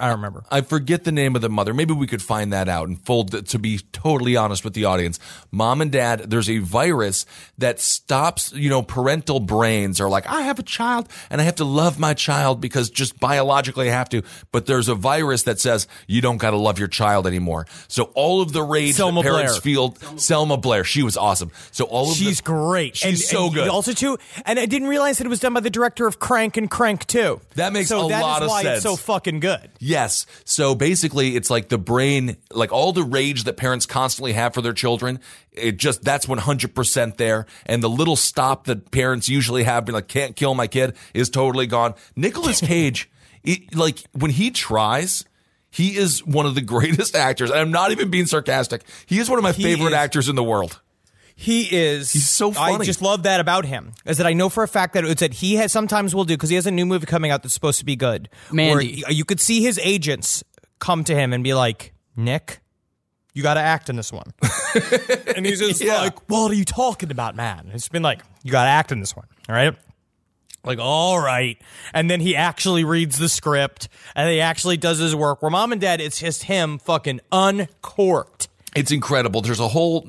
I 0.00 0.06
don't 0.06 0.16
remember. 0.16 0.44
I 0.50 0.62
forget 0.62 1.04
the 1.04 1.12
name 1.12 1.36
of 1.36 1.42
the 1.42 1.50
mother. 1.50 1.74
Maybe 1.74 1.92
we 1.92 2.06
could 2.06 2.22
find 2.22 2.52
that 2.52 2.68
out 2.68 2.88
and 2.88 3.00
fold 3.04 3.46
to 3.46 3.58
be 3.58 3.80
totally 3.92 4.34
honest 4.36 4.64
with 4.64 4.72
the 4.74 4.86
audience. 4.86 5.18
Mom 5.50 5.80
and 5.80 5.92
dad, 5.92 6.30
there's 6.30 6.48
a 6.48 6.58
virus 6.58 7.26
that 7.58 7.80
stops, 7.80 8.52
you 8.54 8.70
know, 8.70 8.82
parental 8.82 9.40
brains 9.40 10.00
are 10.00 10.08
like, 10.08 10.26
I 10.26 10.42
have 10.42 10.58
a 10.58 10.62
child 10.62 11.08
and 11.28 11.40
I 11.40 11.44
have 11.44 11.56
to 11.56 11.64
love 11.64 11.98
my 11.98 12.14
child 12.14 12.60
because 12.60 12.88
just 12.88 13.20
biologically 13.20 13.90
I 13.90 13.92
have 13.92 14.08
to. 14.10 14.22
But 14.52 14.66
there's 14.66 14.88
a 14.88 14.94
virus 14.94 15.42
that 15.42 15.60
says 15.60 15.86
you 16.06 16.20
don't 16.20 16.38
got 16.38 16.50
to 16.50 16.56
love 16.56 16.78
your 16.78 16.88
child 16.88 17.26
anymore. 17.26 17.66
So 17.88 18.04
all 18.14 18.40
of 18.40 18.52
the 18.52 18.62
rage 18.62 18.94
Selma 18.94 19.22
that 19.22 19.28
parents 19.28 19.52
Blair. 19.52 19.60
feel, 19.60 19.94
Selma 20.16 20.56
Blair, 20.56 20.82
she 20.84 21.02
was 21.02 21.16
awesome. 21.16 21.50
So 21.72 21.84
all 21.84 22.10
of 22.10 22.16
She's 22.16 22.38
the, 22.38 22.44
great. 22.44 22.96
She's 22.96 23.08
and, 23.08 23.18
so 23.18 23.44
and 23.46 23.54
good. 23.54 23.68
Also, 23.68 23.92
too, 23.92 24.18
and 24.46 24.58
I 24.58 24.66
didn't 24.66 24.88
realize 24.88 25.18
that 25.18 25.26
it 25.26 25.30
was 25.30 25.40
done 25.40 25.52
by 25.52 25.60
the 25.60 25.70
director 25.70 26.06
of 26.06 26.18
Crank 26.18 26.56
and 26.56 26.70
Crank 26.70 27.06
too. 27.06 27.40
That 27.56 27.72
makes 27.72 27.88
so 27.88 28.06
a 28.06 28.08
that 28.08 28.18
is 28.18 28.22
lot 28.22 28.42
of 28.42 28.48
why 28.48 28.62
sense. 28.62 28.76
It's 28.78 28.82
so 28.84 28.96
fucking 28.96 29.40
good. 29.40 29.70
Yes. 29.90 30.24
So 30.44 30.74
basically, 30.76 31.34
it's 31.36 31.50
like 31.50 31.68
the 31.68 31.78
brain, 31.78 32.36
like 32.52 32.72
all 32.72 32.92
the 32.92 33.02
rage 33.02 33.44
that 33.44 33.56
parents 33.56 33.86
constantly 33.86 34.32
have 34.34 34.54
for 34.54 34.62
their 34.62 34.72
children. 34.72 35.18
It 35.52 35.78
just, 35.78 36.02
that's 36.04 36.26
100% 36.26 37.16
there. 37.16 37.46
And 37.66 37.82
the 37.82 37.88
little 37.90 38.14
stop 38.16 38.66
that 38.66 38.90
parents 38.92 39.28
usually 39.28 39.64
have, 39.64 39.84
being 39.84 39.94
like, 39.94 40.06
can't 40.08 40.36
kill 40.36 40.54
my 40.54 40.68
kid, 40.68 40.94
is 41.12 41.28
totally 41.28 41.66
gone. 41.66 41.94
Nicolas 42.14 42.60
Cage, 42.72 43.10
it, 43.42 43.74
like, 43.74 43.98
when 44.12 44.30
he 44.30 44.50
tries, 44.52 45.24
he 45.70 45.96
is 45.96 46.24
one 46.24 46.46
of 46.46 46.54
the 46.54 46.60
greatest 46.62 47.16
actors. 47.16 47.50
And 47.50 47.58
I'm 47.58 47.70
not 47.72 47.90
even 47.90 48.10
being 48.10 48.26
sarcastic. 48.26 48.82
He 49.06 49.18
is 49.18 49.28
one 49.28 49.38
of 49.38 49.42
my 49.42 49.52
He 49.52 49.62
favorite 49.64 49.88
is- 49.88 49.94
actors 49.94 50.28
in 50.28 50.36
the 50.36 50.44
world. 50.44 50.80
He 51.42 51.62
is. 51.74 52.12
He's 52.12 52.28
so 52.28 52.52
I 52.54 52.76
just 52.84 53.00
love 53.00 53.22
that 53.22 53.40
about 53.40 53.64
him. 53.64 53.92
Is 54.04 54.18
that 54.18 54.26
I 54.26 54.34
know 54.34 54.50
for 54.50 54.62
a 54.62 54.68
fact 54.68 54.92
that 54.92 55.06
it's 55.06 55.20
that 55.20 55.32
he 55.32 55.54
has 55.56 55.72
sometimes 55.72 56.14
will 56.14 56.24
do 56.24 56.34
because 56.34 56.50
he 56.50 56.56
has 56.56 56.66
a 56.66 56.70
new 56.70 56.84
movie 56.84 57.06
coming 57.06 57.30
out 57.30 57.42
that's 57.42 57.54
supposed 57.54 57.78
to 57.78 57.86
be 57.86 57.96
good. 57.96 58.28
Mandy. 58.52 58.72
Where 58.74 58.82
you, 58.82 59.04
you 59.08 59.24
could 59.24 59.40
see 59.40 59.62
his 59.62 59.78
agents 59.82 60.44
come 60.80 61.02
to 61.04 61.14
him 61.14 61.32
and 61.32 61.42
be 61.42 61.54
like, 61.54 61.94
Nick. 62.14 62.60
You 63.32 63.42
got 63.42 63.54
to 63.54 63.60
act 63.60 63.88
in 63.88 63.96
this 63.96 64.12
one, 64.12 64.34
and 65.36 65.46
he's 65.46 65.60
just 65.60 65.80
Yeah. 65.82 65.98
like, 66.02 66.28
"What 66.28 66.50
are 66.50 66.54
you 66.54 66.64
talking 66.64 67.10
about, 67.12 67.36
man?" 67.36 67.70
It's 67.72 67.88
been 67.88 68.02
like, 68.02 68.20
"You 68.42 68.50
got 68.52 68.64
to 68.64 68.70
act 68.70 68.90
in 68.92 69.00
this 69.00 69.14
one, 69.16 69.26
all 69.48 69.54
right?" 69.54 69.74
Like, 70.64 70.78
all 70.78 71.18
right. 71.18 71.56
And 71.94 72.10
then 72.10 72.20
he 72.20 72.36
actually 72.36 72.84
reads 72.84 73.18
the 73.18 73.30
script 73.30 73.88
and 74.14 74.28
he 74.28 74.40
actually 74.42 74.76
does 74.76 74.98
his 74.98 75.16
work. 75.16 75.40
Where 75.40 75.50
mom 75.50 75.72
and 75.72 75.80
dad, 75.80 76.02
it's 76.02 76.18
just 76.20 76.42
him 76.42 76.78
fucking 76.78 77.20
uncorked. 77.32 78.48
It's 78.76 78.92
incredible. 78.92 79.40
There's 79.40 79.58
a 79.58 79.66
whole, 79.68 80.08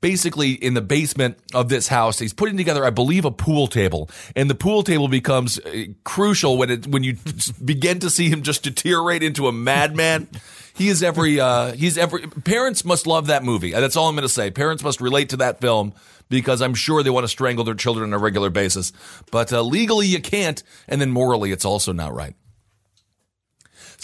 basically 0.00 0.52
in 0.52 0.74
the 0.74 0.80
basement 0.80 1.38
of 1.52 1.68
this 1.68 1.88
house, 1.88 2.20
he's 2.20 2.32
putting 2.32 2.56
together, 2.56 2.84
I 2.84 2.90
believe, 2.90 3.24
a 3.24 3.32
pool 3.32 3.66
table, 3.66 4.08
and 4.36 4.48
the 4.48 4.54
pool 4.54 4.84
table 4.84 5.08
becomes 5.08 5.58
uh, 5.58 5.86
crucial 6.04 6.56
when 6.56 6.70
it 6.70 6.86
when 6.86 7.02
you 7.02 7.16
begin 7.64 7.98
to 8.00 8.08
see 8.10 8.28
him 8.28 8.42
just 8.42 8.62
deteriorate 8.62 9.22
into 9.24 9.48
a 9.48 9.52
madman. 9.52 10.28
He 10.74 10.88
is 10.88 11.02
every, 11.02 11.40
uh, 11.40 11.72
he's 11.72 11.98
every. 11.98 12.22
Parents 12.28 12.84
must 12.84 13.06
love 13.08 13.26
that 13.26 13.42
movie. 13.42 13.72
That's 13.72 13.96
all 13.96 14.08
I'm 14.08 14.14
going 14.14 14.22
to 14.22 14.28
say. 14.28 14.50
Parents 14.52 14.84
must 14.84 15.00
relate 15.00 15.30
to 15.30 15.36
that 15.38 15.60
film 15.60 15.92
because 16.28 16.62
I'm 16.62 16.74
sure 16.74 17.02
they 17.02 17.10
want 17.10 17.24
to 17.24 17.28
strangle 17.28 17.64
their 17.64 17.74
children 17.74 18.10
on 18.10 18.14
a 18.14 18.18
regular 18.22 18.50
basis. 18.50 18.92
But 19.32 19.52
uh, 19.52 19.62
legally, 19.62 20.06
you 20.06 20.20
can't, 20.22 20.62
and 20.86 21.00
then 21.00 21.10
morally, 21.10 21.50
it's 21.50 21.64
also 21.64 21.92
not 21.92 22.14
right. 22.14 22.34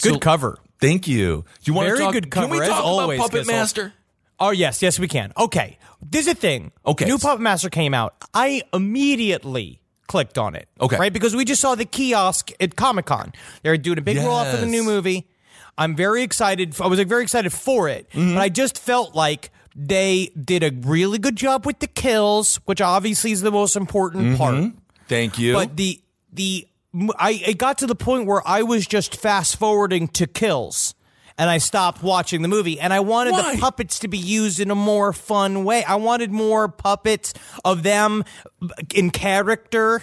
Good 0.01 0.13
So- 0.13 0.19
cover. 0.19 0.59
Thank 0.79 1.07
you. 1.07 1.43
Do 1.63 1.71
you 1.71 1.73
want 1.73 1.87
Very 1.87 1.97
to 1.99 2.03
talk? 2.05 2.13
good 2.13 2.31
can 2.31 2.49
we 2.49 2.57
cover, 2.59 2.63
as 2.63 2.69
talk 2.69 2.85
always, 2.85 3.17
about 3.19 3.31
Puppet 3.31 3.45
Kissel. 3.47 3.53
Master? 3.55 3.93
Oh 4.39 4.51
yes, 4.51 4.81
yes 4.81 4.99
we 4.99 5.07
can. 5.07 5.33
Okay, 5.37 5.77
there's 6.01 6.27
a 6.27 6.35
thing. 6.35 6.71
Okay. 6.85 7.05
new 7.05 7.17
Puppet 7.17 7.41
Master 7.41 7.69
came 7.69 7.93
out. 7.95 8.15
I 8.33 8.61
immediately 8.73 9.79
clicked 10.07 10.37
on 10.37 10.55
it. 10.55 10.67
Okay. 10.79 10.97
right 10.97 11.11
because 11.11 11.35
we 11.35 11.43
just 11.45 11.61
saw 11.61 11.75
the 11.75 11.85
kiosk 11.85 12.51
at 12.59 12.75
Comic 12.75 13.05
Con. 13.05 13.33
They're 13.63 13.77
doing 13.77 13.97
a 13.97 14.01
big 14.01 14.17
roll 14.17 14.37
out 14.37 14.47
for 14.47 14.57
the 14.57 14.63
Yes. 14.67 14.71
new 14.71 14.83
movie. 14.83 15.27
I'm 15.77 15.95
very 15.95 16.23
excited. 16.23 16.79
I 16.81 16.87
was 16.87 16.97
like 16.99 17.07
very 17.07 17.23
excited 17.23 17.51
for 17.53 17.87
it, 17.89 18.09
Mm-hmm. 18.11 18.35
but 18.35 18.41
I 18.41 18.49
just 18.49 18.77
felt 18.77 19.15
like 19.15 19.51
they 19.75 20.31
did 20.39 20.63
a 20.63 20.71
really 20.87 21.19
good 21.19 21.35
job 21.35 21.65
with 21.65 21.79
the 21.79 21.87
kills, 21.87 22.55
which 22.65 22.81
obviously 22.81 23.31
is 23.31 23.41
the 23.41 23.51
most 23.51 23.75
important 23.75 24.37
part. 24.37 24.71
Thank 25.07 25.37
you. 25.39 25.53
But 25.53 25.75
the 25.77 26.01
the 26.31 26.67
I 27.17 27.41
it 27.45 27.57
got 27.57 27.77
to 27.79 27.87
the 27.87 27.95
point 27.95 28.27
where 28.27 28.41
I 28.47 28.63
was 28.63 28.87
just 28.87 29.15
fast 29.15 29.57
forwarding 29.57 30.07
to 30.09 30.27
kills. 30.27 30.93
And 31.39 31.51
I 31.51 31.59
stopped 31.59 32.01
watching 32.01 32.41
the 32.41 32.47
movie, 32.47 32.79
and 32.79 32.91
I 32.91 32.99
wanted 32.99 33.33
Why? 33.33 33.53
the 33.53 33.61
puppets 33.61 33.99
to 33.99 34.07
be 34.07 34.17
used 34.17 34.59
in 34.59 34.71
a 34.71 34.75
more 34.75 35.13
fun 35.13 35.65
way. 35.65 35.83
I 35.83 35.93
wanted 35.97 36.31
more 36.31 36.67
puppets 36.67 37.31
of 37.63 37.83
them 37.83 38.23
uh, 38.59 38.69
in 38.95 39.11
character. 39.11 40.01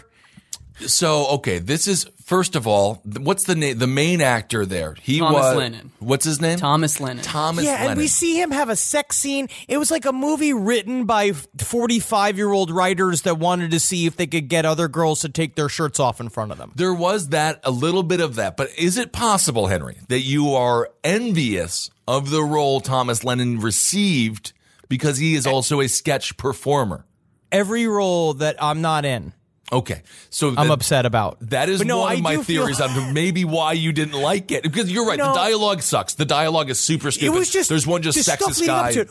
So 0.80 1.28
okay, 1.28 1.58
this 1.58 1.86
is 1.86 2.06
first 2.24 2.56
of 2.56 2.66
all, 2.66 3.00
what's 3.04 3.44
the 3.44 3.54
name? 3.54 3.78
The 3.78 3.86
main 3.86 4.20
actor 4.20 4.66
there. 4.66 4.94
He 5.00 5.18
Thomas 5.18 5.34
was 5.40 5.56
Lennon. 5.56 5.92
What's 6.00 6.24
his 6.24 6.40
name? 6.40 6.58
Thomas 6.58 7.00
Lennon. 7.00 7.22
Thomas 7.22 7.64
yeah, 7.64 7.74
Lennon. 7.74 7.90
and 7.92 7.98
we 8.00 8.08
see 8.08 8.40
him 8.40 8.50
have 8.50 8.68
a 8.68 8.76
sex 8.76 9.16
scene. 9.16 9.48
It 9.68 9.78
was 9.78 9.90
like 9.90 10.04
a 10.04 10.12
movie 10.12 10.52
written 10.52 11.04
by 11.04 11.32
forty-five-year-old 11.32 12.70
writers 12.70 13.22
that 13.22 13.38
wanted 13.38 13.70
to 13.70 13.80
see 13.80 14.06
if 14.06 14.16
they 14.16 14.26
could 14.26 14.48
get 14.48 14.64
other 14.64 14.88
girls 14.88 15.20
to 15.20 15.28
take 15.28 15.54
their 15.54 15.68
shirts 15.68 16.00
off 16.00 16.20
in 16.20 16.28
front 16.28 16.50
of 16.52 16.58
them. 16.58 16.72
there 16.74 16.94
was 16.94 17.28
that 17.28 17.60
a 17.64 17.70
little 17.70 18.02
bit 18.02 18.20
of 18.20 18.34
that, 18.34 18.56
but 18.56 18.68
is 18.76 18.98
it 18.98 19.12
possible, 19.12 19.68
Henry, 19.68 19.98
that 20.08 20.20
you 20.20 20.54
are 20.54 20.90
envious 21.02 21.90
of 22.08 22.30
the 22.30 22.42
role 22.42 22.80
Thomas 22.80 23.22
Lennon 23.24 23.60
received 23.60 24.52
because 24.88 25.18
he 25.18 25.34
is 25.34 25.46
also 25.46 25.80
a 25.80 25.88
sketch 25.88 26.36
performer? 26.36 27.04
Every 27.52 27.86
role 27.86 28.34
that 28.34 28.56
I'm 28.60 28.80
not 28.80 29.04
in, 29.04 29.32
Okay, 29.72 30.02
so 30.30 30.48
I'm 30.48 30.54
then- 30.56 30.70
upset 30.70 31.06
about. 31.06 31.38
That 31.40 31.68
is 31.68 31.84
no, 31.84 32.00
one 32.00 32.12
I 32.12 32.14
of 32.14 32.20
my 32.22 32.34
feel- 32.34 32.42
theories 32.44 32.80
on 32.80 33.12
maybe 33.14 33.44
why 33.44 33.72
you 33.72 33.92
didn't 33.92 34.20
like 34.20 34.52
it. 34.52 34.62
Because 34.62 34.90
you're 34.92 35.06
right, 35.06 35.18
the 35.18 35.32
dialogue 35.32 35.82
sucks. 35.82 36.14
The 36.14 36.24
dialogue 36.26 36.70
is 36.70 36.78
super 36.78 37.10
stupid. 37.10 37.34
It 37.34 37.38
was 37.38 37.50
just 37.50 37.68
there's 37.70 37.86
one 37.86 38.02
just 38.02 38.18
sexist 38.18 38.66
guy. 38.66 39.06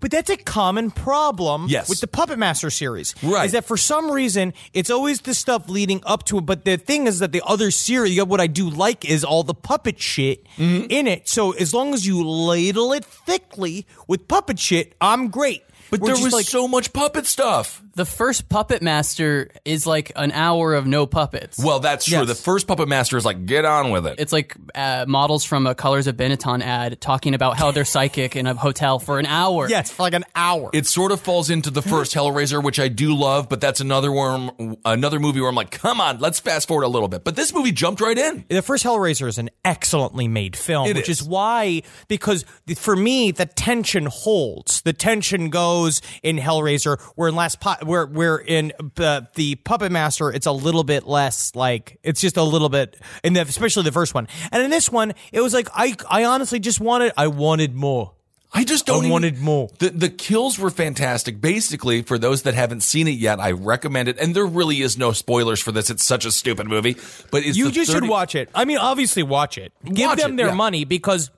But 0.00 0.12
that's 0.12 0.30
a 0.30 0.36
common 0.36 0.92
problem 0.92 1.66
Yes. 1.68 1.88
with 1.88 2.00
the 2.00 2.06
Puppet 2.06 2.38
Master 2.38 2.70
series. 2.70 3.16
Right. 3.20 3.46
Is 3.46 3.52
that 3.52 3.64
for 3.64 3.76
some 3.76 4.12
reason 4.12 4.54
it's 4.72 4.90
always 4.90 5.20
the 5.22 5.34
stuff 5.34 5.68
leading 5.68 6.02
up 6.06 6.22
to 6.26 6.38
it. 6.38 6.42
But 6.42 6.64
the 6.64 6.76
thing 6.76 7.08
is 7.08 7.18
that 7.18 7.32
the 7.32 7.42
other 7.44 7.72
series, 7.72 8.22
what 8.22 8.40
I 8.40 8.46
do 8.46 8.70
like 8.70 9.04
is 9.04 9.24
all 9.24 9.42
the 9.42 9.54
puppet 9.54 9.98
shit 9.98 10.46
Mm-hmm. 10.56 10.86
in 10.90 11.08
it. 11.08 11.28
So 11.28 11.50
as 11.50 11.74
long 11.74 11.94
as 11.94 12.06
you 12.06 12.22
ladle 12.22 12.92
it 12.92 13.04
thickly 13.04 13.86
with 14.06 14.28
puppet 14.28 14.60
shit, 14.60 14.94
I'm 15.00 15.30
great. 15.30 15.64
But 15.90 15.98
We're 16.00 16.14
there 16.14 16.22
was 16.24 16.32
like, 16.32 16.46
so 16.46 16.68
much 16.68 16.92
puppet 16.92 17.26
stuff. 17.26 17.82
The 17.98 18.04
first 18.04 18.48
Puppet 18.48 18.80
Master 18.80 19.50
is 19.64 19.84
like 19.84 20.12
an 20.14 20.30
hour 20.30 20.72
of 20.74 20.86
no 20.86 21.04
puppets. 21.04 21.58
Well, 21.58 21.80
that's 21.80 22.04
true. 22.04 22.18
Yes. 22.18 22.28
The 22.28 22.36
first 22.36 22.68
Puppet 22.68 22.86
Master 22.86 23.16
is 23.16 23.24
like, 23.24 23.44
get 23.44 23.64
on 23.64 23.90
with 23.90 24.06
it. 24.06 24.20
it's 24.20 24.32
like 24.32 24.54
uh, 24.76 25.04
models 25.08 25.42
from 25.44 25.66
a 25.66 25.74
Colors 25.74 26.06
of 26.06 26.16
Benetton 26.16 26.62
ad 26.62 27.00
talking 27.00 27.34
about 27.34 27.56
how 27.58 27.72
they're 27.72 27.84
psychic 27.84 28.36
in 28.36 28.46
a 28.46 28.54
hotel 28.54 29.00
for 29.00 29.18
an 29.18 29.26
hour. 29.26 29.68
yes, 29.68 29.90
for 29.90 30.04
like 30.04 30.12
an 30.14 30.22
hour. 30.36 30.70
It 30.72 30.86
sort 30.86 31.10
of 31.10 31.20
falls 31.20 31.50
into 31.50 31.72
the 31.72 31.82
first 31.82 32.14
Hellraiser, 32.14 32.62
which 32.62 32.78
I 32.78 32.86
do 32.86 33.16
love, 33.16 33.48
but 33.48 33.60
that's 33.60 33.80
another 33.80 34.12
one, 34.12 34.76
another 34.84 35.18
movie 35.18 35.40
where 35.40 35.48
I'm 35.50 35.56
like, 35.56 35.72
come 35.72 36.00
on, 36.00 36.20
let's 36.20 36.38
fast 36.38 36.68
forward 36.68 36.84
a 36.84 36.88
little 36.88 37.08
bit. 37.08 37.24
But 37.24 37.34
this 37.34 37.52
movie 37.52 37.72
jumped 37.72 38.00
right 38.00 38.16
in. 38.16 38.44
The 38.48 38.62
first 38.62 38.84
Hellraiser 38.84 39.26
is 39.26 39.38
an 39.38 39.50
excellently 39.64 40.28
made 40.28 40.54
film, 40.54 40.86
It 40.88 40.94
which 40.94 41.08
is. 41.08 41.22
is. 41.22 41.26
why, 41.28 41.82
because 42.06 42.44
for 42.76 42.94
me, 42.94 43.32
the 43.32 43.46
tension 43.46 44.06
holds. 44.06 44.82
The 44.82 44.92
tension 44.92 45.50
goes 45.50 46.00
in 46.22 46.36
Hellraiser, 46.36 47.00
where 47.16 47.28
in 47.28 47.34
last 47.34 47.58
pu- 47.60 47.84
where 47.88 48.06
where 48.06 48.36
in 48.36 48.72
uh, 48.98 49.22
the 49.34 49.56
Puppet 49.56 49.90
Master, 49.90 50.30
it's 50.30 50.46
a 50.46 50.52
little 50.52 50.84
bit 50.84 51.06
less 51.06 51.54
like 51.54 51.98
it's 52.02 52.20
just 52.20 52.36
a 52.36 52.42
little 52.42 52.68
bit, 52.68 52.96
in 53.24 53.32
the, 53.32 53.40
especially 53.42 53.82
the 53.84 53.92
first 53.92 54.14
one. 54.14 54.28
And 54.52 54.62
in 54.62 54.70
this 54.70 54.92
one, 54.92 55.14
it 55.32 55.40
was 55.40 55.54
like 55.54 55.68
I 55.74 55.94
I 56.08 56.24
honestly 56.24 56.60
just 56.60 56.80
wanted 56.80 57.12
I 57.16 57.26
wanted 57.28 57.74
more. 57.74 58.12
I 58.50 58.64
just 58.64 58.86
don't 58.86 58.96
I 58.96 58.98
even- 59.00 59.10
wanted 59.10 59.38
more. 59.38 59.68
The 59.78 59.90
the 59.90 60.08
kills 60.08 60.58
were 60.58 60.70
fantastic. 60.70 61.40
Basically, 61.40 62.00
for 62.02 62.18
those 62.18 62.42
that 62.42 62.54
haven't 62.54 62.82
seen 62.82 63.06
it 63.06 63.18
yet, 63.18 63.40
I 63.40 63.50
recommend 63.50 64.08
it. 64.08 64.18
And 64.18 64.34
there 64.34 64.46
really 64.46 64.80
is 64.80 64.96
no 64.96 65.12
spoilers 65.12 65.60
for 65.60 65.70
this. 65.72 65.90
It's 65.90 66.04
such 66.04 66.24
a 66.24 66.30
stupid 66.32 66.66
movie. 66.66 66.96
But 67.30 67.44
it's 67.44 67.58
You 67.58 67.70
just 67.70 67.90
30 67.92 68.06
should 68.06 68.10
watch 68.10 68.34
it. 68.34 68.48
I 68.54 68.64
mean, 68.64 68.78
obviously 68.78 69.22
watch 69.22 69.58
it. 69.58 69.72
Give 69.84 70.06
Watch 70.06 70.18
them 70.20 70.32
it, 70.32 70.36
their 70.38 70.46
yeah. 70.48 70.54
money 70.54 70.84
because 70.84 71.30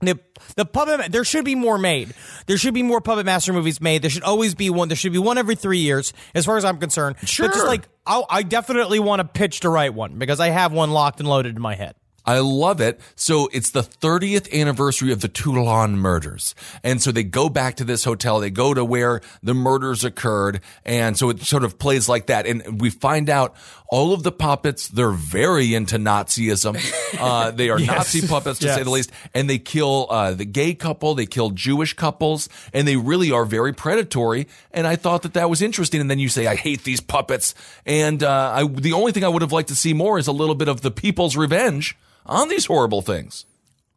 the 0.00 0.18
the 0.56 0.64
puppet 0.66 1.10
there 1.10 1.24
should 1.24 1.44
be 1.44 1.54
more 1.54 1.78
made. 1.78 2.12
There 2.46 2.58
should 2.58 2.74
be 2.74 2.82
more 2.82 3.00
puppet 3.00 3.24
master 3.26 3.52
movies 3.52 3.80
made. 3.80 4.02
There 4.02 4.10
should 4.10 4.22
always 4.24 4.54
be 4.54 4.68
one. 4.70 4.88
There 4.88 4.96
should 4.96 5.12
be 5.12 5.18
one 5.18 5.38
every 5.38 5.54
three 5.56 5.78
years, 5.78 6.12
as 6.34 6.44
far 6.44 6.56
as 6.58 6.64
I'm 6.64 6.78
concerned. 6.78 7.16
But 7.20 7.28
Sure. 7.28 7.48
just 7.48 7.66
like 7.66 7.88
I'll, 8.06 8.26
I 8.28 8.42
definitely 8.42 8.98
want 9.00 9.20
to 9.20 9.24
pitch 9.24 9.60
to 9.60 9.68
write 9.70 9.94
one 9.94 10.18
because 10.18 10.38
I 10.38 10.50
have 10.50 10.72
one 10.72 10.90
locked 10.90 11.20
and 11.20 11.28
loaded 11.28 11.56
in 11.56 11.62
my 11.62 11.74
head. 11.74 11.94
I 12.26 12.40
love 12.40 12.80
it. 12.80 13.00
So 13.14 13.48
it's 13.52 13.70
the 13.70 13.82
30th 13.82 14.52
anniversary 14.52 15.12
of 15.12 15.20
the 15.20 15.28
Toulon 15.28 15.96
murders. 15.96 16.56
And 16.82 17.00
so 17.00 17.12
they 17.12 17.22
go 17.22 17.48
back 17.48 17.76
to 17.76 17.84
this 17.84 18.02
hotel. 18.02 18.40
They 18.40 18.50
go 18.50 18.74
to 18.74 18.84
where 18.84 19.20
the 19.42 19.54
murders 19.54 20.04
occurred. 20.04 20.60
And 20.84 21.16
so 21.16 21.30
it 21.30 21.40
sort 21.42 21.62
of 21.62 21.78
plays 21.78 22.08
like 22.08 22.26
that. 22.26 22.46
And 22.46 22.80
we 22.80 22.90
find 22.90 23.30
out 23.30 23.54
all 23.88 24.12
of 24.12 24.24
the 24.24 24.32
puppets, 24.32 24.88
they're 24.88 25.10
very 25.10 25.74
into 25.74 25.96
Nazism. 25.98 26.76
Uh, 27.16 27.50
they 27.50 27.70
are 27.70 27.78
Nazi 27.78 28.26
puppets 28.26 28.58
to 28.58 28.72
say 28.72 28.82
the 28.82 28.90
least. 28.90 29.10
And 29.32 29.48
they 29.48 29.58
kill, 29.58 30.06
uh, 30.10 30.32
the 30.32 30.44
gay 30.44 30.74
couple. 30.74 31.14
They 31.14 31.24
kill 31.24 31.50
Jewish 31.50 31.94
couples 31.94 32.48
and 32.74 32.86
they 32.86 32.96
really 32.96 33.30
are 33.30 33.44
very 33.44 33.72
predatory. 33.72 34.48
And 34.72 34.86
I 34.86 34.96
thought 34.96 35.22
that 35.22 35.34
that 35.34 35.48
was 35.48 35.62
interesting. 35.62 36.00
And 36.00 36.10
then 36.10 36.18
you 36.18 36.28
say, 36.28 36.46
I 36.46 36.56
hate 36.56 36.82
these 36.84 37.00
puppets. 37.00 37.54
And, 37.86 38.22
uh, 38.22 38.52
I, 38.54 38.66
the 38.66 38.92
only 38.92 39.12
thing 39.12 39.24
I 39.24 39.28
would 39.28 39.42
have 39.42 39.52
liked 39.52 39.68
to 39.68 39.76
see 39.76 39.94
more 39.94 40.18
is 40.18 40.26
a 40.26 40.32
little 40.32 40.56
bit 40.56 40.68
of 40.68 40.80
the 40.80 40.90
people's 40.90 41.36
revenge 41.36 41.96
on 42.26 42.48
these 42.48 42.66
horrible 42.66 43.02
things. 43.02 43.46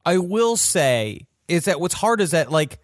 I 0.06 0.18
will 0.18 0.58
say 0.58 1.26
is 1.48 1.66
that 1.66 1.80
what's 1.80 1.96
hard 1.96 2.22
is 2.22 2.32
that 2.32 2.52
like 2.52 2.80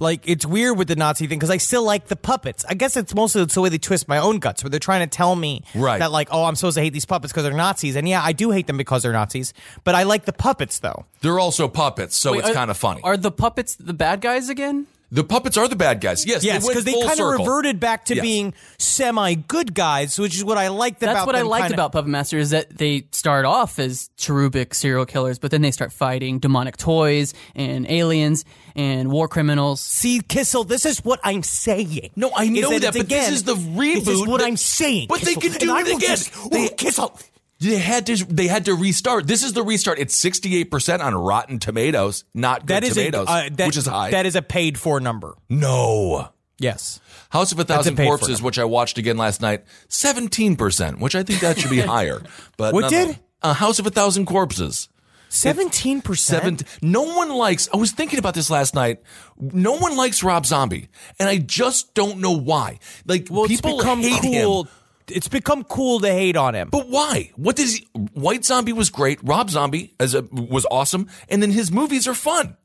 like 0.00 0.20
it's 0.28 0.46
weird 0.46 0.78
with 0.78 0.86
the 0.86 0.94
Nazi 0.94 1.26
thing 1.26 1.38
because 1.40 1.50
I 1.50 1.56
still 1.56 1.82
like 1.82 2.06
the 2.06 2.14
puppets. 2.14 2.64
I 2.68 2.74
guess 2.74 2.96
it's 2.96 3.14
mostly 3.16 3.42
it's 3.42 3.54
the 3.54 3.60
way 3.60 3.68
they 3.68 3.78
twist 3.78 4.06
my 4.06 4.18
own 4.18 4.38
guts, 4.38 4.62
where 4.62 4.70
they're 4.70 4.78
trying 4.78 5.00
to 5.00 5.08
tell 5.08 5.34
me 5.34 5.64
Right. 5.74 5.98
that 5.98 6.12
like, 6.12 6.28
oh, 6.30 6.44
I'm 6.44 6.54
supposed 6.54 6.76
to 6.76 6.80
hate 6.82 6.92
these 6.92 7.04
puppets 7.04 7.32
because 7.32 7.42
they're 7.42 7.52
Nazis, 7.52 7.96
and 7.96 8.08
yeah, 8.08 8.22
I 8.22 8.32
do 8.32 8.52
hate 8.52 8.68
them 8.68 8.76
because 8.76 9.02
they're 9.02 9.12
Nazis, 9.12 9.52
but 9.82 9.96
I 9.96 10.04
like 10.04 10.24
the 10.24 10.32
puppets 10.32 10.78
though. 10.78 11.06
They're 11.20 11.40
also 11.40 11.66
puppets, 11.66 12.16
so 12.16 12.32
Wait, 12.32 12.44
it's 12.44 12.52
kind 12.52 12.70
of 12.70 12.76
funny. 12.76 13.00
Are 13.02 13.16
the 13.16 13.32
puppets 13.32 13.74
the 13.74 13.92
bad 13.92 14.20
guys 14.20 14.48
again? 14.48 14.86
The 15.10 15.24
puppets 15.24 15.56
are 15.56 15.66
the 15.68 15.76
bad 15.76 16.00
guys. 16.00 16.26
Yes, 16.26 16.44
Yes, 16.44 16.66
because 16.66 16.84
they, 16.84 16.92
full 16.92 17.06
kind 17.06 17.18
of 17.20 17.28
reverted 17.38 17.80
back 17.80 18.04
to 18.06 18.14
Yes. 18.14 18.22
being 18.22 18.54
semi 18.78 19.34
good 19.34 19.74
guys, 19.74 20.18
which 20.18 20.34
is 20.36 20.44
what 20.44 20.58
I 20.58 20.68
liked 20.68 21.00
That's 21.00 21.12
about. 21.12 21.26
what 21.26 21.36
I 21.36 21.42
liked 21.42 21.62
kinda- 21.64 21.74
about 21.76 21.92
Puppet 21.92 22.10
Master 22.10 22.38
is 22.38 22.50
that 22.50 22.76
they 22.76 23.06
start 23.12 23.44
off 23.44 23.78
as 23.78 24.10
cherubic 24.18 24.74
serial 24.74 25.06
killers, 25.06 25.38
but 25.38 25.50
then 25.50 25.62
they 25.62 25.70
start 25.70 25.92
fighting 25.92 26.38
demonic 26.38 26.76
toys 26.76 27.32
and 27.54 27.90
aliens 27.90 28.44
and 28.76 29.10
war 29.10 29.28
criminals. 29.28 29.80
See, 29.80 30.20
Kissel, 30.28 30.64
this 30.64 30.84
is 30.84 31.04
what 31.04 31.20
I'm 31.24 31.42
saying. 31.42 32.10
No, 32.16 32.30
I 32.36 32.48
know 32.48 32.70
that, 32.78 32.84
it's 32.94 32.96
but 32.98 33.08
this 33.08 33.30
is 33.30 33.42
the 33.44 33.54
This 33.54 33.64
is 34.08 34.20
reboot 34.20 34.26
what 34.28 34.40
that- 34.40 34.46
I'm 34.46 34.56
saying. 34.56 35.06
But 35.08 35.22
they 35.22 35.34
can 35.34 35.52
do 35.52 35.70
and 35.70 35.70
I 35.70 35.80
it 35.80 35.86
will 35.86 35.96
again. 35.96 36.08
just- 36.10 36.50
They- 36.50 36.68
Kissel. 36.68 37.18
They 37.60 37.78
had 37.78 38.06
to. 38.06 38.16
They 38.24 38.46
had 38.46 38.66
to 38.66 38.74
restart. 38.74 39.26
This 39.26 39.42
is 39.42 39.52
the 39.52 39.62
restart. 39.64 39.98
It's 39.98 40.14
sixty-eight 40.14 40.70
percent 40.70 41.02
on 41.02 41.14
Rotten 41.14 41.58
Tomatoes, 41.58 42.24
not 42.32 42.60
good 42.60 42.68
That 42.68 42.84
is 42.84 42.94
tomatoes, 42.94 43.26
a 43.26 43.30
uh, 43.30 43.48
that, 43.52 43.66
which 43.66 43.76
is 43.76 43.86
high. 43.86 44.10
That 44.12 44.26
is 44.26 44.36
a 44.36 44.42
paid 44.42 44.78
for 44.78 45.00
number. 45.00 45.34
no. 45.48 46.28
Yes. 46.60 46.98
House 47.30 47.52
of 47.52 47.60
a 47.60 47.64
Thousand 47.64 47.94
Corpses, 47.96 48.42
which 48.42 48.58
I 48.58 48.64
watched 48.64 48.98
again 48.98 49.16
last 49.16 49.40
night, 49.40 49.62
seventeen 49.88 50.56
percent, 50.56 50.98
which 50.98 51.14
I 51.14 51.22
think 51.22 51.40
that 51.40 51.56
should 51.58 51.70
be 51.70 51.78
higher. 51.94 52.20
But 52.56 52.74
What 52.74 52.90
did? 52.90 53.16
a 53.42 53.52
House 53.54 53.78
of 53.78 53.86
a 53.86 53.90
Thousand 53.90 54.26
Corpses? 54.26 54.88
Seventeen 55.28 56.00
percent. 56.00 56.60
Seven. 56.60 56.66
No 56.82 57.02
one 57.02 57.28
likes. 57.30 57.68
I 57.72 57.76
was 57.76 57.92
thinking 57.92 58.18
about 58.18 58.34
this 58.34 58.50
last 58.50 58.74
night. 58.74 59.02
No 59.38 59.76
one 59.76 59.96
likes 59.96 60.22
Rob 60.24 60.46
Zombie, 60.46 60.88
and 61.20 61.28
I 61.28 61.38
just 61.38 61.94
don't 61.94 62.18
know 62.18 62.32
why. 62.32 62.78
Like 63.06 63.28
Well, 63.30 63.46
people 63.46 63.76
become 63.78 64.00
hate 64.00 64.22
cool. 64.22 64.64
him, 64.64 64.70
It's 65.10 65.28
become 65.28 65.64
cool 65.64 66.00
to 66.00 66.12
hate 66.12 66.36
on 66.36 66.54
him. 66.54 66.68
but 66.70 66.88
why? 66.88 67.32
What 67.36 67.56
does 67.56 67.76
he? 67.76 67.86
White 68.12 68.44
Zombie 68.44 68.72
was 68.72 68.90
great. 68.90 69.18
Rob 69.22 69.50
Zombie 69.50 69.94
as 70.00 70.14
a 70.14 70.22
was 70.32 70.66
awesome, 70.70 71.08
and 71.28 71.42
then 71.42 71.50
his 71.50 71.70
movies 71.70 72.06
are 72.06 72.14
fun. 72.14 72.56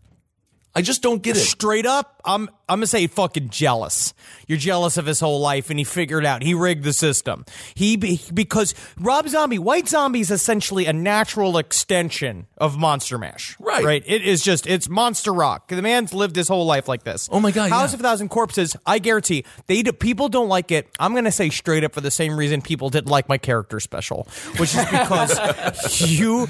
I 0.76 0.82
just 0.82 1.03
don't 1.03 1.21
get 1.21 1.38
it. 1.38 1.41
Straight 1.41 1.86
up, 1.86 2.19
I'm 2.26 2.49
I'm 2.67 2.78
gonna 2.80 2.88
say 2.88 3.05
fucking 3.05 3.49
jealous. 3.49 4.13
You're 4.47 4.57
jealous 4.57 4.97
of 4.97 5.05
his 5.05 5.19
whole 5.19 5.39
life, 5.39 5.69
and 5.69 5.78
he 5.78 5.86
figured 5.86 6.26
out 6.26 6.41
he 6.41 6.55
rigged 6.55 6.84
the 6.84 6.93
system. 6.93 7.45
He 7.76 7.95
be, 7.95 8.19
because 8.34 8.74
Rob 8.99 9.30
Zombie, 9.30 9.59
White 9.59 9.88
Zombie 9.88 10.21
is 10.21 10.32
essentially 10.32 10.88
a 10.88 10.93
natural 10.93 11.59
extension 11.59 12.47
of 12.57 12.76
Monster 12.78 13.19
Mash. 13.19 13.55
Right. 13.59 13.84
right. 13.84 14.03
It 14.07 14.24
is 14.24 14.41
just 14.41 14.65
it's 14.65 14.89
Monster 14.89 15.32
Rock. 15.32 15.67
The 15.67 15.82
man's 15.84 16.11
lived 16.11 16.36
his 16.36 16.47
whole 16.47 16.65
life 16.65 16.88
like 16.88 17.03
this. 17.03 17.30
Oh 17.32 17.39
my 17.39 17.51
God, 17.51 17.69
House 17.69 17.91
yeah. 17.91 17.95
of 17.95 17.99
a 17.99 18.03
Thousand 18.03 18.30
Corpses. 18.30 18.76
I 18.86 18.97
guarantee 18.97 19.45
they 19.67 19.84
do, 19.84 19.93
people 19.93 20.28
don't 20.28 20.49
like 20.49 20.71
it. 20.71 20.88
I'm 20.99 21.13
gonna 21.13 21.32
say 21.32 21.49
straight 21.49 21.84
up 21.84 21.93
for 21.93 22.01
the 22.01 22.09
same 22.11 22.36
reason 22.36 22.63
people 22.63 22.89
didn't 22.89 23.09
like 23.11 23.30
my 23.30 23.38
character 23.38 23.80
special, 23.80 24.28
which 24.57 24.76
is 24.76 24.86
because 24.86 26.01
you 26.09 26.47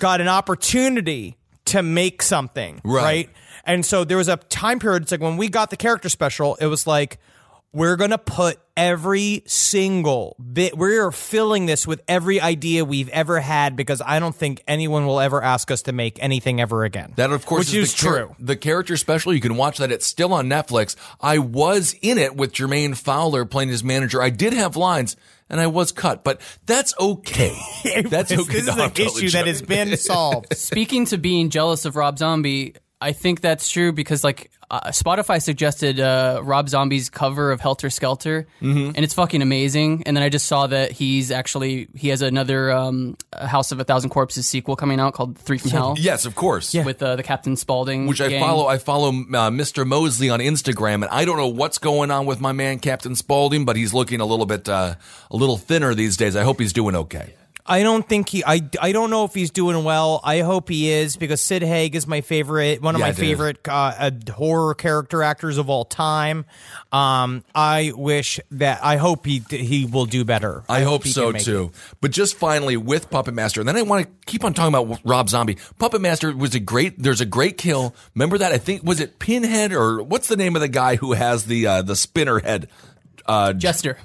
got 0.00 0.20
an 0.20 0.28
opportunity 0.28 1.38
to 1.66 1.82
make 1.82 2.20
something 2.20 2.80
Right. 2.84 3.02
right? 3.02 3.30
And 3.66 3.84
so 3.84 4.04
there 4.04 4.16
was 4.16 4.28
a 4.28 4.36
time 4.36 4.78
period. 4.78 5.02
It's 5.02 5.12
like 5.12 5.20
when 5.20 5.36
we 5.36 5.48
got 5.48 5.70
the 5.70 5.76
character 5.76 6.08
special, 6.08 6.54
it 6.56 6.66
was 6.66 6.86
like 6.86 7.18
we're 7.72 7.96
gonna 7.96 8.18
put 8.18 8.58
every 8.76 9.42
single 9.46 10.36
bit. 10.52 10.76
We're 10.78 11.10
filling 11.10 11.66
this 11.66 11.86
with 11.86 12.02
every 12.06 12.40
idea 12.40 12.84
we've 12.84 13.08
ever 13.08 13.40
had 13.40 13.74
because 13.74 14.00
I 14.04 14.20
don't 14.20 14.34
think 14.34 14.62
anyone 14.68 15.06
will 15.06 15.18
ever 15.18 15.42
ask 15.42 15.70
us 15.70 15.82
to 15.82 15.92
make 15.92 16.22
anything 16.22 16.60
ever 16.60 16.84
again. 16.84 17.12
That 17.16 17.32
of 17.32 17.44
course 17.46 17.66
which 17.66 17.74
is, 17.74 17.88
is, 17.88 17.92
the 17.94 17.98
char- 17.98 18.16
true. 18.26 18.36
The 18.38 18.56
character 18.56 18.96
special 18.96 19.32
you 19.34 19.40
can 19.40 19.56
watch 19.56 19.78
that. 19.78 19.90
It's 19.90 20.06
still 20.06 20.32
on 20.32 20.46
Netflix. 20.46 20.94
I 21.20 21.38
was 21.38 21.96
in 22.00 22.18
it 22.18 22.36
with 22.36 22.52
Jermaine 22.52 22.96
Fowler 22.96 23.44
playing 23.44 23.70
his 23.70 23.82
manager. 23.82 24.22
I 24.22 24.30
did 24.30 24.52
have 24.52 24.76
lines. 24.76 25.16
And 25.50 25.60
I 25.60 25.66
was 25.66 25.92
cut, 25.92 26.24
but 26.24 26.40
that's 26.64 26.94
okay. 26.98 27.54
That's 28.06 28.30
This- 28.30 28.40
okay. 28.40 28.52
This 28.54 28.66
is 28.66 28.66
No, 28.76 28.84
an 28.84 28.90
totally 28.92 29.26
issue 29.26 29.30
that 29.36 29.46
has 29.46 29.60
been 29.60 29.94
solved. 29.98 30.56
Speaking 30.56 31.04
to 31.06 31.18
being 31.18 31.50
jealous 31.50 31.84
of 31.84 31.96
Rob 31.96 32.18
Zombie, 32.18 32.74
I 33.00 33.12
think 33.12 33.42
that's 33.42 33.68
true 33.68 33.92
because 33.92 34.24
like 34.24 34.50
uh, 34.70 34.80
Spotify 34.88 35.42
suggested 35.42 36.00
uh, 36.00 36.40
Rob 36.42 36.70
Zombie's 36.70 37.10
cover 37.10 37.52
of 37.52 37.60
Helter 37.60 37.90
Skelter, 37.90 38.46
Mm-hmm. 38.62 38.92
and 38.94 38.98
it's 39.04 39.12
fucking 39.12 39.42
amazing. 39.42 40.04
And 40.06 40.16
then 40.16 40.24
I 40.24 40.30
just 40.30 40.46
saw 40.46 40.66
that 40.68 40.90
he's 40.92 41.30
actually 41.30 41.88
he 41.94 42.08
has 42.08 42.22
another 42.22 42.72
um, 42.72 43.16
House 43.38 43.72
of 43.72 43.80
a 43.80 43.84
Thousand 43.84 44.08
Corpses 44.08 44.46
sequel 44.48 44.74
coming 44.74 45.00
out 45.00 45.12
called 45.12 45.36
Three 45.36 45.58
from 45.58 45.70
Hell. 45.72 45.94
Yes, 45.98 46.24
of 46.24 46.34
course. 46.34 46.72
yeah. 46.72 46.84
With 46.84 47.02
uh, 47.02 47.16
the 47.16 47.22
Captain 47.22 47.56
Spaulding, 47.56 48.06
which 48.06 48.22
I 48.22 48.38
follow. 48.40 48.66
I 48.66 48.78
follow 48.78 49.08
uh, 49.10 49.50
Mr. 49.50 49.86
Moseley 49.86 50.30
on 50.30 50.40
Instagram, 50.40 50.94
and 51.02 51.06
I 51.06 51.26
don't 51.26 51.36
know 51.36 51.48
what's 51.48 51.76
going 51.78 52.10
on 52.10 52.24
with 52.24 52.40
my 52.40 52.52
man 52.52 52.78
Captain 52.78 53.14
Spaulding, 53.16 53.66
but 53.66 53.76
he's 53.76 53.92
looking 53.92 54.20
a 54.20 54.26
little 54.26 54.46
bit, 54.46 54.66
uh, 54.66 54.94
a 55.30 55.36
little 55.36 55.58
thinner 55.58 55.94
these 55.94 56.16
days. 56.16 56.36
I 56.36 56.42
hope 56.44 56.58
he's 56.58 56.72
doing 56.72 56.94
okay. 56.96 57.34
I 57.66 57.82
don't 57.82 58.06
think 58.06 58.28
he. 58.28 58.44
I, 58.44 58.60
I 58.78 58.92
don't 58.92 59.08
know 59.08 59.24
if 59.24 59.32
he's 59.32 59.50
doing 59.50 59.84
well. 59.84 60.20
I 60.22 60.40
hope 60.40 60.68
he 60.68 60.90
is 60.90 61.16
because 61.16 61.40
Sid 61.40 61.62
Haig 61.62 61.94
is 61.94 62.06
my 62.06 62.20
favorite, 62.20 62.82
one 62.82 62.94
of 62.94 62.98
Yeah, 62.98 63.06
my 63.06 63.08
it 63.08 63.12
is. 63.12 63.18
favorite 63.18 63.66
uh, 63.66 63.94
uh, 63.98 64.10
horror 64.32 64.74
character 64.74 65.22
actors 65.22 65.56
of 65.56 65.70
all 65.70 65.86
time. 65.86 66.44
Um, 66.92 67.42
I 67.54 67.92
wish 67.96 68.38
that. 68.50 68.80
I 68.84 68.98
hope 68.98 69.24
he 69.24 69.42
he 69.48 69.86
will 69.86 70.04
do 70.04 70.26
better. 70.26 70.62
I, 70.68 70.82
hope, 70.82 71.04
he 71.04 71.10
so 71.10 71.28
can 71.28 71.32
make 71.34 71.42
too. 71.44 71.72
But 72.02 72.10
just 72.10 72.36
finally 72.36 72.76
with 72.76 73.08
Puppet 73.08 73.32
Master, 73.32 73.60
and 73.60 73.68
then 73.68 73.76
I 73.76 73.82
want 73.82 74.04
to 74.04 74.12
keep 74.26 74.44
on 74.44 74.52
talking 74.52 74.74
about 74.74 75.00
Rob 75.02 75.30
Zombie. 75.30 75.56
Puppet 75.78 76.02
Master 76.02 76.36
was 76.36 76.54
a 76.54 76.60
great. 76.60 77.02
There's 77.02 77.22
a 77.22 77.26
great 77.26 77.56
kill. 77.56 77.94
Remember 78.14 78.36
that? 78.36 78.52
I 78.52 78.58
think 78.58 78.82
was 78.82 79.00
it 79.00 79.18
Pinhead 79.18 79.72
or 79.72 80.02
what's 80.02 80.28
the 80.28 80.36
name 80.36 80.54
of 80.54 80.60
the 80.60 80.68
guy 80.68 80.96
who 80.96 81.14
has 81.14 81.46
the 81.46 81.66
uh, 81.66 81.80
the 81.82 81.96
spinner 81.96 82.40
head? 82.40 82.68
Uh, 83.24 83.54
Jester. 83.54 83.96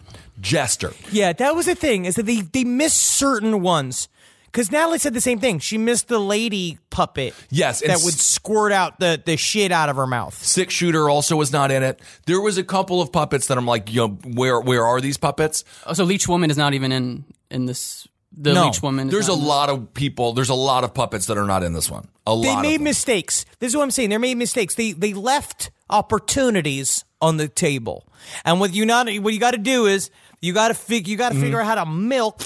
Jester. 0.41 0.93
Yeah, 1.11 1.33
that 1.33 1.55
was 1.55 1.65
the 1.65 1.75
thing 1.75 2.05
is 2.05 2.15
that 2.15 2.25
they 2.25 2.41
they 2.41 2.63
missed 2.63 2.97
certain 3.01 3.61
ones. 3.61 4.07
Because 4.51 4.71
Natalie 4.71 4.97
said 4.97 5.13
the 5.13 5.21
same 5.21 5.39
thing. 5.39 5.59
She 5.59 5.77
missed 5.77 6.07
the 6.07 6.17
lady 6.17 6.79
puppet. 6.89 7.35
Yes, 7.51 7.81
that 7.81 7.99
would 8.03 8.15
squirt 8.15 8.71
out 8.71 8.99
the, 8.99 9.21
the 9.23 9.37
shit 9.37 9.71
out 9.71 9.89
of 9.89 9.95
her 9.95 10.07
mouth. 10.07 10.33
Six 10.43 10.73
Shooter 10.73 11.07
also 11.07 11.35
was 11.35 11.51
not 11.51 11.69
in 11.69 11.83
it. 11.83 11.99
There 12.25 12.41
was 12.41 12.57
a 12.57 12.63
couple 12.63 12.99
of 12.99 13.11
puppets 13.11 13.45
that 13.45 13.59
I'm 13.59 13.67
like, 13.67 13.93
you 13.93 14.07
know, 14.07 14.17
where 14.33 14.59
where 14.59 14.83
are 14.83 14.99
these 15.01 15.17
puppets? 15.17 15.63
Oh, 15.85 15.93
so 15.93 16.03
Leech 16.03 16.27
Woman 16.27 16.49
is 16.49 16.57
not 16.57 16.73
even 16.73 16.91
in 16.91 17.25
in 17.51 17.67
this. 17.67 18.07
The 18.31 18.53
No. 18.53 18.65
Leech 18.65 18.81
Woman. 18.81 19.07
Is 19.09 19.11
There's 19.13 19.27
a 19.27 19.31
not 19.31 19.35
in 19.35 19.39
this. 19.41 19.49
lot 19.49 19.69
of 19.69 19.93
people. 19.93 20.33
There's 20.33 20.49
a 20.49 20.55
lot 20.55 20.83
of 20.83 20.93
puppets 20.95 21.27
that 21.27 21.37
are 21.37 21.45
not 21.45 21.61
in 21.61 21.73
this 21.73 21.89
one. 21.91 22.07
A 22.25 22.31
They 22.31 22.35
lot. 22.35 22.41
They 22.41 22.55
made 22.69 22.75
of 22.77 22.81
mistakes. 22.81 23.45
This 23.59 23.69
is 23.73 23.75
what 23.77 23.83
I'm 23.83 23.91
saying. 23.91 24.09
They 24.09 24.17
made 24.17 24.37
mistakes. 24.37 24.73
They 24.73 24.93
they 24.93 25.13
left 25.13 25.69
opportunities 25.91 27.05
on 27.21 27.37
the 27.37 27.47
table. 27.47 28.07
And 28.45 28.59
what 28.59 28.73
you 28.73 28.85
not 28.85 29.07
what 29.19 29.33
you 29.33 29.39
got 29.39 29.51
to 29.51 29.57
do 29.57 29.85
is 29.85 30.09
you 30.41 30.53
got 30.53 30.69
to 30.69 30.73
fig 30.73 31.07
you 31.07 31.17
got 31.17 31.29
to 31.29 31.35
mm-hmm. 31.35 31.43
figure 31.43 31.61
out 31.61 31.65
how 31.65 31.83
to 31.83 31.89
milk 31.89 32.41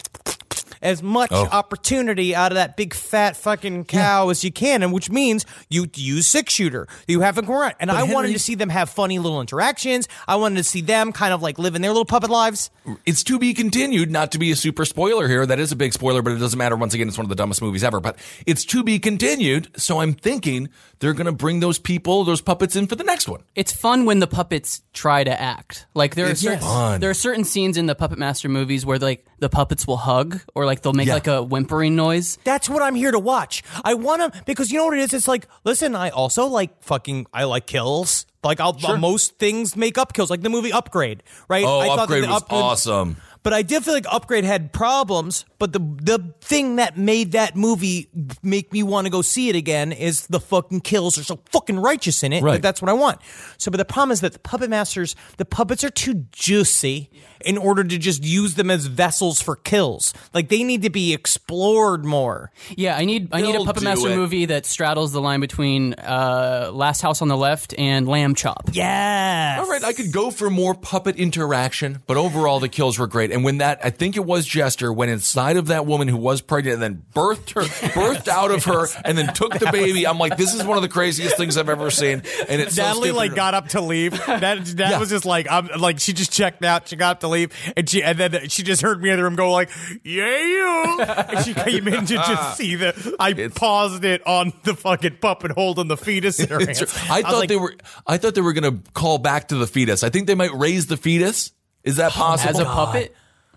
as 0.83 1.01
much 1.01 1.31
oh. 1.31 1.47
opportunity 1.51 2.35
out 2.35 2.51
of 2.51 2.55
that 2.57 2.77
big 2.77 2.93
fat 2.93 3.35
fucking 3.35 3.85
cow 3.85 4.29
as 4.29 4.43
you 4.43 4.51
can, 4.51 4.83
and 4.83 4.93
which 4.93 5.09
means 5.09 5.45
you 5.69 5.87
use 5.95 6.27
six 6.27 6.53
shooter. 6.53 6.87
You 7.07 7.21
have 7.21 7.37
a 7.37 7.41
grunt, 7.41 7.75
and 7.79 7.89
I 7.89 8.03
wanted 8.03 8.33
to 8.33 8.39
see 8.39 8.55
them 8.55 8.69
have 8.69 8.89
funny 8.89 9.17
little 9.17 9.41
interactions. 9.41 10.07
I 10.27 10.35
wanted 10.35 10.57
to 10.57 10.63
see 10.63 10.81
them 10.81 11.11
kind 11.11 11.33
of 11.33 11.41
like 11.41 11.57
living 11.57 11.81
their 11.81 11.91
little 11.91 12.05
puppet 12.05 12.29
lives. 12.29 12.69
It's 13.05 13.23
to 13.23 13.39
be 13.39 13.53
continued. 13.53 14.11
Not 14.11 14.31
to 14.33 14.39
be 14.39 14.51
a 14.51 14.55
super 14.55 14.85
spoiler 14.85 15.27
here. 15.27 15.45
That 15.45 15.59
is 15.59 15.71
a 15.71 15.75
big 15.75 15.93
spoiler, 15.93 16.21
but 16.21 16.33
it 16.33 16.39
doesn't 16.39 16.57
matter. 16.57 16.75
Once 16.75 16.93
again, 16.93 17.07
it's 17.07 17.17
one 17.17 17.25
of 17.25 17.29
the 17.29 17.35
dumbest 17.35 17.61
movies 17.61 17.83
ever. 17.83 17.99
But 17.99 18.17
it's 18.45 18.65
to 18.65 18.83
be 18.83 18.99
continued. 18.99 19.69
So 19.79 20.01
I'm 20.01 20.13
thinking 20.13 20.69
they're 20.99 21.13
going 21.13 21.25
to 21.25 21.31
bring 21.31 21.61
those 21.61 21.79
people, 21.79 22.23
those 22.23 22.41
puppets, 22.41 22.75
in 22.75 22.87
for 22.87 22.95
the 22.95 23.03
next 23.03 23.27
one. 23.27 23.43
It's 23.55 23.71
fun 23.71 24.05
when 24.05 24.19
the 24.19 24.27
puppets 24.27 24.81
try 24.93 25.23
to 25.23 25.41
act. 25.41 25.85
Like 25.93 26.15
there 26.15 26.27
are 26.27 26.31
It's 26.31 26.41
certain, 26.41 26.59
fun. 26.59 26.99
there 26.99 27.09
are 27.09 27.15
certain 27.15 27.43
scenes 27.43 27.77
in 27.77 27.85
the 27.85 27.95
Puppet 27.95 28.17
Master 28.17 28.49
movies 28.49 28.85
where 28.85 28.99
like 28.99 29.25
the 29.39 29.49
puppets 29.49 29.87
will 29.87 29.97
hug 29.97 30.41
or 30.55 30.65
like 30.65 30.72
they'll 30.81 30.93
make 30.93 31.07
Yeah. 31.07 31.13
like 31.15 31.27
a 31.27 31.43
whimpering 31.43 31.95
noise. 31.95 32.37
That's 32.43 32.69
what 32.69 32.81
I'm 32.81 32.95
here 32.95 33.11
to 33.11 33.19
watch. 33.19 33.63
I 33.83 33.93
want 33.93 34.33
to 34.33 34.43
because 34.45 34.71
you 34.71 34.79
know 34.79 34.85
what 34.85 34.97
it 34.97 35.01
is. 35.01 35.13
It's 35.13 35.27
like, 35.27 35.47
listen, 35.63 35.95
I 35.95 36.09
also 36.09 36.45
like 36.47 36.81
fucking. 36.83 37.27
I 37.33 37.43
like 37.45 37.67
kills. 37.67 38.25
Like 38.43 38.59
I'll, 38.59 38.77
most 38.97 39.37
things 39.39 39.77
make 39.77 39.97
up 39.97 40.11
kills, 40.13 40.29
like 40.29 40.41
the 40.41 40.49
movie 40.49 40.73
Upgrade, 40.73 41.23
right? 41.47 41.63
Oh, 41.65 41.79
I 41.79 41.87
thought 41.87 41.95
that 41.95 42.01
Upgrade 42.03 42.23
the 42.25 42.27
was 42.27 42.43
awesome. 42.49 43.15
But 43.43 43.53
I 43.53 43.61
did 43.61 43.83
feel 43.83 43.93
like 43.93 44.05
Upgrade 44.09 44.45
had 44.45 44.71
problems. 44.73 45.45
But 45.59 45.73
the 45.73 45.79
the 45.79 46.33
thing 46.41 46.77
that 46.77 46.97
made 46.97 47.33
that 47.33 47.55
movie 47.55 48.09
make 48.41 48.73
me 48.73 48.83
want 48.83 49.05
to 49.05 49.11
go 49.11 49.21
see 49.21 49.49
it 49.49 49.55
again 49.55 49.91
is 49.91 50.27
the 50.27 50.39
fucking 50.39 50.81
kills 50.81 51.17
are 51.17 51.23
so 51.23 51.39
fucking 51.51 51.79
righteous 51.79 52.23
in 52.23 52.33
it. 52.33 52.43
Right. 52.43 52.53
That 52.53 52.61
that's 52.61 52.81
what 52.81 52.89
I 52.89 52.93
want. 52.93 53.19
So, 53.57 53.71
but 53.71 53.77
the 53.77 53.85
problem 53.85 54.11
is 54.11 54.21
that 54.21 54.33
the 54.33 54.39
puppet 54.39 54.69
masters, 54.69 55.15
the 55.37 55.45
puppets 55.45 55.83
are 55.83 55.89
too 55.89 56.25
juicy 56.31 57.09
in 57.45 57.57
order 57.57 57.83
to 57.83 57.97
just 57.97 58.23
use 58.23 58.55
them 58.55 58.71
as 58.71 58.85
vessels 58.87 59.41
for 59.41 59.55
kills. 59.55 60.13
Like 60.33 60.49
they 60.49 60.63
need 60.63 60.81
to 60.83 60.89
be 60.89 61.13
explored 61.13 62.05
more. 62.05 62.51
Yeah, 62.75 62.95
I 62.97 63.05
need 63.05 63.29
I 63.33 63.41
need 63.41 63.49
a 63.49 63.53
They'll 63.53 63.65
Puppet 63.65 63.83
Master 63.83 64.09
it. 64.09 64.15
movie 64.15 64.45
that 64.45 64.65
straddles 64.65 65.11
the 65.11 65.21
line 65.21 65.39
between 65.39 65.93
uh, 65.95 66.71
Last 66.73 67.01
House 67.01 67.21
on 67.21 67.27
the 67.27 67.37
Left 67.37 67.73
and 67.77 68.07
Lamb 68.07 68.35
Chop. 68.35 68.69
Yes. 68.71 69.59
All 69.59 69.67
right, 69.69 69.83
I 69.83 69.93
could 69.93 70.11
go 70.11 70.31
for 70.31 70.49
more 70.49 70.73
puppet 70.73 71.17
interaction, 71.17 72.01
but 72.07 72.17
overall 72.17 72.59
the 72.59 72.69
kills 72.69 72.97
were 72.97 73.07
great. 73.07 73.31
And 73.33 73.43
when 73.43 73.57
that, 73.57 73.79
I 73.83 73.89
think 73.89 74.15
it 74.15 74.23
was 74.25 74.45
Jester, 74.45 74.93
went 74.93 75.11
inside 75.11 75.57
of 75.57 75.67
that 75.67 75.85
woman 75.85 76.07
who 76.07 76.17
was 76.17 76.41
pregnant 76.41 76.75
and 76.75 76.83
then 76.83 77.03
birthed 77.13 77.51
her, 77.55 77.61
birthed 77.89 78.27
out 78.27 78.51
of 78.51 78.63
her, 78.65 78.85
and 79.03 79.17
then 79.17 79.33
took 79.33 79.57
the 79.59 79.69
baby. 79.71 80.05
I'm 80.07 80.17
like, 80.17 80.37
this 80.37 80.53
is 80.53 80.63
one 80.63 80.77
of 80.77 80.83
the 80.83 80.89
craziest 80.89 81.35
things 81.37 81.57
I've 81.57 81.69
ever 81.69 81.89
seen. 81.91 82.21
And 82.47 82.61
it's 82.61 82.75
so 82.75 82.83
Natalie 82.83 83.09
stupid. 83.09 83.17
like 83.17 83.35
got 83.35 83.53
up 83.53 83.69
to 83.69 83.81
leave. 83.81 84.11
That 84.25 84.65
that 84.65 84.77
Yeah. 84.91 84.99
was 84.99 85.09
just 85.09 85.25
like 85.25 85.47
I'm 85.49 85.67
like 85.79 85.99
she 85.99 86.13
just 86.13 86.31
checked 86.31 86.63
out. 86.63 86.87
She 86.87 86.95
got 86.95 87.11
up 87.11 87.19
to 87.21 87.27
leave, 87.27 87.51
and 87.75 87.89
she 87.89 88.03
and 88.03 88.17
then 88.17 88.49
she 88.49 88.63
just 88.63 88.81
heard 88.81 89.01
me 89.01 89.09
in 89.09 89.17
the 89.17 89.23
room 89.23 89.35
go 89.35 89.51
like, 89.51 89.69
"Yeah, 90.03 90.37
you." 90.43 91.01
And 91.01 91.45
she 91.45 91.53
came 91.53 91.87
in 91.87 92.05
to 92.05 92.13
just 92.15 92.57
see 92.57 92.75
the. 92.75 93.15
I 93.19 93.33
paused 93.33 94.03
it 94.05 94.25
on 94.27 94.53
the 94.63 94.75
fucking 94.75 95.17
puppet 95.21 95.51
holding 95.51 95.87
the 95.87 95.97
fetus 95.97 96.39
in 96.39 96.49
her 96.49 96.59
hands. 96.59 96.79
true. 96.79 96.87
I 97.09 97.21
was 97.21 97.23
thought 97.31 97.39
like, 97.39 97.49
they 97.49 97.55
were. 97.57 97.75
I 98.05 98.17
thought 98.17 98.35
they 98.35 98.41
were 98.41 98.53
going 98.53 98.83
to 98.83 98.91
call 98.91 99.17
back 99.17 99.47
to 99.49 99.55
the 99.55 99.67
fetus. 99.67 100.03
I 100.03 100.09
think 100.09 100.27
they 100.27 100.35
might 100.35 100.53
raise 100.53 100.87
the 100.87 100.97
fetus. 100.97 101.51
Is 101.83 101.97
that 101.97 102.11
possible? 102.11 102.49
As 102.51 102.59
a 102.59 102.65
puppet? 102.65 103.15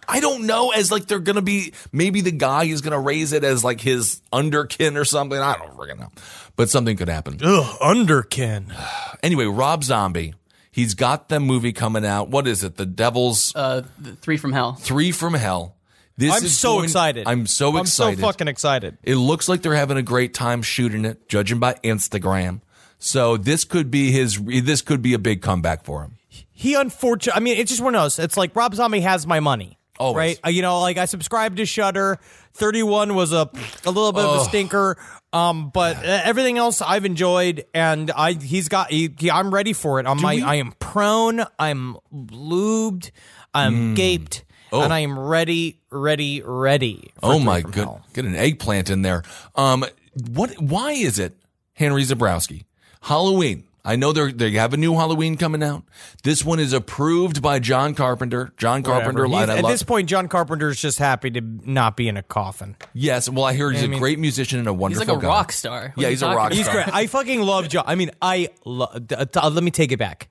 I 0.08 0.20
don't 0.20 0.46
know. 0.46 0.70
As 0.70 0.90
like 0.90 1.06
they're 1.06 1.18
going 1.18 1.36
to 1.36 1.42
be. 1.42 1.72
Maybe 1.92 2.20
the 2.20 2.30
guy 2.32 2.64
is 2.64 2.80
going 2.80 2.92
to 2.92 2.98
raise 2.98 3.32
it 3.32 3.44
as 3.44 3.64
like 3.64 3.80
his 3.80 4.20
underkin 4.32 4.96
or 4.96 5.04
something. 5.04 5.38
I 5.38 5.56
don't 5.56 5.76
freaking 5.76 5.98
know. 5.98 6.10
But 6.56 6.70
something 6.70 6.96
could 6.96 7.08
happen. 7.08 7.38
Ugh, 7.42 7.78
underkin. 7.80 8.72
Anyway, 9.22 9.46
Rob 9.46 9.82
Zombie. 9.82 10.34
He's 10.70 10.94
got 10.94 11.28
the 11.30 11.40
movie 11.40 11.72
coming 11.72 12.04
out. 12.04 12.28
What 12.28 12.46
is 12.46 12.62
it? 12.62 12.76
The 12.76 12.84
Devil's 12.86 13.52
Uh, 13.56 13.82
Three 14.20 14.36
from 14.36 14.52
Hell. 14.52 14.74
Three 14.74 15.10
from 15.10 15.32
Hell. 15.34 15.74
This 16.18 16.32
I'm 16.34 16.44
is 16.44 16.56
so 16.56 16.74
going- 16.74 16.84
excited. 16.84 17.26
I'm 17.26 17.46
so 17.46 17.78
excited. 17.78 18.12
I'm 18.18 18.20
so 18.20 18.26
fucking 18.26 18.46
excited. 18.48 18.98
It 19.02 19.16
looks 19.16 19.48
like 19.48 19.62
they're 19.62 19.74
having 19.74 19.96
a 19.96 20.02
great 20.02 20.32
time 20.34 20.62
shooting 20.62 21.04
it, 21.06 21.28
judging 21.28 21.58
by 21.58 21.74
Instagram. 21.82 22.60
So 22.98 23.36
this 23.36 23.64
could 23.64 23.90
be 23.90 24.12
his. 24.12 24.38
This 24.42 24.80
could 24.82 25.02
be 25.02 25.14
a 25.14 25.18
big 25.18 25.42
comeback 25.42 25.84
for 25.84 26.02
him. 26.02 26.16
He 26.28 26.74
unfortunately, 26.74 27.38
I 27.38 27.42
mean, 27.42 27.56
it's 27.58 27.70
just 27.70 27.82
one 27.82 27.94
of 27.94 28.02
those. 28.02 28.18
It's 28.18 28.36
like 28.36 28.54
Rob 28.54 28.74
Zombie 28.74 29.00
has 29.00 29.26
my 29.26 29.40
money. 29.40 29.78
Always. 29.98 30.16
Right? 30.16 30.40
Uh, 30.46 30.50
You 30.50 30.62
know, 30.62 30.80
like 30.80 30.98
I 30.98 31.04
subscribed 31.06 31.56
to 31.58 31.66
Shudder. 31.66 32.18
31 32.54 33.14
was 33.14 33.32
a 33.32 33.50
a 33.84 33.90
little 33.90 34.12
bit 34.12 34.24
of 34.24 34.40
a 34.40 34.44
stinker. 34.44 34.96
Um, 35.32 35.68
but 35.70 35.96
uh, 35.98 36.20
everything 36.24 36.56
else 36.56 36.80
I've 36.80 37.04
enjoyed, 37.04 37.66
and 37.74 38.10
I 38.10 38.32
he's 38.32 38.68
got. 38.68 38.90
He, 38.90 39.14
he- 39.18 39.30
I'm 39.30 39.52
ready 39.52 39.74
for 39.74 40.00
it. 40.00 40.06
I'm 40.06 40.20
my, 40.22 40.36
we- 40.36 40.42
I 40.42 40.54
am 40.56 40.72
prone. 40.78 41.44
I'm 41.58 41.96
lubed. 42.14 43.10
I'm 43.52 43.92
Mm. 43.92 43.96
gaped, 43.96 44.44
and 44.72 44.92
I 44.92 45.00
am 45.00 45.18
ready, 45.18 45.80
ready, 45.90 46.42
ready. 46.42 47.10
for 47.20 47.26
Oh 47.26 47.36
Three 47.36 47.44
my 47.44 47.60
from 47.62 47.70
good, 47.72 47.84
Hell. 47.84 48.00
get 48.14 48.24
an 48.24 48.34
eggplant 48.36 48.88
in 48.90 49.02
there. 49.02 49.22
Um, 49.54 49.84
what? 50.32 50.52
Why 50.60 50.92
is 50.92 51.18
it 51.18 51.36
Henry 51.74 52.02
Zebrowski 52.04 52.64
Halloween. 53.02 53.64
I 53.86 53.94
know 53.96 54.12
they 54.12 54.32
they 54.32 54.50
have 54.52 54.74
a 54.74 54.76
new 54.76 54.94
Halloween 54.94 55.36
coming 55.36 55.62
out. 55.62 55.84
This 56.24 56.44
one 56.44 56.58
is 56.58 56.72
approved 56.72 57.40
by 57.40 57.60
John 57.60 57.94
Carpenter. 57.94 58.52
John 58.56 58.82
Carpenter. 58.82 59.28
Whatever. 59.28 59.42
and 59.44 59.50
I 59.50 59.54
He's- 59.54 59.58
At 59.58 59.62
love- 59.64 59.72
this 59.72 59.82
point, 59.84 60.08
John 60.08 60.26
Carpenter's 60.28 60.80
just 60.80 60.98
happy 60.98 61.30
to 61.30 61.40
not 61.40 61.96
be 61.96 62.08
in 62.08 62.16
a 62.16 62.22
coffin. 62.22 62.74
yes. 62.92 63.28
Well, 63.28 63.44
I 63.44 63.52
hear 63.54 63.70
he's 63.70 63.82
I 63.82 63.84
a 63.84 63.88
mean- 63.88 64.00
great 64.00 64.18
musician 64.18 64.58
and 64.58 64.66
a 64.68 64.72
wonderful. 64.72 65.02
He's 65.04 65.08
wonderful 65.08 65.16
like 65.16 65.22
a 65.22 65.26
guy. 65.26 65.40
rock 65.40 65.52
star. 65.52 65.92
What 65.94 66.02
Yeah, 66.02 66.08
he's 66.10 66.22
a 66.22 66.26
rock 66.26 66.36
about? 66.48 66.52
He's 66.54 66.68
great. 66.68 66.88
I 66.92 67.06
fucking 67.06 67.40
love 67.40 67.68
John. 67.68 67.84
I 67.86 67.94
mean, 67.94 68.10
I 68.20 68.48
love. 68.64 69.06
Uh, 69.12 69.50
let 69.50 69.62
me 69.62 69.70
take 69.70 69.92
it 69.92 69.98
back. 69.98 70.28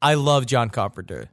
I 0.00 0.14
love 0.14 0.46
John 0.46 0.70
Carpenter. 0.70 1.30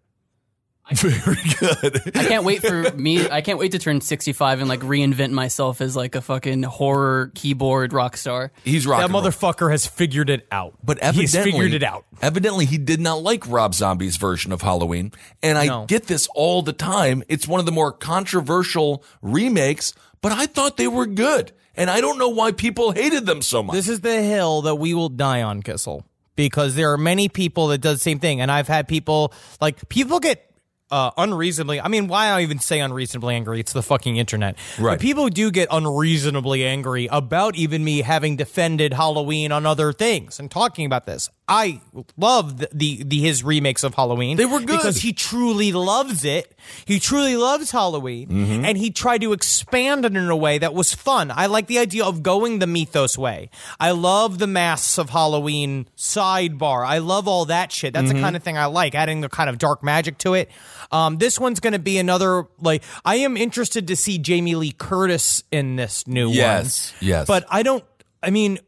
Very 0.96 1.38
good. 1.60 2.18
I 2.18 2.24
can't 2.26 2.44
wait 2.44 2.62
for 2.62 2.92
me. 2.94 3.30
I 3.30 3.42
can't 3.42 3.58
wait 3.60 3.72
to 3.74 3.80
turn 3.80 4.02
65 4.02 4.60
and 4.60 4.68
like 4.70 4.82
reinvent 4.82 5.32
myself 5.32 5.82
as 5.82 5.96
like 5.96 6.16
a 6.16 6.22
fucking 6.22 6.64
horror 6.64 7.32
keyboard 7.36 7.94
rock 7.94 8.18
star. 8.18 8.52
He's 8.64 8.86
rock. 8.86 9.00
That 9.00 9.06
and 9.06 9.14
roll. 9.14 9.24
motherfucker 9.24 9.72
has 9.72 9.86
figured 9.86 10.30
it 10.30 10.48
out. 10.52 10.74
But 10.84 10.98
he's 11.04 11.34
evidently, 11.36 11.52
figured 11.52 11.74
it 11.74 11.84
out. 11.84 12.06
Evidently, 12.22 12.66
he 12.66 12.78
did 12.78 13.00
not 13.00 13.24
like 13.24 13.48
Rob 13.48 13.74
Zombie's 13.74 14.18
version 14.18 14.52
of 14.52 14.62
Halloween, 14.62 15.12
and 15.42 15.58
I 15.58 15.66
No. 15.68 15.86
get 15.86 16.08
this 16.08 16.28
all 16.36 16.62
the 16.62 16.74
time. 16.74 17.24
It's 17.30 17.48
one 17.48 17.60
of 17.60 17.66
the 17.66 17.72
more 17.72 17.92
controversial 17.92 19.04
remakes, 19.22 19.94
but 20.22 20.32
I 20.32 20.46
thought 20.46 20.78
they 20.78 20.88
were 20.88 21.06
good, 21.06 21.52
and 21.76 21.90
I 21.90 22.02
don't 22.02 22.18
know 22.18 22.30
why 22.30 22.52
people 22.52 22.92
hated 22.92 23.26
them 23.26 23.42
so 23.42 23.64
much. 23.64 23.76
This 23.76 23.88
is 23.90 24.02
the 24.02 24.22
hill 24.22 24.62
that 24.64 24.76
we 24.76 24.94
will 24.94 25.10
die 25.10 25.42
on, 25.42 25.62
Kissel, 25.64 26.04
because 26.36 26.76
there 26.76 26.92
are 26.92 26.98
many 26.98 27.30
people 27.30 27.68
that 27.68 27.80
does 27.80 27.98
the 27.98 28.04
same 28.04 28.20
thing, 28.20 28.42
and 28.42 28.52
I've 28.52 28.68
had 28.68 28.88
people 28.88 29.34
like 29.60 29.88
people 29.90 30.20
get. 30.20 30.51
Uh, 30.92 31.10
unreasonably, 31.18 31.80
I 31.80 31.88
mean, 31.88 32.08
why 32.10 32.28
I 32.28 32.42
even 32.42 32.60
say 32.60 32.82
unreasonably 32.82 33.36
angry? 33.36 33.62
It's 33.62 33.72
the 33.72 33.82
fucking 33.82 34.18
internet. 34.18 34.58
Right. 34.78 34.94
But 34.94 35.00
people 35.00 35.30
do 35.30 35.50
get 35.50 35.70
unreasonably 35.72 36.66
angry 36.66 37.08
about 37.10 37.56
even 37.56 37.84
me 37.84 38.02
having 38.02 38.36
defended 38.36 38.92
Halloween 38.94 39.52
on 39.54 39.66
other 39.66 39.94
things 39.94 40.40
and 40.40 40.52
talking 40.52 40.86
about 40.86 41.06
this. 41.06 41.30
I 41.48 41.82
love 42.18 42.60
the, 42.60 42.70
the, 42.74 43.04
the 43.04 43.20
his 43.20 43.44
remakes 43.44 43.84
of 43.84 43.94
Halloween. 43.96 44.38
They 44.38 44.46
were 44.46 44.60
good. 44.60 44.68
because 44.68 44.98
he 44.98 45.12
truly 45.14 45.72
loves 45.74 46.24
it. 46.24 46.56
He 46.86 47.00
truly 47.00 47.36
loves 47.36 47.72
Halloween, 47.72 48.28
Mm-hmm. 48.30 48.66
and 48.66 48.78
he 48.78 48.90
tried 48.92 49.22
to 49.22 49.34
expand 49.34 50.06
it 50.06 50.16
in 50.16 50.30
a 50.30 50.36
way 50.36 50.58
that 50.60 50.74
was 50.74 50.94
fun. 50.94 51.32
I 51.34 51.48
like 51.48 51.68
the 51.68 51.80
idea 51.80 52.06
of 52.06 52.22
going 52.24 52.60
the 52.60 52.68
mythos 52.68 53.18
way. 53.18 53.50
I 53.80 53.92
love 53.92 54.40
the 54.40 54.48
masks 54.48 54.98
of 54.98 55.10
Halloween 55.10 55.88
sidebar. 55.98 56.86
I 56.86 57.00
love 57.00 57.28
all 57.28 57.46
that 57.46 57.72
shit. 57.72 57.94
That's 57.94 58.08
Mm-hmm. 58.08 58.16
the 58.18 58.22
kind 58.22 58.36
of 58.36 58.44
thing 58.44 58.58
I 58.58 58.66
like. 58.66 58.96
Adding 58.96 59.22
the 59.22 59.30
kind 59.30 59.50
of 59.50 59.58
dark 59.58 59.84
magic 59.84 60.18
to 60.20 60.34
it. 60.34 60.50
Um, 60.92 61.18
this 61.18 61.40
one's 61.40 61.60
going 61.60 61.74
to 61.74 61.80
be 61.80 61.98
another 61.98 62.46
like. 62.60 62.84
I 63.06 63.16
am 63.18 63.38
interested 63.38 63.88
to 63.88 63.96
see 63.96 64.18
Jamie 64.18 64.56
Lee 64.56 64.72
Curtis 64.74 65.44
in 65.52 65.76
this 65.78 66.06
new 66.08 66.30
Yes, 66.30 66.34
one. 66.34 66.64
yes. 66.66 66.94
Yes. 67.02 67.28
But 67.28 67.46
I 67.50 67.64
don't. 67.64 67.84
I 68.22 68.30
mean, 68.30 68.60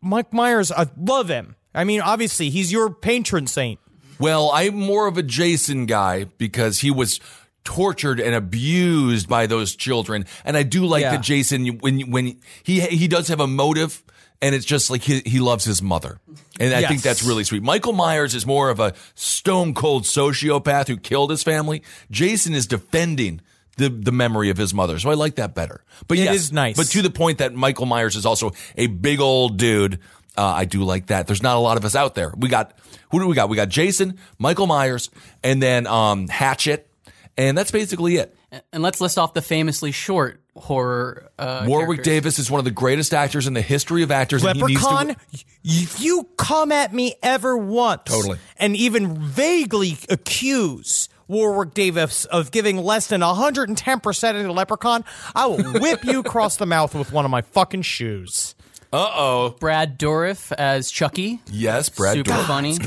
Mike 0.00 0.32
Myers. 0.32 0.72
I 0.72 0.86
love 0.96 1.28
him. 1.28 1.56
I 1.74 1.84
mean, 1.84 2.00
obviously, 2.00 2.50
he's 2.50 2.72
your 2.72 2.90
patron 2.90 3.46
saint. 3.46 3.80
Well, 4.18 4.50
I'm 4.52 4.74
more 4.76 5.06
of 5.06 5.16
a 5.18 5.22
Jason 5.22 5.86
guy 5.86 6.24
because 6.24 6.80
he 6.80 6.90
was 6.90 7.18
tortured 7.64 8.18
and 8.20 8.34
abused 8.34 9.28
by 9.28 9.46
those 9.46 9.76
children, 9.76 10.26
and 10.44 10.56
I 10.56 10.62
do 10.64 10.84
like 10.86 11.02
Yeah. 11.02 11.12
that 11.12 11.22
Jason 11.22 11.66
when 11.78 12.10
when 12.10 12.40
he 12.62 12.80
he 12.80 13.08
does 13.08 13.28
have 13.28 13.40
a 13.40 13.46
motive. 13.46 14.02
And 14.42 14.54
it's 14.54 14.66
just 14.66 14.90
like 14.90 15.02
he, 15.02 15.22
he 15.24 15.38
loves 15.38 15.64
his 15.64 15.80
mother. 15.80 16.18
And 16.58 16.74
I 16.74 16.86
think 16.88 17.00
that's 17.02 17.22
really 17.22 17.44
sweet. 17.44 17.62
Michael 17.62 17.92
Myers 17.92 18.34
is 18.34 18.44
more 18.44 18.70
of 18.70 18.80
a 18.80 18.92
stone 19.14 19.72
cold 19.72 20.02
sociopath 20.02 20.88
who 20.88 20.96
killed 20.96 21.30
his 21.30 21.42
family. 21.42 21.82
Jason 22.10 22.52
is 22.52 22.66
defending 22.66 23.40
the, 23.76 23.88
the 23.88 24.12
memory 24.12 24.50
of 24.50 24.56
his 24.56 24.74
mother. 24.74 24.98
So 24.98 25.10
I 25.10 25.14
like 25.14 25.36
that 25.36 25.54
better. 25.54 25.84
But 26.08 26.18
It 26.18 26.24
yes, 26.24 26.34
is 26.34 26.52
nice. 26.52 26.76
But 26.76 26.88
to 26.88 27.02
the 27.02 27.10
point 27.10 27.38
that 27.38 27.54
Michael 27.54 27.86
Myers 27.86 28.16
is 28.16 28.26
also 28.26 28.52
a 28.76 28.88
big 28.88 29.20
old 29.20 29.56
dude. 29.56 30.00
Uh, 30.36 30.46
I 30.46 30.64
do 30.64 30.82
like 30.82 31.06
that. 31.06 31.26
There's 31.26 31.42
not 31.42 31.56
a 31.56 31.60
lot 31.60 31.76
of 31.76 31.84
us 31.84 31.94
out 31.94 32.14
there. 32.14 32.32
We 32.36 32.48
got 32.48 32.76
who 33.10 33.20
do 33.20 33.28
we 33.28 33.34
got? 33.34 33.48
We 33.50 33.56
got 33.56 33.68
Jason, 33.68 34.18
Michael 34.38 34.66
Myers, 34.66 35.10
and 35.44 35.62
then 35.62 35.86
um, 35.86 36.26
Hatchet, 36.28 36.88
and 37.36 37.56
that's 37.56 37.70
basically 37.70 38.16
it. 38.16 38.34
And 38.72 38.82
let's 38.82 39.00
list 39.00 39.18
off 39.18 39.34
the 39.34 39.42
famously 39.42 39.92
short 39.92 40.41
horror. 40.56 41.30
Uh, 41.38 41.64
Warwick 41.66 41.98
characters. 41.98 42.04
Davis 42.04 42.38
is 42.38 42.50
one 42.50 42.58
of 42.58 42.64
the 42.64 42.70
greatest 42.70 43.14
actors 43.14 43.46
in 43.46 43.54
the 43.54 43.62
history 43.62 44.02
of 44.02 44.10
actors. 44.10 44.44
and 44.44 44.54
he 44.56 44.60
to- 44.76 44.82
Leprechaun, 44.82 45.16
if 45.64 46.00
you 46.00 46.28
come 46.36 46.72
at 46.72 46.92
me 46.92 47.14
ever 47.22 47.56
once, 47.56 48.02
Totally. 48.06 48.38
and 48.58 48.76
even 48.76 49.16
vaguely 49.20 49.96
accuse 50.08 51.08
Warwick 51.28 51.72
Davis 51.74 52.24
of 52.26 52.50
giving 52.50 52.76
less 52.78 53.06
than 53.06 53.20
110% 53.22 54.36
of 54.36 54.42
the 54.42 54.52
Leprechaun, 54.52 55.04
I 55.34 55.46
will 55.46 55.62
whip 55.80 56.04
you 56.04 56.20
across 56.20 56.56
the 56.56 56.66
mouth 56.66 56.94
with 56.94 57.12
one 57.12 57.24
of 57.24 57.30
my 57.30 57.42
fucking 57.42 57.82
shoes. 57.82 58.54
Uh-oh. 58.92 59.56
Brad 59.58 59.98
Dourif 59.98 60.52
as 60.52 60.90
Chucky. 60.90 61.40
Yes, 61.50 61.88
Brad 61.88 62.14
Super 62.16 62.30
Dourif. 62.32 62.46
funny. 62.46 62.76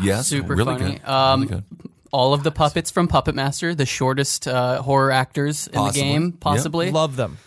Yes, 0.00 0.28
Super 0.28 0.54
really 0.54 0.78
funny. 0.78 0.98
good. 0.98 1.08
Um, 1.08 1.40
really 1.42 1.54
good. 1.56 1.64
All 2.12 2.34
of 2.34 2.42
the 2.42 2.50
puppets 2.50 2.90
from 2.90 3.06
Puppet 3.06 3.34
Master, 3.36 3.74
the 3.74 3.86
shortest 3.86 4.48
uh, 4.48 4.82
horror 4.82 5.12
actors 5.12 5.66
in 5.68 5.74
Possibly. 5.74 6.02
the 6.02 6.08
game, 6.08 6.32
possibly. 6.32 6.90
Love 6.90 7.14
them. 7.16 7.38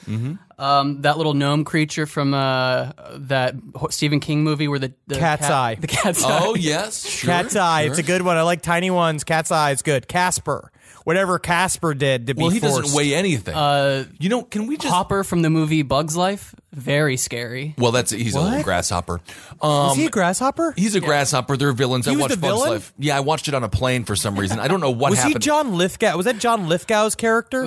Um, 0.57 1.01
that 1.01 1.17
little 1.17 1.33
gnome 1.33 1.65
creature 1.65 2.05
from 2.05 2.33
uh, 2.33 2.91
that 3.15 3.55
Ho- 3.75 3.87
Stephen 3.89 4.19
King 4.19 4.43
movie 4.43 4.67
where 4.67 4.79
the, 4.79 4.93
the 5.07 5.17
Cat's 5.17 5.41
cat- 5.41 5.51
Eye. 5.51 5.75
The 5.75 5.87
cat's 5.87 6.23
eye. 6.23 6.39
Oh 6.43 6.55
yes, 6.55 7.05
sure, 7.09 7.27
Cat's 7.29 7.55
Eye, 7.55 7.81
it's 7.83 7.97
a 7.97 8.03
good 8.03 8.21
one. 8.21 8.37
I 8.37 8.43
like 8.43 8.61
tiny 8.61 8.89
ones. 8.91 9.23
Cat's 9.23 9.51
Eye 9.51 9.71
is 9.71 9.81
good. 9.81 10.07
Casper, 10.07 10.71
whatever 11.03 11.39
Casper 11.39 11.93
did 11.93 12.27
to 12.27 12.33
be 12.35 12.41
Well, 12.41 12.49
he 12.51 12.59
forced. 12.59 12.81
doesn't 12.81 12.97
weigh 12.97 13.13
anything. 13.13 13.55
Uh, 13.55 14.05
you 14.19 14.29
know, 14.29 14.43
can 14.43 14.67
we 14.67 14.77
just? 14.77 14.93
Hopper 14.93 15.23
from 15.23 15.41
the 15.41 15.49
movie 15.49 15.81
Bugs 15.81 16.15
Life, 16.17 16.53
very 16.71 17.17
scary. 17.17 17.75
Well, 17.77 17.91
that's 17.91 18.11
he's 18.11 18.35
a 18.35 18.41
little 18.41 18.63
grasshopper. 18.63 19.21
Um, 19.61 19.91
Is 19.91 19.97
he 19.97 20.05
a 20.05 20.09
grasshopper? 20.09 20.73
He's 20.75 20.95
a 20.95 20.99
grasshopper. 21.01 21.55
They're 21.57 21.71
villains. 21.73 22.07
I 22.07 22.11
He 22.11 22.17
was 22.17 22.21
watched 22.29 22.41
Bugs 22.41 22.53
villain? 22.53 22.69
Life. 22.73 22.93
Yeah, 22.97 23.17
I 23.17 23.19
watched 23.21 23.47
it 23.47 23.53
on 23.53 23.63
a 23.63 23.69
plane 23.69 24.03
for 24.05 24.15
some 24.15 24.37
reason. 24.39 24.59
I 24.59 24.67
don't 24.67 24.79
know 24.81 24.91
what 24.91 25.11
was 25.11 25.19
happened. 25.19 25.35
he 25.43 25.47
John 25.47 25.73
Lithgow? 25.77 26.15
Was 26.17 26.25
that 26.25 26.39
John 26.39 26.67
Lithgow's 26.67 27.15
character? 27.15 27.63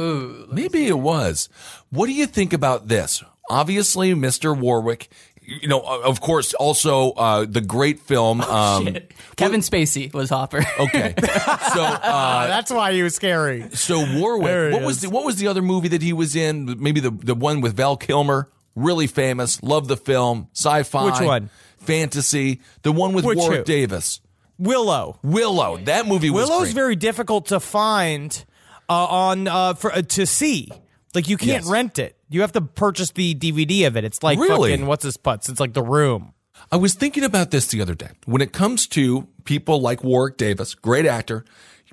Maybe 0.50 0.86
it 0.86 0.98
was. 0.98 1.48
What 1.90 2.06
do 2.06 2.12
you 2.12 2.26
think 2.26 2.52
about 2.52 2.88
this? 2.88 3.22
Obviously, 3.48 4.12
Mr. 4.12 4.58
Warwick. 4.58 5.08
You 5.46 5.68
know, 5.68 5.80
of 5.80 6.20
course, 6.20 6.54
also 6.54 7.12
uh, 7.12 7.44
the 7.48 7.60
great 7.60 8.00
film. 8.00 8.40
Oh, 8.44 8.78
Um, 8.78 8.96
Kevin 9.36 9.60
Spacey 9.60 10.12
was 10.12 10.28
Hopper. 10.30 10.64
okay, 10.80 11.14
so 11.20 11.82
uh, 11.82 12.46
That's 12.48 12.72
why 12.72 12.92
he 12.92 13.02
was 13.02 13.14
scary. 13.14 13.68
so 13.72 14.04
Warwick. 14.18 14.72
he 14.72 14.76
What 14.78 14.84
was 14.84 15.00
the 15.02 15.10
what 15.10 15.24
was 15.24 15.36
the 15.36 15.46
other 15.48 15.62
movie 15.62 15.88
that 15.88 16.02
he 16.02 16.12
was 16.12 16.34
in? 16.34 16.76
Maybe 16.82 17.00
the 17.00 17.10
the 17.10 17.34
one 17.34 17.60
with 17.60 17.76
Val 17.76 17.96
Kilmer. 17.96 18.48
Really 18.74 19.06
famous. 19.06 19.62
Love 19.62 19.88
the 19.88 19.96
film. 19.96 20.48
Sci-fi. 20.52 21.04
Which 21.06 21.20
one? 21.20 21.48
Fantasy. 21.78 22.60
The 22.82 22.92
one 22.92 23.14
with 23.14 23.24
Which 23.24 23.38
Warwick 23.38 23.58
who? 23.60 23.64
Davis. 23.64 24.20
Willow. 24.58 25.18
Willow. 25.22 25.76
That 25.78 26.06
movie 26.06 26.30
was 26.30 26.48
Willow's 26.48 26.64
great. 26.68 26.74
very 26.74 26.96
difficult 26.96 27.46
to 27.46 27.60
find 27.60 28.44
uh, 28.88 28.92
on 29.06 29.48
uh, 29.48 29.74
for 29.74 29.92
uh, 29.92 30.02
to 30.02 30.26
see. 30.26 30.70
Like 31.16 31.28
you 31.28 31.36
can't 31.36 31.64
Yes. 31.64 31.66
rent 31.66 31.98
it. 31.98 32.16
You 32.28 32.42
have 32.42 32.52
to 32.52 32.60
purchase 32.60 33.10
the 33.10 33.34
DVD 33.34 33.86
of 33.86 33.96
it. 33.96 34.04
It's 34.04 34.22
like 34.22 34.38
Really? 34.38 34.70
fucking 34.72 34.86
what's 34.86 35.02
his 35.02 35.16
putts. 35.16 35.48
It's 35.48 35.58
like 35.58 35.72
the 35.72 35.82
room. 35.82 36.32
I 36.70 36.76
was 36.76 36.94
thinking 36.94 37.24
about 37.24 37.50
this 37.50 37.66
the 37.66 37.80
other 37.80 37.94
day. 37.94 38.10
When 38.26 38.40
it 38.42 38.52
comes 38.52 38.86
to 38.88 39.26
people 39.44 39.80
like 39.80 40.04
Warwick 40.04 40.36
Davis, 40.36 40.74
great 40.74 41.06
actor, 41.06 41.44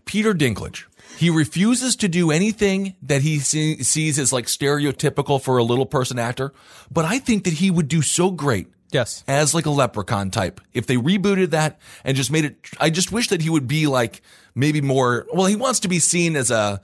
Peter 0.05 0.33
Dinklage, 0.33 0.83
he 1.17 1.29
refuses 1.29 1.95
to 1.97 2.07
do 2.09 2.31
anything 2.31 2.95
that 3.01 3.21
he 3.21 3.39
see, 3.39 3.81
sees 3.83 4.19
as 4.19 4.33
like 4.33 4.45
stereotypical 4.47 5.41
for 5.41 5.57
a 5.57 5.63
little 5.63 5.85
person 5.85 6.19
actor. 6.19 6.53
But 6.91 7.05
I 7.05 7.19
think 7.19 7.45
that 7.45 7.53
he 7.55 7.71
would 7.71 7.87
do 7.87 8.01
so 8.01 8.29
great 8.31 8.67
Yes. 8.91 9.23
as 9.27 9.53
like 9.53 9.65
a 9.65 9.69
leprechaun 9.71 10.31
type. 10.31 10.59
If 10.73 10.85
they 10.87 10.97
rebooted 10.97 11.51
that 11.51 11.79
and 12.03 12.17
just 12.17 12.31
made 12.31 12.45
it, 12.45 12.57
I 12.79 12.89
just 12.89 13.11
wish 13.11 13.29
that 13.29 13.41
he 13.41 13.49
would 13.49 13.67
be 13.67 13.87
like 13.87 14.21
maybe 14.55 14.81
more. 14.81 15.25
Well, 15.33 15.45
he 15.47 15.55
wants 15.55 15.79
to 15.81 15.87
be 15.87 15.99
seen 15.99 16.35
as 16.35 16.51
a 16.51 16.81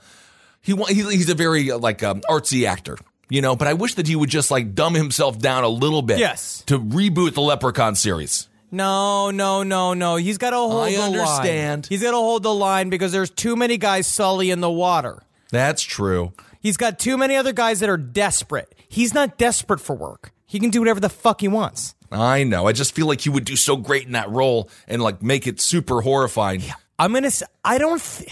he. 0.60 0.74
he's 0.74 1.28
a 1.28 1.34
very 1.34 1.70
uh, 1.70 1.78
like 1.78 2.02
um, 2.02 2.20
artsy 2.22 2.66
actor, 2.66 2.96
you 3.28 3.42
know. 3.42 3.56
But 3.56 3.68
I 3.68 3.74
wish 3.74 3.94
that 3.94 4.06
he 4.06 4.16
would 4.16 4.30
just 4.30 4.50
like 4.50 4.74
dumb 4.74 4.94
himself 4.94 5.38
down 5.38 5.64
a 5.64 5.68
little 5.68 6.02
bit. 6.02 6.18
Yes. 6.18 6.62
To 6.66 6.78
reboot 6.78 7.34
the 7.34 7.42
Leprechaun 7.42 7.94
series. 7.94 8.48
No, 8.72 9.30
no, 9.30 9.62
no, 9.64 9.94
no. 9.94 10.16
He's 10.16 10.38
got 10.38 10.50
to 10.50 10.56
hold 10.56 10.84
I 10.84 10.92
the 10.92 11.02
understand. 11.02 11.84
line. 11.84 11.88
He's 11.88 12.02
got 12.02 12.12
to 12.12 12.16
hold 12.16 12.44
the 12.44 12.54
line 12.54 12.88
because 12.88 13.10
there's 13.10 13.30
too 13.30 13.56
many 13.56 13.78
guys 13.78 14.06
sully 14.06 14.50
in 14.50 14.60
the 14.60 14.70
water. 14.70 15.22
That's 15.50 15.82
true. 15.82 16.32
He's 16.60 16.76
got 16.76 16.98
too 16.98 17.16
many 17.18 17.34
other 17.36 17.52
guys 17.52 17.80
that 17.80 17.88
are 17.88 17.96
desperate. 17.96 18.72
He's 18.88 19.12
not 19.12 19.38
desperate 19.38 19.80
for 19.80 19.96
work. 19.96 20.32
He 20.46 20.60
can 20.60 20.70
do 20.70 20.80
whatever 20.80 21.00
the 21.00 21.08
fuck 21.08 21.40
he 21.40 21.48
wants. 21.48 21.94
I 22.12 22.44
know. 22.44 22.66
I 22.66 22.72
just 22.72 22.94
feel 22.94 23.06
like 23.06 23.20
he 23.20 23.28
would 23.28 23.44
do 23.44 23.56
so 23.56 23.76
great 23.76 24.06
in 24.06 24.12
that 24.12 24.30
role 24.30 24.68
and 24.86 25.00
like 25.02 25.22
make 25.22 25.46
it 25.46 25.60
super 25.60 26.00
horrifying. 26.00 26.62
I'm 26.98 27.12
gonna. 27.12 27.30
I 27.64 27.78
don't. 27.78 28.00
Th- 28.02 28.28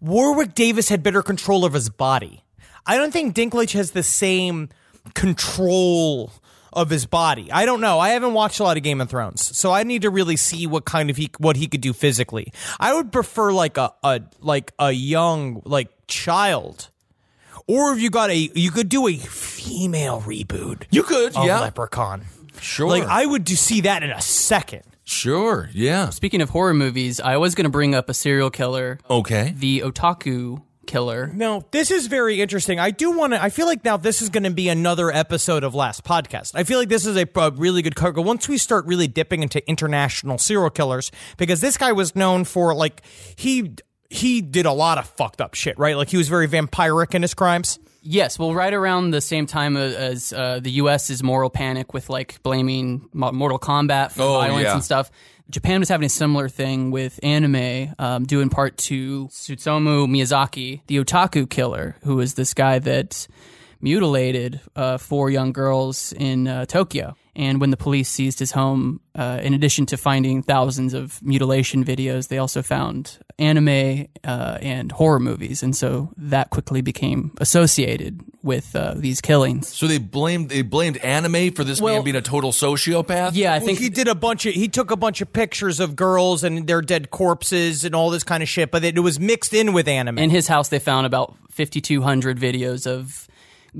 Warwick 0.00 0.54
Davis 0.54 0.88
had 0.88 1.02
better 1.02 1.22
control 1.22 1.64
of 1.64 1.72
his 1.72 1.88
body. 1.88 2.42
I 2.86 2.96
don't 2.96 3.12
think 3.12 3.34
Dinklage 3.34 3.72
has 3.72 3.90
the 3.92 4.02
same 4.02 4.68
control 5.14 6.32
of 6.72 6.90
his 6.90 7.06
body. 7.06 7.50
I 7.50 7.64
don't 7.64 7.80
know. 7.80 7.98
I 7.98 8.10
haven't 8.10 8.34
watched 8.34 8.60
a 8.60 8.62
lot 8.62 8.76
of 8.76 8.82
Game 8.82 9.00
of 9.00 9.08
Thrones, 9.08 9.56
so 9.56 9.72
I 9.72 9.82
need 9.82 10.02
to 10.02 10.10
really 10.10 10.36
see 10.36 10.66
what 10.66 10.84
kind 10.84 11.10
of 11.10 11.16
he 11.16 11.30
what 11.38 11.56
he 11.56 11.66
could 11.66 11.80
do 11.80 11.92
physically. 11.92 12.52
I 12.78 12.94
would 12.94 13.10
prefer 13.12 13.52
like 13.52 13.78
a, 13.78 13.92
a 14.02 14.20
like 14.40 14.72
a 14.78 14.92
young 14.92 15.62
like 15.64 15.88
child, 16.06 16.90
or 17.66 17.92
if 17.94 18.00
you 18.00 18.10
got 18.10 18.30
a 18.30 18.36
you 18.36 18.70
could 18.70 18.88
do 18.88 19.08
a 19.08 19.16
female 19.16 20.20
reboot 20.20 20.84
You 20.90 21.02
could, 21.02 21.34
yeah. 21.34 21.60
Leprechaun. 21.60 22.26
Sure. 22.60 22.88
Like 22.88 23.04
I 23.04 23.24
would 23.24 23.44
do 23.44 23.54
see 23.54 23.80
that 23.82 24.02
in 24.02 24.10
a 24.10 24.20
second. 24.20 24.82
Sure. 25.06 25.70
Yeah. 25.72 26.10
Speaking 26.10 26.42
of 26.42 26.50
horror 26.50 26.74
movies, 26.74 27.20
I 27.20 27.36
was 27.36 27.54
going 27.54 27.64
to 27.64 27.70
bring 27.70 27.94
up 27.94 28.08
a 28.10 28.14
serial 28.14 28.50
killer, 28.50 28.98
Okay. 29.08 29.54
the 29.56 29.80
Otaku 29.80 30.62
killer. 30.86 31.30
No, 31.32 31.64
this 31.70 31.90
is 31.92 32.08
very 32.08 32.40
interesting. 32.40 32.78
I 32.80 32.90
do 32.90 33.16
want 33.16 33.32
to. 33.32 33.42
I 33.42 33.50
feel 33.50 33.66
like 33.66 33.84
now 33.84 33.96
this 33.96 34.20
is 34.20 34.28
going 34.30 34.42
to 34.42 34.50
be 34.50 34.68
another 34.68 35.10
episode 35.12 35.62
of 35.64 35.74
Last 35.76 36.04
Podcast. 36.04 36.52
I 36.56 36.64
feel 36.64 36.78
like 36.78 36.88
this 36.88 37.06
is 37.06 37.16
a, 37.16 37.26
a 37.36 37.50
really 37.52 37.82
good 37.82 37.94
cargo. 37.94 38.20
Once 38.22 38.48
we 38.48 38.58
start 38.58 38.84
really 38.86 39.06
dipping 39.08 39.42
into 39.42 39.66
international 39.68 40.38
serial 40.38 40.70
killers, 40.70 41.10
because 41.36 41.60
this 41.60 41.76
guy 41.76 41.92
was 41.92 42.14
known 42.16 42.44
for 42.44 42.74
like 42.74 43.02
he 43.36 43.74
he 44.10 44.40
did 44.40 44.66
a 44.66 44.72
lot 44.72 44.98
of 44.98 45.06
fucked 45.08 45.40
up 45.40 45.54
shit, 45.54 45.78
right? 45.78 45.96
Like 45.96 46.08
he 46.08 46.16
was 46.16 46.28
very 46.28 46.48
vampiric 46.48 47.14
in 47.14 47.22
his 47.22 47.34
crimes. 47.34 47.78
Yes, 48.06 48.38
well, 48.38 48.54
right 48.54 48.72
around 48.72 49.10
the 49.10 49.20
same 49.20 49.46
time 49.46 49.76
as 49.76 50.32
uh, 50.32 50.60
the 50.62 50.70
U.S.'s 50.82 51.22
moral 51.22 51.50
panic 51.50 51.92
with 51.92 52.08
like 52.08 52.40
blaming 52.42 53.08
Mortal 53.12 53.58
Kombat 53.58 54.12
for 54.12 54.22
Oh, 54.22 54.32
violence 54.38 54.64
yeah. 54.64 54.74
and 54.74 54.84
stuff. 54.84 55.10
Japan 55.50 55.80
was 55.80 55.88
having 55.88 56.06
a 56.06 56.08
similar 56.10 56.48
thing 56.48 56.90
with 56.90 57.18
anime, 57.22 57.94
um, 57.98 58.24
due 58.24 58.40
in 58.40 58.48
part 58.50 58.76
to 58.78 59.26
Tsutomu 59.28 60.06
Miyazaki, 60.08 60.80
the 60.86 60.96
otaku 60.98 61.48
killer, 61.48 61.96
who 62.02 62.16
was 62.16 62.34
this 62.34 62.54
guy 62.54 62.78
that 62.80 63.26
mutilated 63.80 64.60
uh, 64.74 64.98
four 64.98 65.30
young 65.30 65.52
girls 65.52 66.12
in 66.12 66.48
uh, 66.48 66.64
Tokyo. 66.66 67.16
And 67.36 67.60
when 67.60 67.70
the 67.70 67.76
police 67.76 68.08
seized 68.08 68.38
his 68.38 68.52
home, 68.52 69.00
uh, 69.14 69.40
in 69.42 69.52
addition 69.52 69.84
to 69.86 69.98
finding 69.98 70.42
thousands 70.42 70.94
of 70.94 71.22
mutilation 71.22 71.84
videos, 71.84 72.28
they 72.28 72.38
also 72.38 72.62
found 72.62 73.18
anime 73.38 74.06
uh, 74.24 74.56
and 74.62 74.90
horror 74.90 75.20
movies. 75.20 75.62
And 75.62 75.76
so 75.76 76.10
that 76.16 76.48
quickly 76.48 76.80
became 76.80 77.32
associated 77.38 78.22
with 78.42 78.74
uh, 78.74 78.94
these 78.96 79.20
killings. 79.20 79.68
So 79.68 79.86
they 79.86 79.98
blamed 79.98 80.48
they 80.48 80.62
blamed 80.62 80.96
anime 80.98 81.52
for 81.52 81.62
this 81.62 81.78
Well- 81.80 81.96
man 81.96 82.04
being 82.04 82.16
a 82.16 82.22
total 82.22 82.52
sociopath. 82.52 83.32
Yeah, 83.34 83.52
I 83.52 83.58
Well, 83.58 83.66
think 83.66 83.80
he 83.80 83.90
did 83.90 84.08
a 84.08 84.14
bunch 84.14 84.46
of 84.46 84.54
he 84.54 84.68
took 84.68 84.90
a 84.90 84.96
bunch 84.96 85.20
of 85.20 85.30
pictures 85.32 85.78
of 85.78 85.94
girls 85.94 86.42
and 86.42 86.66
their 86.66 86.80
dead 86.80 87.10
corpses 87.10 87.84
and 87.84 87.94
all 87.94 88.08
this 88.10 88.24
kind 88.24 88.42
of 88.42 88.48
shit, 88.48 88.70
but 88.70 88.82
it, 88.82 88.98
was 89.00 89.20
mixed 89.20 89.52
in 89.52 89.74
with 89.74 89.88
anime. 89.88 90.18
in 90.18 90.30
his 90.30 90.48
house 90.48 90.68
they 90.70 90.78
found 90.78 91.04
about 91.06 91.36
5,200 91.50 92.38
videos 92.38 92.86
of 92.86 93.28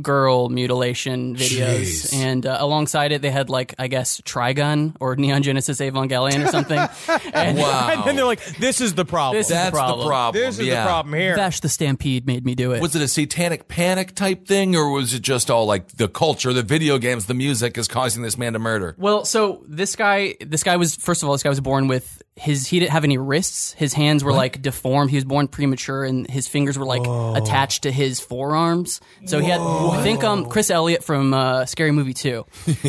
girl 0.03 0.49
mutilation 0.49 1.37
videos, 1.37 1.81
Jeez. 1.81 2.15
and 2.15 2.47
uh, 2.47 2.57
alongside 2.61 3.13
it 3.13 3.23
they 3.23 3.31
had 3.31 3.51
like 3.51 3.75
I 3.79 3.89
guess 3.89 4.21
Trigun 4.23 4.97
or 5.01 5.17
Neon 5.17 5.43
Genesis 5.43 5.81
Evangelion 5.81 6.45
or 6.45 6.49
something. 6.49 6.79
and 7.35 7.59
Wow. 7.59 7.89
and 7.93 8.05
then 8.05 8.17
they're 8.17 8.25
like, 8.25 8.45
"This 8.59 8.81
is 8.81 8.95
the 8.95 9.05
problem. 9.05 9.39
This 9.39 9.51
is 9.51 9.65
the 9.65 9.71
problem. 9.71 10.01
the 10.01 10.07
problem. 10.07 10.43
This 10.43 10.59
is 10.59 10.67
yeah. 10.67 10.83
the 10.83 10.89
problem 10.89 11.15
here." 11.15 11.37
Vash 11.37 11.61
the 11.61 11.69
Stampede 11.69 12.27
made 12.27 12.45
me 12.45 12.55
do 12.55 12.73
it. 12.73 12.81
Was 12.81 12.95
it 12.95 13.03
a 13.03 13.09
satanic 13.09 13.69
panic 13.69 14.15
type 14.15 14.47
thing, 14.47 14.77
or 14.77 14.91
was 14.91 15.15
it 15.15 15.23
just 15.23 15.51
all 15.51 15.67
like 15.67 15.89
the 15.89 16.09
culture, 16.09 16.53
the 16.53 16.63
video 16.63 16.99
games, 16.99 17.27
the 17.27 17.35
music 17.35 17.79
is 17.79 17.89
causing 17.89 18.23
this 18.23 18.37
man 18.37 18.53
to 18.53 18.59
murder? 18.59 18.95
Well, 18.99 19.25
so 19.25 19.65
this 19.67 19.97
guy, 19.97 20.37
this 20.41 20.63
guy 20.63 20.77
was 20.77 20.97
first 20.97 21.23
of 21.23 21.29
all, 21.29 21.35
this 21.35 21.43
guy 21.43 21.51
was 21.51 21.61
born 21.61 21.89
with 21.89 22.23
his. 22.37 22.67
He 22.67 22.79
didn't 22.79 22.93
have 22.93 23.05
any 23.05 23.19
wrists. 23.19 23.73
His 23.73 23.93
hands 23.95 24.23
were 24.23 24.33
like 24.33 24.61
deformed. 24.63 25.11
He 25.11 25.17
was 25.17 25.25
born 25.25 25.49
premature, 25.49 26.05
and 26.05 26.29
his 26.29 26.47
fingers 26.47 26.79
were 26.79 26.85
like 26.85 27.03
attached 27.37 27.85
to 27.85 27.91
his 27.91 28.21
forearms. 28.21 29.01
So 29.25 29.41
he 29.41 29.49
had. 29.49 29.61
I 29.61 30.03
think 30.03 30.23
um 30.23 30.47
Chris 30.47 30.71
Elliott 30.71 31.03
from 31.03 31.33
uh, 31.33 31.65
Scary 31.67 31.93
Movie 31.93 32.13
Two. 32.15 32.45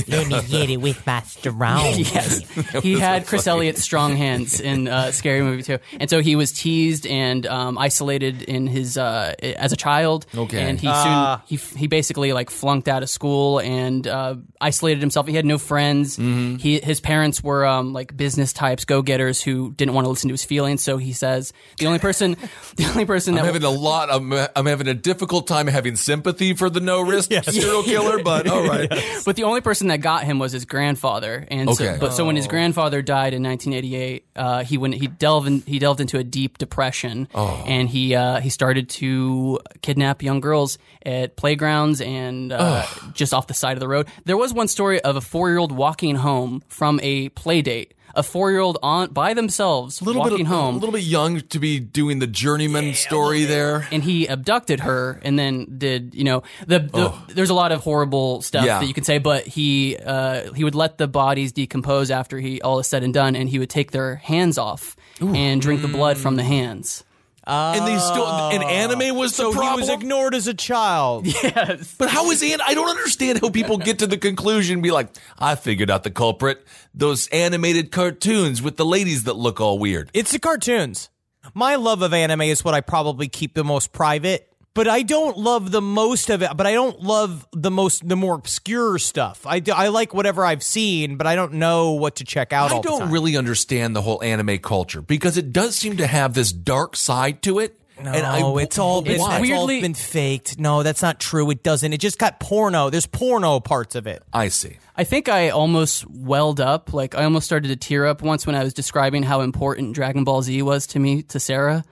Let 0.08 0.28
me 0.28 0.42
get 0.48 0.70
it 0.70 0.78
with 0.78 1.06
my 1.08 1.22
strong. 1.22 1.86
yes, 1.96 2.40
he 2.82 3.00
had 3.00 3.26
Chris 3.26 3.48
Elliott's 3.48 3.82
strong 3.82 4.16
hands 4.18 4.60
in 4.60 4.88
uh, 4.88 5.12
Scary 5.12 5.42
Movie 5.42 5.64
Two, 5.64 5.80
and 6.00 6.10
so 6.10 6.22
he 6.22 6.36
was 6.36 6.52
teased 6.52 7.08
and 7.08 7.46
um, 7.48 7.78
isolated 7.78 8.44
in 8.44 8.68
his 8.68 8.98
uh, 8.98 9.34
as 9.42 9.72
a 9.72 9.78
child. 9.78 10.26
Okay. 10.36 10.60
and 10.60 10.80
he 10.80 10.88
soon 10.94 11.40
he 11.46 11.56
he 11.80 11.88
basically 11.88 12.34
like 12.34 12.50
flunked 12.50 12.88
out 12.88 13.02
of 13.02 13.10
school 13.10 13.60
and 13.60 14.06
uh, 14.08 14.36
isolated 14.60 15.00
himself. 15.00 15.28
He 15.28 15.36
had 15.36 15.46
no 15.46 15.58
friends. 15.58 16.18
He 16.18 16.80
his 16.80 17.00
parents 17.00 17.42
were 17.42 17.66
um, 17.66 17.94
like 17.94 18.16
business 18.16 18.52
types, 18.52 18.84
go 18.84 19.02
getters 19.02 19.37
who 19.42 19.72
didn't 19.74 19.94
want 19.94 20.06
to 20.06 20.10
listen 20.10 20.28
to 20.30 20.34
his 20.34 20.44
feelings. 20.46 20.82
So 20.84 20.98
he 20.98 21.14
says 21.14 21.54
the 21.80 21.88
only 21.88 22.00
person, 22.00 22.36
the 22.76 22.86
only 22.86 23.06
person 23.06 23.36
that 23.36 23.42
I'm 23.42 23.46
having 23.48 23.64
a 23.64 23.70
lot. 23.70 24.10
I'm, 24.12 24.32
I'm 24.56 24.66
having 24.66 24.88
a 24.88 24.94
difficult 24.94 25.48
time 25.48 25.68
having 25.68 25.96
sympathy 25.96 26.54
for 26.54 26.70
the 26.70 26.80
no 26.80 27.02
risk 27.02 27.32
serial 27.32 27.84
killer, 27.84 28.22
but 28.24 28.48
all 28.48 28.68
right. 28.68 28.90
But 29.26 29.36
the 29.36 29.44
only 29.44 29.62
person 29.62 29.88
that 29.88 29.98
got 29.98 30.24
him 30.24 30.40
was 30.40 30.52
his 30.52 30.66
grandfather, 30.66 31.46
and 31.50 31.74
so, 31.76 31.84
Okay. 31.86 31.98
but 32.00 32.14
so 32.14 32.26
when 32.26 32.36
his 32.36 32.48
grandfather 32.48 33.02
died 33.02 33.34
in 33.34 33.44
1988, 33.44 34.26
uh, 34.36 34.64
he 34.64 34.78
went 34.78 34.94
he 34.96 35.08
delved 35.08 35.48
in, 35.48 35.62
he 35.62 35.80
delved 35.80 36.02
into 36.02 36.18
a 36.18 36.24
deep 36.24 36.58
depression, 36.58 37.28
and 37.34 37.90
he 37.90 38.16
uh, 38.16 38.40
he 38.40 38.50
started 38.50 38.90
to 38.90 39.60
kidnap 39.82 40.22
young 40.24 40.40
girls 40.40 40.78
at 41.06 41.36
playgrounds 41.36 42.02
and 42.02 42.52
uh, 42.52 42.86
just 43.14 43.34
off 43.34 43.48
the 43.48 43.54
side 43.54 43.74
of 43.74 43.80
the 43.80 43.88
road. 43.88 44.08
There 44.26 44.38
was 44.38 44.54
one 44.54 44.68
story 44.68 45.00
of 45.02 45.16
a 45.16 45.22
four 45.22 45.50
year 45.50 45.58
old 45.58 45.72
walking 45.72 46.16
home 46.16 46.64
from 46.68 47.00
a 47.04 47.30
play 47.30 47.62
date. 47.62 47.94
A 48.16 48.24
four 48.24 48.50
year 48.52 48.60
old 48.62 48.80
aunt 48.82 49.14
by 49.14 49.34
themselves 49.36 50.02
little 50.02 50.22
walking 50.22 50.38
bit, 50.38 50.48
home. 50.48 50.76
a 50.76 50.78
little 50.80 50.94
bit 50.94 51.04
young 51.04 51.42
to 51.42 51.60
be 51.60 51.80
doing 51.80 52.20
the 52.20 52.26
journeyman 52.28 52.94
story 52.96 53.44
there. 53.46 53.88
and 53.92 54.04
he 54.04 54.26
abducted 54.26 54.80
her 54.80 55.20
and 55.24 55.38
then 55.38 55.76
did 55.78 56.16
you 56.16 56.24
know 56.24 56.42
the, 56.66 56.80
the 56.80 57.14
there's 57.34 57.50
a 57.52 57.54
lot 57.54 57.72
of 57.72 57.82
horrible 57.82 58.42
stuff 58.42 58.66
Yeah. 58.66 58.80
that 58.80 58.88
you 58.88 58.94
can 58.94 59.04
say 59.04 59.20
but 59.20 59.46
he 59.46 59.98
uh, 59.98 60.52
he 60.54 60.64
would 60.64 60.74
let 60.76 60.98
the 60.98 61.08
bodies 61.08 61.52
decompose 61.52 62.10
after 62.10 62.40
he 62.40 62.60
all 62.62 62.80
is 62.80 62.88
said 62.88 63.04
and 63.04 63.14
done 63.14 63.36
and 63.36 63.50
he 63.50 63.60
would 63.60 63.70
take 63.70 63.92
their 63.92 64.16
hands 64.16 64.58
off 64.58 64.96
and 65.22 65.62
drink 65.62 65.82
the 65.82 65.88
blood 65.88 66.18
from 66.18 66.36
the 66.38 66.44
hands 66.44 67.04
and 67.48 67.88
they 67.88 67.98
still, 67.98 68.28
and 68.28 68.64
oh. 68.64 68.68
anime 68.68 69.16
was 69.16 69.32
the 69.32 69.44
So 69.44 69.52
he 69.52 69.76
was 69.76 69.90
ignored 69.90 70.36
as 70.36 70.48
a 70.48 70.54
child. 70.54 71.26
Yes, 71.26 71.96
but 71.98 72.10
how 72.10 72.30
is 72.32 72.42
it? 72.44 72.60
I 72.62 72.74
don't 72.74 72.90
understand 72.90 73.40
how 73.40 73.50
people 73.50 73.78
get 73.78 74.00
to 74.00 74.08
the 74.08 74.18
conclusion 74.18 74.76
and 74.76 74.84
be 74.84 74.92
like, 74.92 75.10
I 75.40 75.56
figured 75.56 75.90
out 75.90 76.04
the 76.04 76.12
culprit. 76.12 76.66
Those 76.94 77.28
animated 77.28 77.92
cartoons 77.92 78.62
with 78.62 78.76
the 78.76 78.86
ladies 78.86 79.24
that 79.24 79.36
look 79.36 79.62
all 79.62 79.80
weird. 79.80 80.10
It's 80.14 80.32
the 80.32 80.40
cartoons. 80.40 81.10
My 81.54 81.76
love 81.76 82.02
of 82.02 82.14
anime 82.14 82.42
is 82.42 82.66
what 82.66 82.74
I 82.74 82.82
probably 82.82 83.28
keep 83.28 83.54
the 83.54 83.64
most 83.64 83.94
private. 83.94 84.52
But 84.78 84.88
I 84.88 85.02
don't 85.02 85.36
love 85.40 85.72
the 85.72 85.82
most 85.82 86.30
of 86.30 86.44
it. 86.44 86.52
But 86.56 86.68
I 86.68 86.74
don't 86.74 87.02
love 87.02 87.48
the 87.52 87.72
most, 87.72 88.08
the 88.08 88.16
more 88.16 88.36
obscure 88.36 89.00
stuff. 89.00 89.44
I, 89.48 89.60
do, 89.60 89.72
I 89.72 89.88
like 89.88 90.14
whatever 90.14 90.46
I've 90.46 90.62
seen, 90.62 91.18
but 91.18 91.26
I 91.26 91.34
don't 91.34 91.54
know 91.54 91.94
what 91.94 92.18
to 92.18 92.24
check 92.24 92.54
out. 92.54 92.72
I 92.72 92.76
all 92.76 92.82
don't 92.84 93.00
time. 93.00 93.12
really 93.12 93.36
understand 93.36 93.96
the 93.96 94.04
whole 94.04 94.22
anime 94.22 94.60
culture 94.60 95.02
because 95.02 95.36
it 95.36 95.52
does 95.52 95.76
seem 95.76 95.98
to 95.98 96.06
have 96.06 96.36
this 96.36 96.52
dark 96.54 96.96
side 96.96 97.42
to 97.42 97.58
it. 97.58 97.76
No, 98.00 98.12
and 98.12 98.24
I, 98.24 98.62
it's 98.62 98.78
all 98.78 99.02
been, 99.02 99.14
It's 99.14 99.24
it's 99.24 99.28
all 99.34 99.42
weirdly- 99.42 99.82
been 99.82 99.96
faked. 99.96 100.60
No, 100.60 100.84
that's 100.84 101.02
not 101.02 101.20
true. 101.20 101.50
It 101.50 101.64
doesn't. 101.64 101.92
It 101.92 101.98
just 102.00 102.20
got 102.20 102.40
porno. 102.40 102.92
There's 102.92 103.08
porno 103.08 103.60
parts 103.60 103.96
of 103.96 104.06
it. 104.06 104.22
I 104.32 104.50
see. 104.50 104.78
i 104.96 105.04
think 105.04 105.28
i 105.30 105.50
almost 105.50 106.08
welled 106.08 106.60
up 106.60 106.94
like 106.94 107.16
i 107.16 107.24
almost 107.24 107.46
started 107.48 107.70
to 107.70 107.76
tear 107.76 108.06
up 108.06 108.22
once 108.22 108.46
when 108.46 108.56
i 108.56 108.64
was 108.64 108.74
describing 108.74 109.24
how 109.24 109.42
important 109.42 109.94
dragon 109.96 110.24
ball 110.24 110.42
z 110.44 110.62
was 110.62 110.86
to 110.88 111.00
me 111.00 111.22
to 111.24 111.40
sarah 111.40 111.84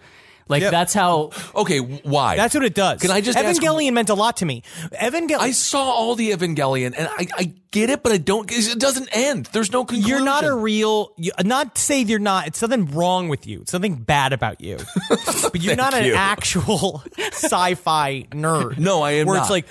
like 0.47 0.61
Yep. 0.61 0.71
that's 0.71 0.93
how 0.93 1.31
Okay, 1.55 1.79
why? 1.79 2.35
That's 2.35 2.53
what 2.53 2.63
it 2.63 2.73
does. 2.75 3.01
Can 3.01 3.11
I 3.11 3.21
just 3.21 3.37
ask- 3.37 3.59
Evangelion 3.61 3.93
meant 3.93 4.09
a 4.09 4.13
lot 4.13 4.37
to 4.37 4.45
me. 4.45 4.63
Evangelion. 4.93 5.39
I 5.39 5.51
saw 5.51 5.81
all 5.83 6.15
the 6.15 6.31
Evangelion 6.31 6.93
and 6.97 7.07
I, 7.07 7.27
I 7.37 7.53
get 7.71 7.89
it, 7.89 8.03
but 8.03 8.11
I 8.11 8.17
don't. 8.17 8.49
It 8.51 8.79
doesn't 8.79 9.09
end. 9.11 9.47
There's 9.51 9.71
no 9.71 9.85
conclusion. 9.85 10.09
You're 10.09 10.23
not 10.23 10.45
a 10.45 10.53
real. 10.53 11.13
You, 11.17 11.31
not 11.43 11.77
say 11.77 12.01
you're 12.01 12.19
not. 12.19 12.47
It's 12.47 12.59
something 12.59 12.85
wrong 12.91 13.27
with 13.27 13.47
you. 13.47 13.61
It's 13.61 13.71
something 13.71 13.95
bad 13.95 14.33
about 14.33 14.61
you. 14.61 14.77
but 15.09 15.61
you're 15.61 15.75
not 15.75 15.93
an 15.93 16.05
you. 16.05 16.13
actual 16.13 17.03
sci-fi 17.17 18.27
nerd. 18.31 18.77
No, 18.77 19.01
I 19.01 19.11
am 19.13 19.27
Where 19.27 19.37
not. 19.37 19.43
it's 19.43 19.49
like 19.51 19.65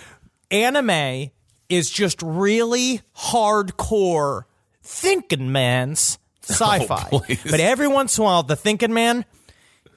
anime 0.51 1.31
is 1.69 1.89
just 1.89 2.21
really 2.23 3.01
hardcore 3.17 4.43
thinking 4.83 5.51
man's 5.53 6.19
oh, 6.51 6.53
sci-fi. 6.53 7.09
Oh, 7.13 7.23
but 7.51 7.61
every 7.61 7.89
once 7.89 8.19
in 8.19 8.23
a 8.23 8.25
while, 8.25 8.43
the 8.43 8.57
thinking 8.57 8.93
man, 8.93 9.25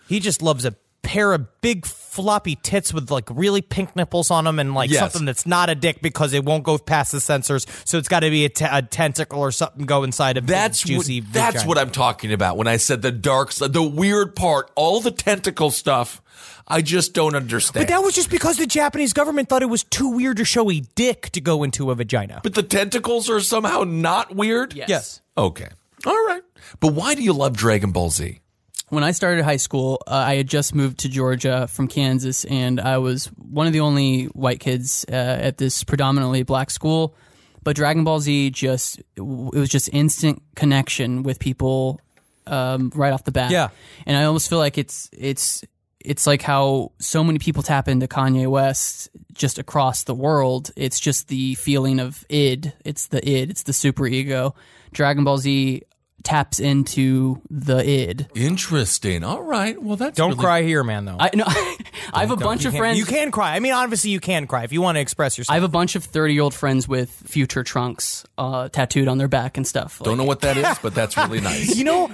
he 0.07 0.19
just 0.19 0.41
loves 0.41 0.65
a 0.65 0.75
pair 1.03 1.31
of 1.31 1.61
big 1.61 1.85
floppy 1.85 2.55
tits 2.55 2.93
with 2.93 3.09
like 3.09 3.23
really 3.29 3.61
pink 3.61 3.95
nipples 3.95 4.29
on 4.29 4.43
them 4.43 4.59
and 4.59 4.73
like 4.73 4.89
Yes. 4.89 4.99
something 4.99 5.25
that's 5.25 5.45
not 5.45 5.69
a 5.69 5.75
dick 5.75 6.01
because 6.01 6.33
it 6.33 6.43
won't 6.43 6.63
go 6.65 6.77
past 6.77 7.13
the 7.13 7.19
sensors 7.19 7.65
so 7.87 7.97
it's 7.97 8.09
got 8.09 8.21
to 8.21 8.29
be 8.29 8.43
a, 8.43 8.49
tentacle 8.49 9.39
or 9.39 9.51
something 9.51 9.85
go 9.85 10.03
inside 10.03 10.35
a 10.35 10.41
big, 10.41 10.49
That's 10.49 10.81
juicy 10.81 11.21
what, 11.21 11.31
that's 11.31 11.53
vagina. 11.55 11.67
what 11.69 11.77
I'm 11.77 11.91
talking 11.91 12.33
about 12.33 12.57
when 12.57 12.67
I 12.67 12.75
said 12.75 13.03
the 13.03 13.11
dark 13.11 13.53
the 13.53 13.81
weird 13.83 14.35
part, 14.35 14.69
all 14.75 14.99
the 14.99 15.11
tentacle 15.11 15.71
stuff. 15.71 16.21
I 16.67 16.81
just 16.81 17.13
don't 17.13 17.33
understand. 17.35 17.87
but 17.87 17.93
that 17.93 18.03
was 18.03 18.13
just 18.13 18.29
because 18.29 18.57
the 18.57 18.67
Japanese 18.67 19.13
government 19.13 19.47
thought 19.47 19.61
it 19.61 19.69
was 19.69 19.85
too 19.85 20.09
weird 20.09 20.35
to 20.37 20.43
show 20.45 20.69
a 20.69 20.81
dick 20.81 21.29
to 21.31 21.39
go 21.39 21.63
into 21.63 21.91
a 21.91 21.95
vagina. 21.95 22.41
But 22.43 22.55
the 22.55 22.63
tentacles 22.63 23.29
are 23.29 23.39
somehow 23.39 23.85
not 23.87 24.35
weird. 24.35 24.73
Yes. 24.73 24.89
yes. 24.89 25.21
Okay. 25.37 25.69
All 26.05 26.25
right. 26.27 26.41
But 26.81 26.93
why 26.93 27.15
do 27.15 27.23
you 27.23 27.31
love 27.31 27.55
Dragon 27.55 27.91
Ball 27.91 28.09
Z? 28.09 28.41
When 28.89 29.03
I 29.03 29.11
started 29.11 29.43
high 29.43 29.57
school, 29.57 30.01
uh, 30.07 30.11
I 30.13 30.35
had 30.35 30.47
just 30.47 30.73
moved 30.73 30.99
to 30.99 31.09
Georgia 31.09 31.67
from 31.67 31.87
Kansas, 31.87 32.45
and 32.45 32.79
I 32.79 32.97
was 32.99 33.25
one 33.35 33.67
of 33.67 33.73
the 33.73 33.81
only 33.81 34.25
white 34.25 34.59
kids 34.59 35.05
uh, 35.09 35.11
at 35.11 35.57
this 35.57 35.83
predominantly 35.83 36.43
black 36.43 36.69
school. 36.69 37.15
But 37.63 37.75
Dragon 37.75 38.05
Ball 38.05 38.21
Z 38.21 38.51
just 38.51 38.99
it 39.17 39.21
was 39.21 39.67
just 39.67 39.89
instant 39.91 40.41
connection 40.55 41.23
with 41.23 41.37
people 41.37 41.99
um, 42.45 42.91
right 42.95 43.11
off 43.11 43.25
the 43.25 43.31
bat. 43.31 43.51
Yeah. 43.51 43.69
and 44.05 44.15
I 44.15 44.23
almost 44.23 44.49
feel 44.49 44.59
like 44.59 44.77
it's 44.77 45.09
it's 45.11 45.65
it's 45.99 46.25
like 46.25 46.41
how 46.41 46.93
so 46.99 47.25
many 47.25 47.39
people 47.39 47.63
tap 47.63 47.89
into 47.89 48.07
Kanye 48.07 48.47
West 48.47 49.09
just 49.33 49.59
across 49.59 50.03
the 50.03 50.15
world. 50.15 50.71
It's 50.77 51.01
just 51.01 51.27
the 51.27 51.55
feeling 51.55 51.99
of 51.99 52.25
id. 52.29 52.71
It's 52.85 53.07
the 53.07 53.27
id. 53.27 53.49
It's 53.49 53.63
the 53.63 53.73
super 53.73 54.07
ego. 54.07 54.55
Dragon 54.93 55.25
Ball 55.25 55.37
Z 55.37 55.83
taps 56.23 56.59
into 56.59 57.41
the 57.49 57.77
id. 57.87 58.27
Interesting. 58.35 59.23
All 59.23 59.41
right. 59.41 59.81
Well, 59.81 59.95
that's 59.95 60.17
Don't 60.17 60.31
really- 60.31 60.41
cry 60.41 60.61
here, 60.63 60.83
man. 60.83 61.05
Though 61.05 61.17
I 61.19 61.29
no, 61.33 61.43
I 62.13 62.21
have 62.21 62.31
a 62.31 62.35
bunch 62.35 62.65
of 62.65 62.75
friends. 62.75 62.97
You 62.97 63.05
can 63.05 63.31
cry. 63.31 63.55
I 63.55 63.59
mean, 63.59 63.73
obviously, 63.73 64.11
you 64.11 64.19
can 64.19 64.47
cry 64.47 64.63
if 64.63 64.71
you 64.73 64.81
want 64.81 64.95
to 64.97 64.99
express 65.01 65.37
yourself. 65.37 65.51
I 65.51 65.55
have 65.55 65.63
a 65.63 65.67
bunch 65.69 65.95
of 65.95 66.03
thirty-year-old 66.03 66.53
friends 66.53 66.87
with 66.87 67.09
future 67.09 67.63
trunks 67.63 68.25
uh, 68.37 68.69
tattooed 68.69 69.07
on 69.07 69.17
their 69.17 69.27
back 69.27 69.57
and 69.57 69.65
stuff. 69.67 70.01
Don't 70.03 70.17
know 70.17 70.23
what 70.25 70.41
that 70.41 70.57
is, 70.57 70.77
but 70.81 70.93
that's 70.93 71.15
really 71.17 71.41
nice. 71.41 71.75
you 71.75 71.83
know, 71.83 72.09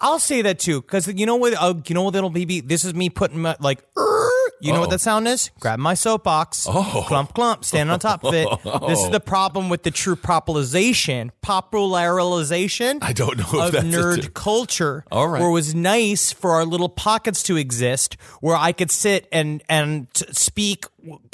I'll 0.00 0.18
say 0.20 0.42
that 0.42 0.58
too 0.60 0.80
because 0.80 1.08
you 1.08 1.26
know 1.26 1.36
what? 1.36 1.54
Uh, 1.54 1.74
you 1.86 1.94
know 1.94 2.02
what? 2.02 2.12
That'll 2.14 2.30
be. 2.30 2.60
This 2.60 2.84
is 2.84 2.94
me 2.94 3.10
putting 3.10 3.40
my 3.42 3.56
like. 3.60 3.84
"Er," 3.96 4.17
You 4.60 4.72
know 4.72 4.80
what 4.80 4.86
Uh-oh. 4.88 4.90
that 4.92 5.00
sound 5.00 5.28
is? 5.28 5.50
Grab 5.60 5.78
my 5.78 5.94
soapbox. 5.94 6.66
Oh. 6.68 7.04
Clump, 7.06 7.34
clump. 7.34 7.64
Stand 7.64 7.90
on 7.90 7.98
top 8.00 8.24
of 8.24 8.34
it. 8.34 8.48
This 8.88 8.98
is 9.00 9.10
the 9.10 9.20
problem 9.24 9.68
with 9.68 9.84
the 9.84 9.90
true 9.90 10.16
popularization, 10.16 11.30
popularization. 11.42 12.98
I 13.02 13.12
don't 13.12 13.38
know 13.38 13.66
if 13.66 13.74
of 13.74 13.84
nerd 13.84 14.34
culture. 14.34 15.04
All 15.12 15.28
right. 15.28 15.40
Where 15.40 15.50
it 15.50 15.52
was 15.52 15.74
nice 15.74 16.32
for 16.32 16.52
our 16.52 16.64
little 16.64 16.88
pockets 16.88 17.42
to 17.44 17.56
exist, 17.56 18.16
where 18.40 18.56
I 18.56 18.72
could 18.72 18.90
sit 18.90 19.28
and 19.32 19.62
and 19.68 20.08
speak 20.32 20.86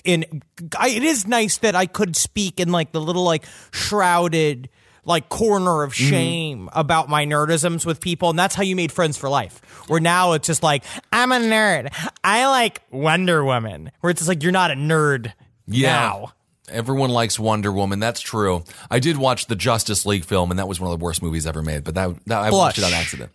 in. 0.05 0.43
I, 0.79 0.89
it 0.91 1.03
is 1.03 1.27
nice 1.27 1.59
that 1.59 1.75
I 1.75 1.87
could 1.87 2.17
speak 2.17 2.61
in 2.61 2.71
like 2.71 2.93
the 2.93 3.01
little 3.01 3.25
like 3.25 3.45
shrouded 3.73 4.69
like 5.05 5.29
corner 5.29 5.83
of 5.83 5.93
Mm-hmm. 5.93 6.11
shame 6.11 6.69
about 6.73 7.09
my 7.09 7.25
nerdisms 7.27 7.85
with 7.87 8.01
people, 8.01 8.31
and 8.31 8.39
that's 8.39 8.55
how 8.55 8.63
you 8.63 8.75
made 8.77 8.91
friends 8.93 9.17
for 9.17 9.29
life. 9.29 9.61
Where 9.89 10.01
now 10.01 10.33
it's 10.33 10.47
just 10.47 10.63
like 10.63 10.83
I'm 11.13 11.31
a 11.33 11.37
nerd. 11.39 11.93
I 12.23 12.47
like 12.47 12.81
Wonder 12.91 13.45
Woman. 13.45 13.91
Where 14.01 14.11
it's 14.11 14.21
just 14.21 14.29
like 14.29 14.43
you're 14.43 14.53
not 14.53 14.71
a 14.71 14.75
nerd 14.75 15.33
now. 15.67 16.33
Everyone 16.71 17.11
likes 17.11 17.39
Wonder 17.39 17.71
Woman. 17.71 17.99
That's 18.01 18.21
true. 18.21 18.65
I 18.91 18.99
did 18.99 19.19
watch 19.19 19.47
the 19.47 19.55
Justice 19.57 20.07
League 20.07 20.25
film, 20.25 20.51
and 20.51 20.59
that 20.59 20.67
was 20.67 20.81
one 20.81 20.91
of 20.91 20.99
the 20.99 21.05
worst 21.05 21.23
movies 21.23 21.47
ever 21.47 21.61
made. 21.63 21.85
But 21.85 21.95
that, 21.97 22.11
that 22.27 22.39
I 22.41 22.51
watched 22.51 22.79
it 22.79 22.85
on 22.85 22.93
accident. 22.95 23.31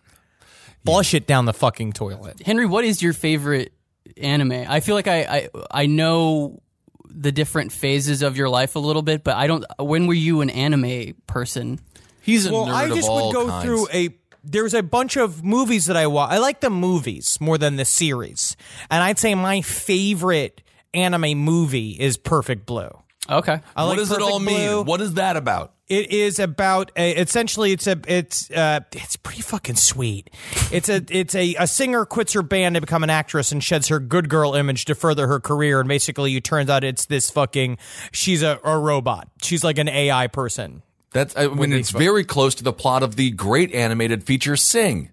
Flush 0.83 1.13
it 1.13 1.27
down 1.27 1.45
the 1.45 1.53
fucking 1.53 1.93
toilet. 1.93 2.41
Henry, 2.43 2.65
what 2.65 2.85
is 2.85 3.01
your 3.03 3.13
favorite 3.13 3.71
anime? 4.17 4.51
I 4.67 4.79
feel 4.79 4.95
like 4.95 5.07
I, 5.07 5.19
I 5.21 5.49
I 5.69 5.85
know 5.85 6.61
the 7.09 7.31
different 7.31 7.71
phases 7.71 8.21
of 8.21 8.37
your 8.37 8.49
life 8.49 8.75
a 8.75 8.79
little 8.79 9.01
bit, 9.01 9.23
but 9.23 9.35
I 9.35 9.47
don't. 9.47 9.65
When 9.79 10.07
were 10.07 10.13
you 10.13 10.41
an 10.41 10.49
anime 10.49 11.15
person? 11.27 11.79
He's 12.21 12.45
a 12.45 12.51
well, 12.51 12.65
nerd 12.67 12.73
I 12.73 12.83
of 12.85 12.95
just 12.95 13.09
all 13.09 13.27
would 13.27 13.33
go 13.33 13.47
kinds. 13.47 13.65
through 13.65 13.87
a. 13.93 14.09
There's 14.43 14.73
a 14.73 14.81
bunch 14.83 15.17
of 15.17 15.43
movies 15.43 15.85
that 15.85 15.97
I 15.97 16.07
watch. 16.07 16.31
I 16.31 16.37
like 16.37 16.61
the 16.61 16.69
movies 16.69 17.37
more 17.41 17.57
than 17.57 17.75
the 17.75 17.85
series, 17.85 18.55
and 18.89 19.03
I'd 19.03 19.19
say 19.19 19.35
my 19.35 19.61
favorite 19.61 20.61
anime 20.93 21.37
movie 21.37 21.91
is 21.91 22.17
Perfect 22.17 22.65
Blue. 22.65 22.89
Okay, 23.29 23.59
I 23.75 23.83
What 23.83 23.89
like 23.89 23.97
does 23.97 24.11
it 24.11 24.21
all 24.21 24.39
Perfect 24.39 24.45
mean? 24.45 24.69
Blue. 24.71 24.81
What 24.83 25.01
is 25.01 25.15
that 25.15 25.35
about? 25.35 25.73
It 25.89 26.11
is 26.11 26.39
about 26.39 26.91
a, 26.95 27.13
essentially 27.13 27.71
it's 27.71 27.87
a 27.87 27.99
it's 28.07 28.51
uh 28.51 28.81
it's 28.91 29.15
pretty 29.17 29.41
fucking 29.41 29.75
sweet. 29.75 30.29
It's 30.71 30.87
a 30.87 31.03
it's 31.09 31.33
a 31.33 31.55
a 31.55 31.65
singer 31.67 32.05
quits 32.05 32.33
her 32.33 32.43
band 32.43 32.75
to 32.75 32.81
become 32.81 33.03
an 33.03 33.09
actress 33.09 33.51
and 33.51 33.63
sheds 33.63 33.87
her 33.87 33.99
good 33.99 34.29
girl 34.29 34.53
image 34.53 34.85
to 34.85 34.95
further 34.95 35.27
her 35.27 35.39
career 35.39 35.79
and 35.79 35.89
basically 35.89 36.35
it 36.35 36.43
turns 36.43 36.69
out 36.69 36.83
it's 36.83 37.07
this 37.07 37.31
fucking 37.31 37.79
she's 38.11 38.43
a, 38.43 38.59
a 38.63 38.77
robot. 38.77 39.29
She's 39.41 39.63
like 39.63 39.79
an 39.79 39.89
AI 39.89 40.27
person. 40.27 40.83
That's 41.11 41.35
I 41.35 41.47
mean, 41.47 41.73
it's 41.73 41.89
very 41.89 42.23
close 42.23 42.55
to 42.55 42.63
the 42.63 42.73
plot 42.73 43.01
of 43.01 43.15
the 43.15 43.31
great 43.31 43.73
animated 43.73 44.23
feature 44.23 44.55
Sing, 44.55 45.09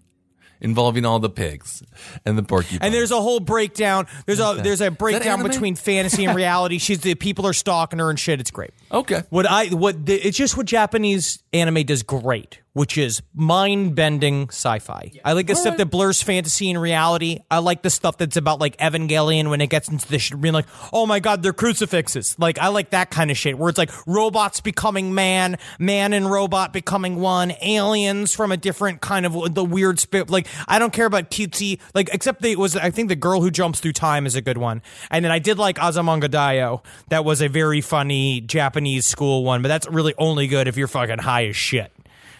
involving 0.61 1.05
all 1.05 1.19
the 1.19 1.29
pigs 1.29 1.83
and 2.25 2.37
the 2.37 2.43
porcupine. 2.43 2.79
And 2.81 2.93
there's 2.93 3.11
a 3.11 3.21
whole 3.21 3.39
breakdown. 3.39 4.07
There's 4.25 4.39
a 4.39 4.59
there's 4.61 4.81
a 4.81 4.91
breakdown 4.91 5.43
between 5.43 5.75
fantasy 5.75 6.25
and 6.25 6.35
reality. 6.35 6.77
She's 6.77 6.99
the 6.99 7.15
people 7.15 7.45
are 7.47 7.53
stalking 7.53 7.99
her 7.99 8.09
and 8.09 8.19
shit. 8.19 8.39
It's 8.39 8.51
great. 8.51 8.71
okay. 8.91 9.23
What 9.29 9.45
I 9.45 9.67
what 9.67 10.05
the, 10.05 10.15
it's 10.15 10.37
just 10.37 10.57
what 10.57 10.65
Japanese 10.65 11.43
anime 11.53 11.83
does 11.83 12.03
great, 12.03 12.59
which 12.77 12.95
is 12.95 13.23
mind 13.33 13.95
bending 13.95 14.43
sci-fi. 14.49 15.11
I 15.25 15.33
like 15.33 15.47
the 15.47 15.55
stuff 15.55 15.77
that 15.77 15.87
blurs 15.87 16.21
fantasy 16.21 16.69
and 16.69 16.79
reality. 16.79 17.39
I 17.49 17.57
like 17.57 17.81
the 17.81 17.89
stuff 17.89 18.19
that's 18.19 18.37
about 18.37 18.59
like 18.59 18.77
Evangelion 18.77 19.49
when 19.49 19.61
it 19.61 19.71
gets 19.71 19.89
into 19.89 20.07
the 20.07 20.19
shit, 20.19 20.39
being 20.39 20.53
like, 20.53 20.67
oh 20.93 21.07
my 21.07 21.19
god, 21.19 21.41
they're 21.41 21.53
crucifixes. 21.53 22.35
Like 22.37 22.59
I 22.59 22.67
like 22.67 22.91
that 22.91 23.09
kind 23.09 23.31
of 23.31 23.37
shit 23.37 23.57
where 23.57 23.69
it's 23.69 23.79
like 23.79 23.89
robots 24.05 24.61
becoming 24.61 25.15
man, 25.15 25.57
man 25.79 26.13
and 26.13 26.29
robot 26.29 26.71
becoming 26.71 27.15
one, 27.15 27.53
aliens 27.63 28.35
from 28.35 28.51
a 28.51 28.57
different 28.57 29.01
kind 29.01 29.25
of 29.25 29.55
the 29.55 29.65
weird 29.65 29.99
spirit. 29.99 30.29
Like 30.29 30.45
I 30.67 30.77
don't 30.77 30.93
care 30.93 31.07
about 31.07 31.31
cutesy 31.31 31.79
like 31.95 32.11
except 32.13 32.43
they 32.43 32.55
was 32.55 32.75
I 32.75 32.91
think 32.91 33.09
the 33.09 33.15
girl 33.15 33.41
who 33.41 33.49
jumps 33.49 33.79
through 33.79 33.93
time 33.93 34.27
is 34.27 34.35
a 34.35 34.41
good 34.41 34.59
one, 34.59 34.83
and 35.09 35.25
then 35.25 35.31
I 35.31 35.39
did 35.39 35.57
like 35.57 35.77
Azumanga 35.77 36.29
Daioh. 36.29 36.85
That 37.09 37.25
was 37.25 37.41
a 37.41 37.47
very 37.47 37.81
funny 37.81 38.39
Japanese 38.41 39.07
school 39.07 39.43
one, 39.43 39.63
but 39.63 39.69
that's 39.69 39.89
really 39.89 40.13
only 40.19 40.45
good 40.45 40.67
if 40.67 40.77
you're 40.77 40.87
fucking 40.87 41.17
high 41.17 41.47
as 41.47 41.55
shit. 41.55 41.91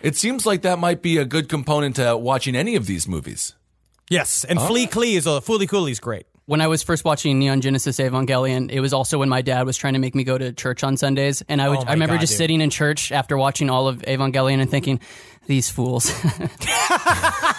It 0.01 0.15
seems 0.15 0.45
like 0.45 0.61
that 0.61 0.79
might 0.79 1.01
be 1.01 1.17
a 1.17 1.25
good 1.25 1.49
component 1.49 1.95
to 1.97 2.15
watching 2.17 2.55
any 2.55 2.75
of 2.75 2.85
these 2.85 3.07
movies. 3.07 3.55
Yes, 4.09 4.43
and 4.45 4.59
Flea 4.61 4.87
Clee 4.87 5.15
uh, 5.15 5.17
is 5.17 5.25
a 5.27 5.29
Fooly 5.41 5.67
Cooly's 5.67 5.99
great. 5.99 6.25
when 6.45 6.61
I 6.61 6.67
was 6.67 6.81
first 6.81 7.03
watching 7.03 7.39
Neon 7.39 7.59
Genesis 7.59 7.97
Evangelion, 7.99 8.71
it 8.71 8.79
was 8.79 8.93
also 8.93 9.17
when 9.17 9.27
my 9.27 9.41
dad 9.41 9.65
was 9.65 9.75
trying 9.75 9.93
to 9.93 9.99
make 9.99 10.15
me 10.15 10.23
go 10.23 10.37
to 10.37 10.53
church 10.53 10.81
on 10.83 10.95
Sundays, 10.95 11.43
and 11.49 11.61
I 11.61 11.67
would 11.67 11.79
Oh 11.79 11.83
I 11.87 11.91
remember 11.93 12.15
God, 12.15 12.21
just 12.21 12.31
dude. 12.33 12.37
sitting 12.37 12.61
in 12.61 12.69
church 12.69 13.11
after 13.11 13.37
watching 13.37 13.69
all 13.69 13.87
of 13.89 13.97
Evangelion 14.03 14.61
and 14.61 14.69
thinking, 14.71 15.01
these 15.47 15.69
fools. 15.69 16.09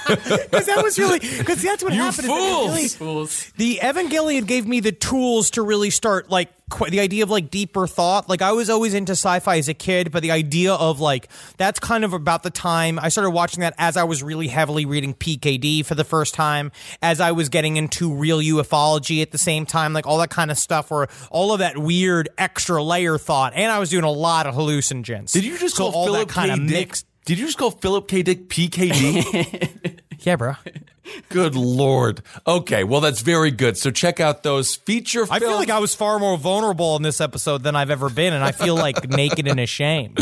Because 0.08 0.64
that 0.66 0.80
was 0.82 0.98
really 0.98 1.18
because 1.18 1.60
that's 1.62 1.82
what 1.82 1.92
You 1.92 2.00
happened. 2.00 2.24
is 2.24 2.30
that 2.30 2.38
fools! 2.38 2.70
really- 2.74 2.88
fools. 2.88 3.52
the 3.58 3.78
Evangelion 3.82 4.46
gave 4.46 4.66
me 4.66 4.80
the 4.80 4.92
tools 4.92 5.50
to 5.50 5.62
really 5.62 5.90
start 5.90 6.30
like 6.30 6.48
qu- 6.50 6.57
the 6.88 7.00
idea 7.00 7.22
of 7.22 7.30
like 7.30 7.50
deeper 7.50 7.86
thought. 7.86 8.28
Like 8.28 8.42
I 8.42 8.52
was 8.52 8.70
always 8.70 8.94
into 8.94 9.12
sci-fi 9.12 9.56
as 9.58 9.68
a 9.68 9.74
kid, 9.74 10.10
but 10.12 10.22
the 10.22 10.30
idea 10.30 10.74
of 10.74 11.00
like 11.00 11.28
that's 11.56 11.78
kind 11.80 12.04
of 12.04 12.12
about 12.12 12.42
the 12.42 12.50
time 12.50 12.98
I 12.98 13.08
started 13.08 13.30
watching 13.30 13.60
that 13.60 13.74
as 13.78 13.96
I 13.96 14.04
was 14.04 14.22
really 14.22 14.48
heavily 14.48 14.84
reading 14.86 15.14
PKD 15.14 15.84
for 15.84 15.94
the 15.94 16.04
first 16.04 16.34
time, 16.34 16.72
as 17.02 17.20
I 17.20 17.32
was 17.32 17.48
getting 17.48 17.76
into 17.76 18.14
real 18.14 18.38
ufology 18.38 19.22
at 19.22 19.30
the 19.30 19.38
same 19.38 19.66
time, 19.66 19.92
like 19.92 20.06
all 20.06 20.18
that 20.18 20.30
kind 20.30 20.50
of 20.50 20.58
stuff, 20.58 20.90
where 20.90 21.08
all 21.30 21.52
of 21.52 21.60
that 21.60 21.78
weird 21.78 22.28
extra 22.38 22.82
layer 22.82 23.18
thought, 23.18 23.52
and 23.54 23.70
I 23.72 23.78
was 23.78 23.90
doing 23.90 24.04
a 24.04 24.10
lot 24.10 24.46
of 24.46 24.54
hallucinogens. 24.54 25.32
Did 25.32 25.44
you 25.44 25.58
just 25.58 25.76
so 25.76 25.84
call 25.90 25.92
all 25.94 26.06
Philip 26.06 26.28
that 26.28 26.34
kind 26.34 26.48
K. 26.48 26.52
of 26.54 26.58
Dick? 26.68 26.88
mixed? 26.88 27.06
Did 27.24 27.38
you 27.38 27.46
just 27.46 27.58
call 27.58 27.70
Philip 27.70 28.08
K. 28.08 28.22
Dick 28.22 28.48
PKD? 28.48 30.00
Yeah, 30.20 30.36
bro. 30.36 30.54
good 31.28 31.54
lord. 31.54 32.22
Okay, 32.46 32.84
well 32.84 33.00
that's 33.00 33.20
very 33.20 33.50
good. 33.50 33.76
So 33.76 33.90
check 33.90 34.20
out 34.20 34.42
those 34.42 34.76
feature 34.76 35.26
films. 35.26 35.30
I 35.30 35.38
feel 35.38 35.56
like 35.56 35.70
I 35.70 35.78
was 35.78 35.94
far 35.94 36.18
more 36.18 36.36
vulnerable 36.36 36.96
in 36.96 37.02
this 37.02 37.20
episode 37.20 37.62
than 37.62 37.76
I've 37.76 37.90
ever 37.90 38.10
been, 38.10 38.32
and 38.32 38.44
I 38.44 38.52
feel 38.52 38.74
like 38.74 39.08
naked 39.08 39.46
and 39.46 39.60
ashamed. 39.60 40.18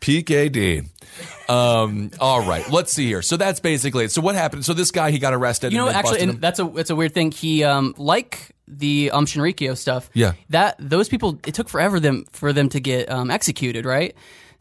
PKD. 0.00 0.88
Um, 1.48 2.10
all 2.20 2.46
right, 2.46 2.68
let's 2.70 2.92
see 2.92 3.06
here. 3.06 3.22
So 3.22 3.36
that's 3.36 3.60
basically 3.60 4.06
it. 4.06 4.12
So 4.12 4.22
what 4.22 4.34
happened? 4.34 4.64
So 4.64 4.72
this 4.72 4.90
guy 4.90 5.10
he 5.10 5.18
got 5.18 5.34
arrested. 5.34 5.72
You 5.72 5.78
know, 5.78 5.88
and 5.88 5.96
actually, 5.96 6.20
and 6.20 6.30
him. 6.32 6.40
that's 6.40 6.58
a 6.58 6.64
that's 6.64 6.90
a 6.90 6.96
weird 6.96 7.14
thing. 7.14 7.30
He 7.30 7.64
um 7.64 7.94
like 7.98 8.54
the 8.66 9.10
um 9.12 9.26
Shinrikyo 9.26 9.76
stuff. 9.76 10.10
Yeah. 10.14 10.32
that 10.50 10.76
those 10.78 11.08
people 11.08 11.38
it 11.46 11.54
took 11.54 11.68
forever 11.68 12.00
them 12.00 12.24
for 12.32 12.52
them 12.52 12.68
to 12.70 12.80
get 12.80 13.10
um 13.10 13.30
executed, 13.30 13.84
right? 13.84 14.14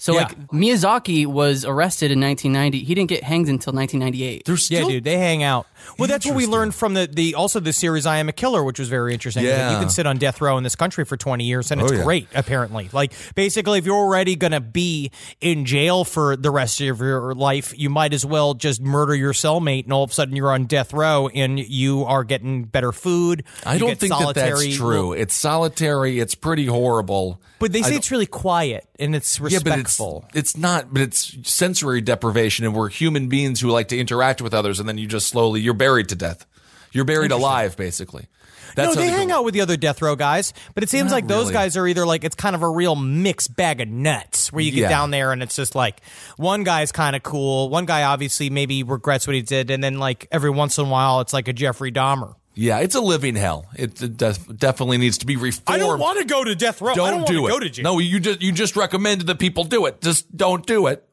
So 0.04 0.12
Yeah. 0.16 0.24
like 0.24 0.48
Miyazaki 0.50 1.26
was 1.26 1.64
arrested 1.64 2.12
in 2.12 2.20
1990. 2.20 2.84
He 2.84 2.94
didn't 2.94 3.08
get 3.08 3.24
hanged 3.24 3.48
until 3.48 3.72
1998. 3.72 4.44
They're 4.46 4.58
Yeah, 4.70 4.86
dude, 4.86 5.06
they 5.06 5.18
hang 5.18 5.44
out. 5.44 5.66
Well, 5.98 6.10
that's 6.10 6.26
what 6.26 6.36
we 6.36 6.46
learned 6.46 6.76
from 6.76 6.94
the, 6.94 7.08
the 7.08 7.36
also 7.36 7.62
the 7.62 7.72
series 7.72 8.06
I 8.06 8.18
Am 8.18 8.28
a 8.28 8.34
Killer, 8.34 8.66
which 8.66 8.80
was 8.80 8.90
very 8.90 9.14
interesting. 9.14 9.46
Yeah. 9.46 9.72
You 9.72 9.78
can 9.80 9.90
sit 9.90 10.06
on 10.06 10.18
death 10.18 10.42
row 10.42 10.58
in 10.58 10.64
this 10.66 10.76
country 10.76 11.06
for 11.06 11.16
20 11.16 11.46
years, 11.46 11.72
and 11.72 11.82
oh, 11.82 11.86
it's 11.86 11.94
Oh, 11.94 11.96
yeah. 11.96 12.04
great, 12.04 12.28
apparently. 12.36 12.90
Like, 12.92 13.14
basically, 13.36 13.80
if 13.80 13.86
you're 13.86 13.96
already 13.96 14.36
going 14.36 14.52
to 14.52 14.60
be 14.60 15.12
in 15.40 15.64
jail 15.66 16.04
for 16.04 16.36
the 16.36 16.52
rest 16.52 16.82
of 16.82 17.00
your 17.00 17.34
life, 17.34 17.74
you 17.78 17.90
might 17.90 18.14
as 18.14 18.26
well 18.26 18.56
just 18.56 18.82
murder 18.82 19.16
your 19.16 19.32
cellmate, 19.34 19.86
and 19.86 19.94
all 19.94 20.04
of 20.04 20.12
a 20.12 20.14
sudden 20.14 20.36
you're 20.36 20.52
on 20.52 20.66
death 20.66 20.92
row 20.94 21.30
and 21.30 21.60
you 21.60 22.04
are 22.04 22.26
getting 22.26 22.64
better 22.66 22.92
food. 22.92 23.44
I 23.66 23.78
don't 23.78 23.90
get 23.90 24.00
think 24.00 24.14
that 24.14 24.36
that's 24.36 24.76
true. 24.76 25.14
It's 25.14 25.34
solitary. 25.34 26.20
It's 26.20 26.36
pretty 26.36 26.66
horrible. 26.66 27.42
But 27.60 27.72
they 27.72 27.82
say 27.82 27.96
it's 27.96 28.12
really 28.12 28.26
quiet 28.26 28.86
and 29.00 29.16
it's 29.16 29.40
Yeah, 29.40 29.60
but 29.64 29.80
it's 29.80 29.93
respectful. 30.00 30.26
it's 30.34 30.58
not. 30.58 30.94
But 30.94 31.02
it's 31.04 31.38
sensory 31.50 32.02
deprivation, 32.02 32.66
and 32.66 32.74
we're 32.76 32.90
human 32.90 33.28
beings 33.30 33.60
who 33.62 33.70
like 33.70 33.88
to 33.90 33.98
interact 33.98 34.42
with 34.42 34.54
others, 34.54 34.80
and 34.80 34.88
then 34.88 34.98
you 34.98 35.08
just 35.08 35.28
slowly 35.28 35.62
you're 35.62 35.74
buried 35.74 36.10
to 36.10 36.16
death. 36.16 36.46
You're 36.92 37.06
buried 37.06 37.32
alive, 37.32 37.76
basically. 37.78 38.28
That's 38.76 38.96
no, 38.96 39.02
they 39.02 39.10
go- 39.10 39.16
hang 39.18 39.32
out 39.32 39.46
with 39.46 39.54
the 39.54 39.62
other 39.62 39.78
death 39.78 40.02
row 40.02 40.16
guys, 40.16 40.52
but 40.74 40.84
it 40.84 40.90
seems 40.90 41.12
Not 41.12 41.18
like 41.18 41.28
those 41.28 41.44
really. 41.44 41.54
guys 41.54 41.78
are 41.78 41.88
either 41.88 42.06
like 42.08 42.24
it's 42.24 42.36
kind 42.36 42.56
of 42.56 42.64
a 42.64 42.70
real 42.70 42.96
mixed 42.96 43.56
bag 43.56 43.82
of 43.82 43.88
nuts 43.88 44.52
where 44.52 44.64
you 44.64 44.72
get 44.72 44.82
Yeah. 44.82 44.90
down 44.90 45.12
there 45.12 45.32
and 45.32 45.44
it's 45.44 45.56
just 45.56 45.76
like 45.76 46.02
one 46.38 46.64
guy's 46.64 46.92
kind 46.92 47.16
of 47.16 47.22
cool, 47.22 47.70
one 47.70 47.86
guy 47.86 48.02
obviously 48.04 48.50
maybe 48.50 48.82
regrets 48.82 49.28
what 49.28 49.36
he 49.36 49.44
did, 49.44 49.70
and 49.70 49.84
then 49.84 50.00
like 50.00 50.28
every 50.32 50.50
once 50.50 50.80
in 50.80 50.86
a 50.86 50.90
while 50.90 51.22
it's 51.22 51.34
like 51.34 51.48
a 51.48 51.54
Jeffrey 51.54 51.92
Dahmer. 51.92 52.34
Yeah, 52.56 52.80
it's 52.80 52.96
a 52.96 53.02
living 53.02 53.36
hell. 53.36 53.66
It, 53.76 54.02
it 54.02 54.18
def- 54.18 54.58
definitely 54.58 54.98
needs 54.98 55.18
to 55.20 55.26
be 55.26 55.36
reformed. 55.38 55.64
I 55.68 55.78
don't 55.80 56.00
want 56.00 56.20
to 56.20 56.26
go 56.26 56.44
to 56.44 56.54
death 56.56 56.82
row. 56.82 56.94
Don't, 56.94 57.26
do 57.28 57.42
wanna 57.42 57.48
it. 57.48 57.58
Go 57.58 57.60
to 57.60 57.70
jail. 57.70 57.84
No, 57.84 58.00
you 58.00 58.20
just 58.20 58.42
you 58.42 58.52
just 58.52 58.76
recommended 58.76 59.28
that 59.28 59.40
people 59.40 59.64
do 59.64 59.86
it. 59.88 60.02
Just 60.02 60.36
don't 60.36 60.66
do 60.66 60.88
it 60.88 61.08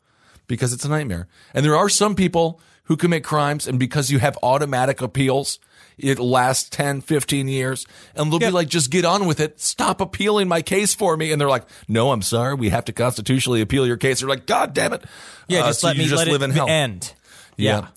because 0.47 0.73
it's 0.73 0.85
a 0.85 0.89
nightmare. 0.89 1.29
And 1.55 1.65
there 1.65 1.77
are 1.77 1.89
some 1.89 2.15
people 2.15 2.61
who 2.85 2.97
commit 2.97 3.25
crimes, 3.25 3.67
and 3.67 3.79
because 3.79 4.11
you 4.11 4.19
have 4.19 4.37
automatic 4.43 5.01
appeals, 5.01 5.59
it 5.97 6.19
lasts 6.19 6.69
10, 6.71 7.03
15 7.03 7.47
years, 7.47 7.87
and 8.17 8.33
they'll 8.33 8.39
be 8.41 8.51
like, 8.51 8.69
just 8.69 8.91
get 8.91 9.05
on 9.05 9.27
with 9.27 9.39
it. 9.39 9.61
Stop 9.61 10.01
appealing 10.01 10.49
my 10.49 10.61
case 10.61 10.93
for 10.95 11.17
me. 11.17 11.31
And 11.31 11.41
they're 11.41 11.49
like, 11.49 11.65
no, 11.89 12.11
I'm 12.11 12.23
sorry. 12.23 12.55
We 12.55 12.71
have 12.71 12.85
to 12.87 12.93
constitutionally 12.93 13.61
appeal 13.61 13.87
your 13.87 13.97
case. 13.97 14.21
They're 14.21 14.29
like, 14.29 14.47
God 14.47 14.75
damn 14.75 14.93
it. 14.93 15.05
Yeah, 15.47 15.61
Uh, 15.61 15.67
just 15.69 15.81
so 15.81 15.87
let 15.89 15.97
you 15.97 16.03
me 16.03 16.09
just 16.09 16.19
let 16.19 16.29
live 16.33 16.43
it 16.43 16.47
in 16.47 16.51
hell. 16.51 16.69
end. 16.69 17.15
Yeah. 17.57 17.89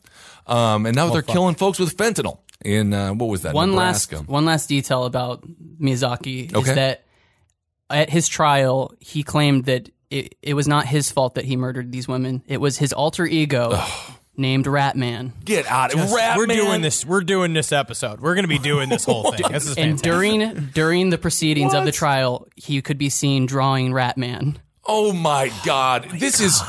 Um, 0.45 0.85
and 0.85 0.95
now 0.95 1.09
they're 1.09 1.23
fuck. 1.23 1.33
killing 1.33 1.55
folks 1.55 1.79
with 1.79 1.95
fentanyl 1.97 2.39
in, 2.63 2.93
uh, 2.93 3.13
what 3.13 3.27
was 3.29 3.41
that? 3.43 3.53
one 3.53 3.71
Nebraska. 3.71 4.17
last 4.17 4.27
one 4.27 4.45
last 4.45 4.67
detail 4.67 5.05
about 5.05 5.43
Miyazaki 5.79 6.53
Okay. 6.53 6.69
is 6.69 6.75
that 6.75 7.03
at 7.89 8.09
his 8.09 8.27
trial 8.27 8.93
he 8.99 9.23
claimed 9.23 9.65
that 9.65 9.89
it, 10.09 10.35
it 10.41 10.53
was 10.53 10.67
not 10.67 10.85
his 10.85 11.11
fault 11.11 11.35
that 11.35 11.45
he 11.45 11.55
murdered 11.55 11.91
these 11.91 12.07
women. 12.07 12.43
It 12.47 12.57
was 12.61 12.77
his 12.77 12.93
alter 12.93 13.25
ego 13.25 13.79
named 14.37 14.65
Ratman. 14.65 15.31
Get 15.43 15.65
out 15.67 15.93
of 15.93 16.11
Rat 16.11 16.37
we're 16.37 16.45
doing 16.47 16.81
this. 16.81 17.05
We're 17.05 17.21
doing 17.21 17.53
this 17.53 17.71
episode. 17.71 18.19
We're 18.19 18.35
going 18.35 18.43
to 18.45 18.47
be 18.49 18.57
doing 18.59 18.89
this 18.89 19.05
whole 19.05 19.31
thing. 19.31 19.51
This 19.51 19.67
is 19.67 19.77
And 19.77 19.99
during 20.01 20.69
during 20.73 21.09
the 21.09 21.17
proceedings 21.17 21.73
of 21.73 21.85
the 21.85 21.91
trial, 21.91 22.47
he 22.55 22.81
could 22.81 22.97
be 22.97 23.09
seen 23.09 23.45
drawing 23.45 23.91
Ratman. 23.91 24.55
Oh 24.85 25.13
my 25.13 25.51
God. 25.65 26.07
this 26.15 26.39
is. 26.39 26.61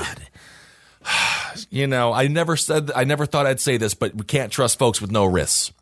You 1.71 1.87
know, 1.87 2.13
I 2.13 2.29
never 2.29 2.57
said, 2.57 2.91
I 2.95 3.05
never 3.05 3.27
thought 3.27 3.47
I'd 3.47 3.61
say 3.61 3.77
this, 3.77 3.95
but 3.95 4.15
we 4.15 4.25
can't 4.25 4.53
trust 4.53 4.79
folks 4.79 5.01
with 5.01 5.11
no 5.11 5.25
wrists. 5.25 5.73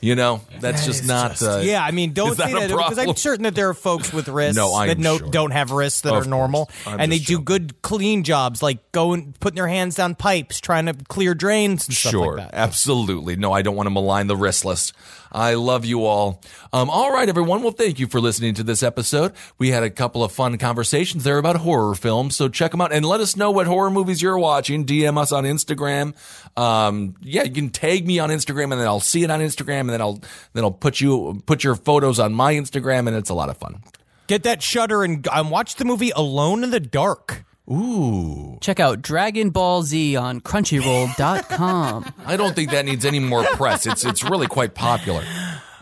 You 0.00 0.14
know, 0.14 0.42
that's 0.60 0.84
just 0.84 1.06
not. 1.06 1.40
uh, 1.42 1.60
yeah, 1.64 1.82
I 1.82 1.90
mean, 1.90 2.12
don't 2.12 2.36
that 2.36 2.48
say 2.50 2.52
that 2.52 2.68
because 2.68 2.98
I'm 2.98 3.16
certain 3.16 3.44
that 3.44 3.54
there 3.54 3.70
are 3.70 3.74
folks 3.74 4.12
with 4.12 4.28
wrists 4.36 4.56
No, 4.56 4.78
that 4.86 4.98
no, 4.98 5.18
sure. 5.18 5.28
don't 5.30 5.50
have 5.52 5.70
wrists 5.70 6.02
that 6.02 6.14
Of 6.14 6.26
are 6.26 6.28
normal, 6.28 6.70
and 6.86 7.10
they 7.10 7.16
just 7.16 7.28
do 7.28 7.40
good 7.40 7.80
clean 7.82 8.22
jobs 8.22 8.62
like 8.62 8.92
going 8.92 9.34
putting 9.40 9.56
their 9.56 9.68
hands 9.68 9.94
down 9.96 10.14
pipes, 10.14 10.60
trying 10.60 10.86
to 10.86 10.94
clear 11.08 11.34
drains 11.34 11.88
and 11.88 11.96
stuff 11.96 12.10
Sure, 12.12 12.36
like 12.36 12.50
that. 12.50 12.54
absolutely. 12.58 13.36
No, 13.36 13.52
I 13.52 13.62
don't 13.62 13.74
want 13.76 13.86
to 13.86 13.90
malign 13.90 14.26
the 14.26 14.36
wristless. 14.36 14.92
I 15.32 15.54
love 15.54 15.84
you 15.84 16.04
all. 16.06 16.40
Um, 16.72 16.88
all 16.88 17.12
right, 17.12 17.28
everyone. 17.28 17.62
Well, 17.62 17.72
thank 17.72 17.98
you 17.98 18.06
for 18.06 18.20
listening 18.20 18.54
to 18.54 18.62
this 18.62 18.82
episode. 18.82 19.32
We 19.58 19.70
had 19.70 19.82
a 19.82 19.90
couple 19.90 20.22
of 20.22 20.30
fun 20.32 20.56
conversations 20.56 21.24
there 21.24 21.36
about 21.38 21.56
horror 21.56 21.94
films, 21.94 22.36
so 22.36 22.48
check 22.48 22.70
them 22.70 22.80
out 22.80 22.92
and 22.92 23.04
let 23.04 23.20
us 23.20 23.36
know 23.36 23.50
what 23.50 23.66
horror 23.66 23.90
movies 23.90 24.22
you're 24.22 24.38
watching. 24.38 24.86
DM 24.86 25.18
us 25.18 25.32
on 25.32 25.44
Instagram. 25.44 26.14
Um, 26.56 27.16
yeah, 27.20 27.42
you 27.42 27.50
can 27.50 27.70
tag 27.70 28.06
me 28.06 28.18
on 28.18 28.30
Instagram, 28.30 28.64
and 28.72 28.80
then 28.80 28.86
I'll 28.86 29.00
see 29.00 29.24
it 29.24 29.30
on 29.30 29.40
Instagram, 29.40 29.85
and 29.88 29.90
then 29.90 30.00
I'll 30.00 30.20
then 30.52 30.64
I'll 30.64 30.70
put 30.70 31.00
you 31.00 31.42
put 31.46 31.64
your 31.64 31.74
photos 31.74 32.18
on 32.18 32.32
my 32.34 32.54
Instagram, 32.54 33.06
and 33.08 33.16
it's 33.16 33.30
a 33.30 33.34
lot 33.34 33.48
of 33.48 33.56
fun. 33.56 33.82
Get 34.26 34.42
that 34.42 34.62
Shudder 34.62 35.04
and 35.04 35.26
um, 35.28 35.50
watch 35.50 35.76
the 35.76 35.84
movie 35.84 36.10
Alone 36.14 36.64
in 36.64 36.70
the 36.70 36.80
Dark. 36.80 37.44
Ooh, 37.70 38.58
Check 38.60 38.78
out 38.78 39.02
Dragon 39.02 39.50
Ball 39.50 39.82
Z 39.82 40.14
on 40.14 40.40
Crunchyroll.com. 40.40 42.12
I 42.26 42.36
don't 42.36 42.54
think 42.54 42.70
that 42.70 42.84
needs 42.84 43.04
any 43.04 43.18
more 43.18 43.44
press. 43.44 43.86
It's 43.86 44.04
it's 44.04 44.22
really 44.22 44.46
quite 44.46 44.74
popular. 44.74 45.24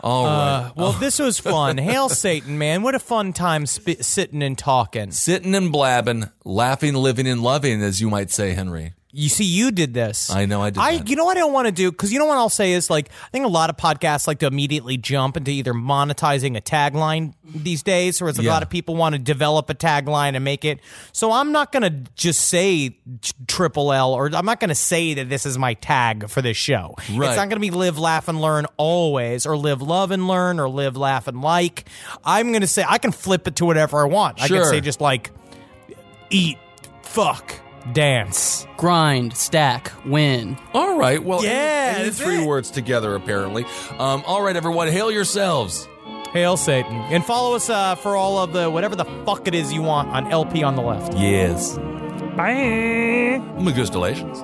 All 0.01 0.25
right. 0.25 0.71
Well, 0.75 0.91
this 0.91 1.17
was 1.17 1.39
fun. 1.39 1.77
Hail 1.79 2.09
Satan, 2.09 2.59
man! 2.59 2.83
What 2.83 2.93
a 2.93 2.99
fun 2.99 3.33
time 3.33 3.65
sp- 3.65 4.01
sitting 4.01 4.43
and 4.43 4.55
talking. 4.57 5.09
Sitting 5.11 5.55
and 5.55 5.71
blabbing, 5.71 6.29
laughing, 6.43 6.93
living, 6.93 7.27
and 7.27 7.41
loving, 7.41 7.81
as 7.81 7.99
you 8.01 8.09
might 8.11 8.29
say, 8.29 8.53
Henry. 8.53 8.93
You 9.17 9.29
see, 9.29 9.45
you 9.45 9.71
did 9.71 9.93
this. 9.93 10.29
I 10.29 10.45
know 10.45 10.61
I 10.61 10.71
did 10.71 10.79
I, 10.79 10.97
that. 10.97 11.09
you 11.09 11.15
know 11.15 11.23
what 11.23 11.37
I 11.37 11.39
don't 11.39 11.53
want 11.53 11.67
to 11.67 11.71
do 11.71 11.89
because 11.89 12.11
you 12.11 12.19
know 12.19 12.25
what 12.25 12.37
I'll 12.37 12.49
say 12.49 12.73
is 12.73 12.89
like 12.89 13.09
I 13.23 13.29
think 13.29 13.45
a 13.45 13.47
lot 13.47 13.69
of 13.69 13.77
podcasts 13.77 14.27
like 14.27 14.39
to 14.39 14.45
immediately 14.45 14.97
jump 14.97 15.37
into 15.37 15.51
either 15.51 15.73
monetizing 15.73 16.57
a 16.57 16.61
tagline 16.61 17.33
these 17.45 17.81
days, 17.81 18.21
or 18.21 18.27
it's 18.27 18.39
a 18.39 18.43
Yeah. 18.43 18.51
lot 18.51 18.61
of 18.61 18.69
people 18.69 18.95
want 18.97 19.13
to 19.13 19.19
develop 19.19 19.69
a 19.69 19.73
tagline 19.73 20.35
and 20.35 20.43
make 20.43 20.65
it. 20.65 20.81
So 21.13 21.31
I'm 21.31 21.53
not 21.53 21.71
gonna 21.71 21.91
just 22.15 22.41
say 22.41 22.97
triple 23.47 23.93
L, 23.93 24.11
or 24.13 24.29
I'm 24.35 24.45
not 24.45 24.59
gonna 24.59 24.75
say 24.75 25.13
that 25.13 25.29
this 25.29 25.45
is 25.45 25.57
my 25.57 25.75
tag 25.75 26.27
for 26.29 26.41
this 26.41 26.57
show. 26.57 26.95
Right. 27.13 27.29
It's 27.29 27.37
not 27.37 27.47
gonna 27.47 27.61
be 27.61 27.71
live, 27.71 27.97
laugh, 27.97 28.27
and 28.27 28.41
learn 28.41 28.65
always, 28.75 29.45
or 29.45 29.55
live, 29.55 29.81
love, 29.81 30.11
and 30.11 30.27
learn, 30.27 30.59
or 30.59 30.67
live, 30.67 30.97
laugh, 30.97 31.29
and 31.29 31.41
like. 31.41 31.87
I'm 32.25 32.51
gonna 32.51 32.67
say 32.67 32.83
I 32.85 32.97
can 32.97 33.13
flip 33.13 33.47
it 33.47 33.55
to 33.55 33.65
whatever 33.65 34.01
I 34.01 34.07
want. 34.09 34.39
Sure. 34.39 34.57
I 34.57 34.59
can 34.63 34.69
say 34.69 34.81
just 34.81 34.99
like 34.99 35.31
eat, 36.29 36.57
fuck, 37.01 37.55
dance. 37.93 38.65
Grind, 38.77 39.35
stack, 39.35 39.91
win. 40.05 40.57
All 40.73 40.97
right. 40.97 41.23
Well, 41.23 41.43
Yeah, 41.43 41.49
any, 41.51 41.95
any 41.99 42.03
that's 42.09 42.19
three 42.21 42.41
it. 42.43 42.47
words 42.47 42.71
together, 42.71 43.15
apparently. 43.15 43.65
Um, 43.99 44.23
all 44.25 44.41
right, 44.41 44.55
everyone, 44.55 44.87
hail 44.89 45.11
yourselves. 45.11 45.87
Hail 46.33 46.57
Satan. 46.57 46.91
And 46.93 47.23
follow 47.23 47.55
us 47.55 47.69
uh, 47.69 47.95
for 47.95 48.15
all 48.17 48.37
of 48.39 48.51
the 48.53 48.69
whatever 48.69 48.95
the 48.95 49.05
fuck 49.25 49.47
it 49.47 49.55
is 49.55 49.71
you 49.71 49.81
want 49.81 50.09
on 50.09 50.31
LP 50.31 50.63
on 50.63 50.75
the 50.75 50.81
left. 50.81 51.13
Yes. 51.17 51.77
Bye. 52.35 53.41
Magustalations. 53.57 54.43